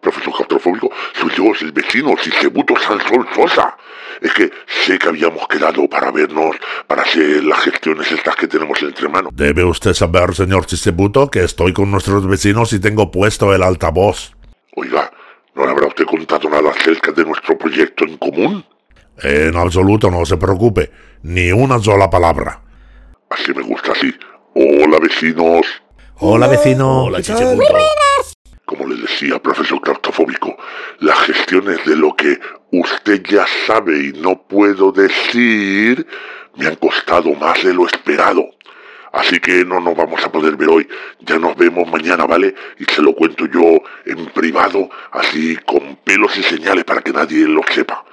Profesor 0.00 0.32
claustrofóbico, 0.32 0.90
soy 1.20 1.30
yo, 1.36 1.44
el 1.60 1.72
vecino, 1.72 2.14
Sisebuto 2.22 2.74
Sansón 2.76 3.26
Sosa. 3.34 3.76
Es 4.22 4.32
que 4.32 4.50
sé 4.86 4.98
que 4.98 5.08
habíamos 5.08 5.46
quedado 5.48 5.86
para 5.88 6.10
vernos, 6.10 6.56
para 6.86 7.02
hacer 7.02 7.44
las 7.44 7.60
gestiones 7.60 8.10
estas 8.10 8.36
que 8.36 8.48
tenemos 8.48 8.80
entre 8.82 9.08
manos. 9.08 9.32
Debe 9.34 9.64
usted 9.64 9.92
saber, 9.92 10.34
señor 10.34 10.64
Chisebuto, 10.64 11.28
que 11.28 11.44
estoy 11.44 11.72
con 11.72 11.90
nuestros 11.90 12.26
vecinos 12.26 12.72
y 12.72 12.78
tengo 12.78 13.10
puesto 13.10 13.54
el 13.54 13.62
altavoz. 13.62 14.35
Oiga, 14.76 15.10
¿no 15.54 15.64
le 15.64 15.70
habrá 15.70 15.88
usted 15.88 16.04
contado 16.04 16.48
nada 16.50 16.70
acerca 16.70 17.10
de 17.10 17.24
nuestro 17.24 17.56
proyecto 17.56 18.04
en 18.04 18.18
común? 18.18 18.64
En 19.22 19.56
absoluto, 19.56 20.10
no 20.10 20.24
se 20.26 20.36
preocupe. 20.36 20.90
Ni 21.22 21.50
una 21.50 21.78
sola 21.78 22.10
palabra. 22.10 22.60
Así 23.30 23.54
me 23.54 23.62
gusta 23.62 23.92
así. 23.92 24.14
Hola, 24.54 24.98
vecinos. 25.00 25.66
Hola, 26.18 26.46
vecino. 26.48 27.04
Hola. 27.04 27.20
Como 28.66 28.86
le 28.86 29.00
decía, 29.00 29.38
profesor 29.40 29.80
claustrofóbico, 29.80 30.56
las 31.00 31.18
gestiones 31.20 31.82
de 31.86 31.96
lo 31.96 32.14
que 32.14 32.38
usted 32.72 33.22
ya 33.22 33.46
sabe 33.66 34.08
y 34.08 34.12
no 34.12 34.42
puedo 34.46 34.92
decir 34.92 36.06
me 36.56 36.66
han 36.66 36.76
costado 36.76 37.32
más 37.34 37.62
de 37.62 37.72
lo 37.72 37.86
esperado. 37.86 38.55
Así 39.16 39.40
que 39.40 39.64
no 39.64 39.80
nos 39.80 39.96
vamos 39.96 40.22
a 40.22 40.30
poder 40.30 40.56
ver 40.56 40.68
hoy. 40.68 40.86
Ya 41.20 41.38
nos 41.38 41.56
vemos 41.56 41.88
mañana, 41.88 42.26
¿vale? 42.26 42.54
Y 42.78 42.84
se 42.92 43.00
lo 43.00 43.14
cuento 43.14 43.46
yo 43.46 43.78
en 44.04 44.26
privado, 44.26 44.90
así 45.10 45.56
con 45.66 45.96
pelos 46.04 46.36
y 46.36 46.42
señales 46.42 46.84
para 46.84 47.00
que 47.00 47.12
nadie 47.12 47.48
lo 47.48 47.62
sepa. 47.74 48.04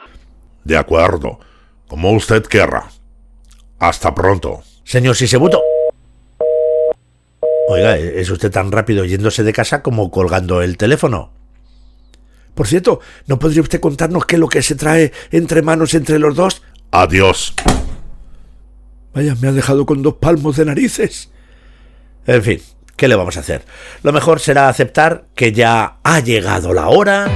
De 0.63 0.77
acuerdo. 0.77 1.39
Como 1.87 2.13
usted 2.13 2.43
quiera. 2.43 2.85
Hasta 3.79 4.15
pronto. 4.15 4.63
Señor 4.85 5.15
Sisebuto. 5.15 5.61
Oiga, 7.67 7.97
es 7.97 8.29
usted 8.29 8.49
tan 8.49 8.71
rápido 8.71 9.03
yéndose 9.03 9.43
de 9.43 9.51
casa 9.51 9.83
como 9.83 10.09
colgando 10.09 10.61
el 10.61 10.77
teléfono. 10.77 11.33
Por 12.55 12.67
cierto, 12.67 13.01
¿no 13.27 13.39
podría 13.39 13.61
usted 13.61 13.81
contarnos 13.81 14.25
qué 14.25 14.35
es 14.37 14.39
lo 14.39 14.47
que 14.47 14.61
se 14.61 14.75
trae 14.75 15.11
entre 15.31 15.61
manos 15.63 15.93
entre 15.95 16.17
los 16.17 16.35
dos? 16.35 16.61
Adiós. 16.91 17.53
Vaya, 19.13 19.35
me 19.39 19.47
ha 19.47 19.51
dejado 19.51 19.85
con 19.85 20.01
dos 20.01 20.15
palmos 20.15 20.57
de 20.57 20.65
narices. 20.65 21.29
En 22.25 22.41
fin, 22.41 22.61
¿qué 22.95 23.07
le 23.07 23.15
vamos 23.15 23.37
a 23.37 23.41
hacer? 23.41 23.63
Lo 24.01 24.11
mejor 24.11 24.39
será 24.39 24.69
aceptar 24.69 25.25
que 25.35 25.51
ya 25.51 25.97
ha 26.03 26.19
llegado 26.19 26.73
la 26.73 26.87
hora 26.87 27.27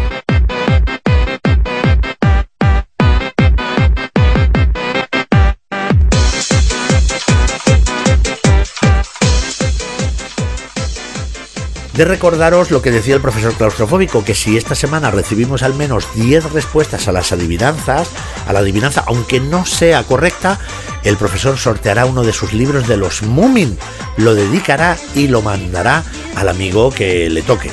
de 11.97 12.05
recordaros 12.05 12.69
lo 12.69 12.83
que 12.83 12.91
decía 12.91 13.15
el 13.15 13.21
profesor 13.21 13.55
claustrofóbico, 13.55 14.23
que 14.23 14.35
si 14.35 14.55
esta 14.55 14.75
semana 14.75 15.09
recibimos 15.09 15.63
al 15.63 15.73
menos 15.73 16.07
10 16.13 16.53
respuestas 16.53 17.07
a 17.07 17.11
las 17.11 17.31
adivinanzas, 17.31 18.09
a 18.47 18.53
la 18.53 18.59
adivinanza, 18.59 19.03
aunque 19.07 19.39
no 19.39 19.65
sea 19.65 20.03
correcta, 20.03 20.59
el 21.07 21.17
profesor 21.17 21.57
sorteará 21.57 22.05
uno 22.05 22.23
de 22.23 22.33
sus 22.33 22.53
libros 22.53 22.87
de 22.87 22.97
los 22.97 23.23
Moomin, 23.23 23.77
lo 24.17 24.35
dedicará 24.35 24.97
y 25.15 25.27
lo 25.27 25.41
mandará 25.41 26.03
al 26.35 26.49
amigo 26.49 26.91
que 26.91 27.29
le 27.29 27.41
toque. 27.41 27.71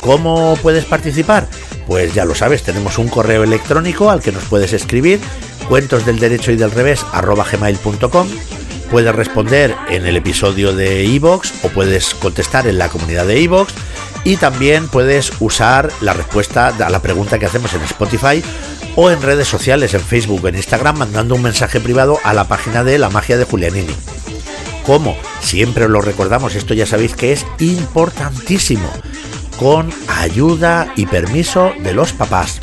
¿Cómo 0.00 0.56
puedes 0.62 0.84
participar? 0.84 1.48
Pues 1.86 2.14
ya 2.14 2.24
lo 2.24 2.34
sabes, 2.34 2.62
tenemos 2.62 2.98
un 2.98 3.08
correo 3.08 3.44
electrónico 3.44 4.10
al 4.10 4.22
que 4.22 4.32
nos 4.32 4.44
puedes 4.44 4.72
escribir, 4.72 5.20
cuentos 5.68 6.06
del 6.06 6.18
derecho 6.18 6.52
y 6.52 6.56
del 6.56 6.70
revés 6.70 7.04
gmail.com 7.12 8.28
puedes 8.90 9.14
responder 9.14 9.74
en 9.88 10.06
el 10.06 10.16
episodio 10.16 10.72
de 10.72 11.04
Evox 11.04 11.52
o 11.64 11.68
puedes 11.68 12.14
contestar 12.14 12.66
en 12.66 12.78
la 12.78 12.88
comunidad 12.88 13.26
de 13.26 13.42
Evox 13.42 13.72
y 14.24 14.36
también 14.36 14.88
puedes 14.88 15.32
usar 15.40 15.90
la 16.00 16.12
respuesta 16.12 16.68
a 16.68 16.90
la 16.90 17.02
pregunta 17.02 17.38
que 17.38 17.46
hacemos 17.46 17.74
en 17.74 17.82
Spotify 17.82 18.42
o 18.96 19.10
en 19.10 19.22
redes 19.22 19.46
sociales, 19.46 19.94
en 19.94 20.00
Facebook 20.00 20.46
en 20.48 20.56
Instagram, 20.56 20.98
mandando 20.98 21.34
un 21.36 21.42
mensaje 21.42 21.80
privado 21.80 22.18
a 22.24 22.34
la 22.34 22.48
página 22.48 22.82
de 22.82 22.98
La 22.98 23.10
Magia 23.10 23.36
de 23.36 23.44
Julianini. 23.44 23.94
Como 24.84 25.16
siempre 25.40 25.88
lo 25.88 26.00
recordamos, 26.00 26.54
esto 26.54 26.74
ya 26.74 26.86
sabéis 26.86 27.14
que 27.14 27.32
es 27.32 27.46
importantísimo, 27.60 28.90
con 29.58 29.92
ayuda 30.08 30.92
y 30.96 31.06
permiso 31.06 31.72
de 31.82 31.92
los 31.92 32.12
papás 32.12 32.60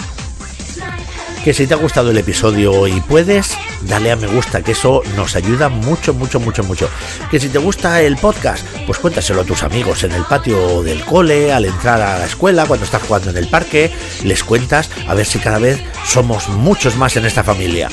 que 1.44 1.54
si 1.54 1.68
te 1.68 1.74
ha 1.74 1.78
gustado 1.78 2.12
el 2.12 2.18
episodio 2.18 2.88
y 2.88 3.02
puedes, 3.02 3.58
dale 3.82 4.12
a 4.12 4.16
me 4.16 4.28
gusta, 4.28 4.62
que 4.62 4.72
eso 4.72 5.02
nos 5.18 5.36
ayuda 5.36 5.68
mucho, 5.68 6.14
mucho, 6.14 6.40
mucho, 6.40 6.64
mucho. 6.64 6.90
Que 7.30 7.40
si 7.40 7.50
te 7.50 7.58
gusta 7.58 8.02
el 8.02 8.16
podcast, 8.16 8.66
pues 8.86 8.98
cuéntaselo 9.00 9.42
a 9.42 9.44
tus 9.44 9.64
amigos 9.64 10.04
en 10.06 10.14
el 10.14 10.24
patio 10.24 10.84
del 10.84 11.04
cole, 11.04 11.52
al 11.52 11.66
entrar 11.66 12.02
a 12.02 12.18
la 12.18 12.26
escuela, 12.26 12.66
cuando 12.66 12.86
estás 12.86 13.04
jugando 13.04 13.30
en 13.32 13.38
el 13.38 13.50
parque, 13.50 13.92
les 14.24 14.44
cuentas 14.44 14.90
a 15.08 15.14
ver 15.14 15.26
si 15.26 15.40
cada 15.40 15.60
vez 15.60 15.84
somos 16.06 16.48
muchos 16.48 16.96
más 16.96 17.18
en 17.18 17.26
esta 17.26 17.44
familia. 17.44 17.90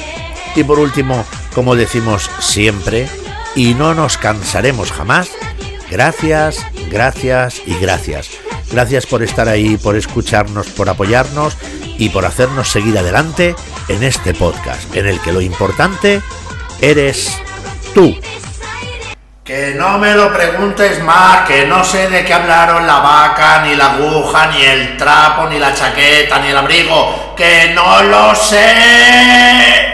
Y 0.55 0.63
por 0.63 0.79
último, 0.79 1.25
como 1.53 1.75
decimos 1.75 2.31
siempre, 2.39 3.09
y 3.57 3.75
no 3.75 3.95
nos 3.95 4.17
cansaremos 4.17 4.93
jamás, 4.93 5.29
gracias, 5.91 6.65
gracias 6.89 7.61
y 7.67 7.75
gracias. 7.81 8.50
Gracias 8.71 9.07
por 9.07 9.23
estar 9.23 9.49
ahí, 9.49 9.77
por 9.77 9.97
escucharnos, 9.97 10.69
por 10.69 10.89
apoyarnos 10.89 11.57
y 11.99 12.09
por 12.11 12.25
hacernos 12.25 12.69
seguir 12.69 12.97
adelante 12.97 13.55
en 13.89 14.03
este 14.03 14.33
podcast, 14.33 14.95
en 14.95 15.07
el 15.07 15.21
que 15.21 15.33
lo 15.33 15.41
importante 15.41 16.23
eres 16.81 17.37
tú. 17.95 18.17
Que 19.45 19.75
no 19.75 19.99
me 19.99 20.15
lo 20.15 20.33
preguntes 20.33 21.03
más, 21.03 21.49
que 21.49 21.67
no 21.67 21.83
sé 21.83 22.09
de 22.09 22.25
qué 22.25 22.33
hablaron 22.33 22.87
la 22.87 23.01
vaca, 23.01 23.63
ni 23.65 23.75
la 23.75 23.95
aguja, 23.95 24.47
ni 24.47 24.63
el 24.63 24.97
trapo, 24.97 25.49
ni 25.49 25.59
la 25.59 25.75
chaqueta, 25.75 26.39
ni 26.39 26.51
el 26.51 26.57
abrigo. 26.57 27.35
Que 27.37 27.73
no 27.75 28.03
lo 28.05 28.33
sé. 28.37 29.90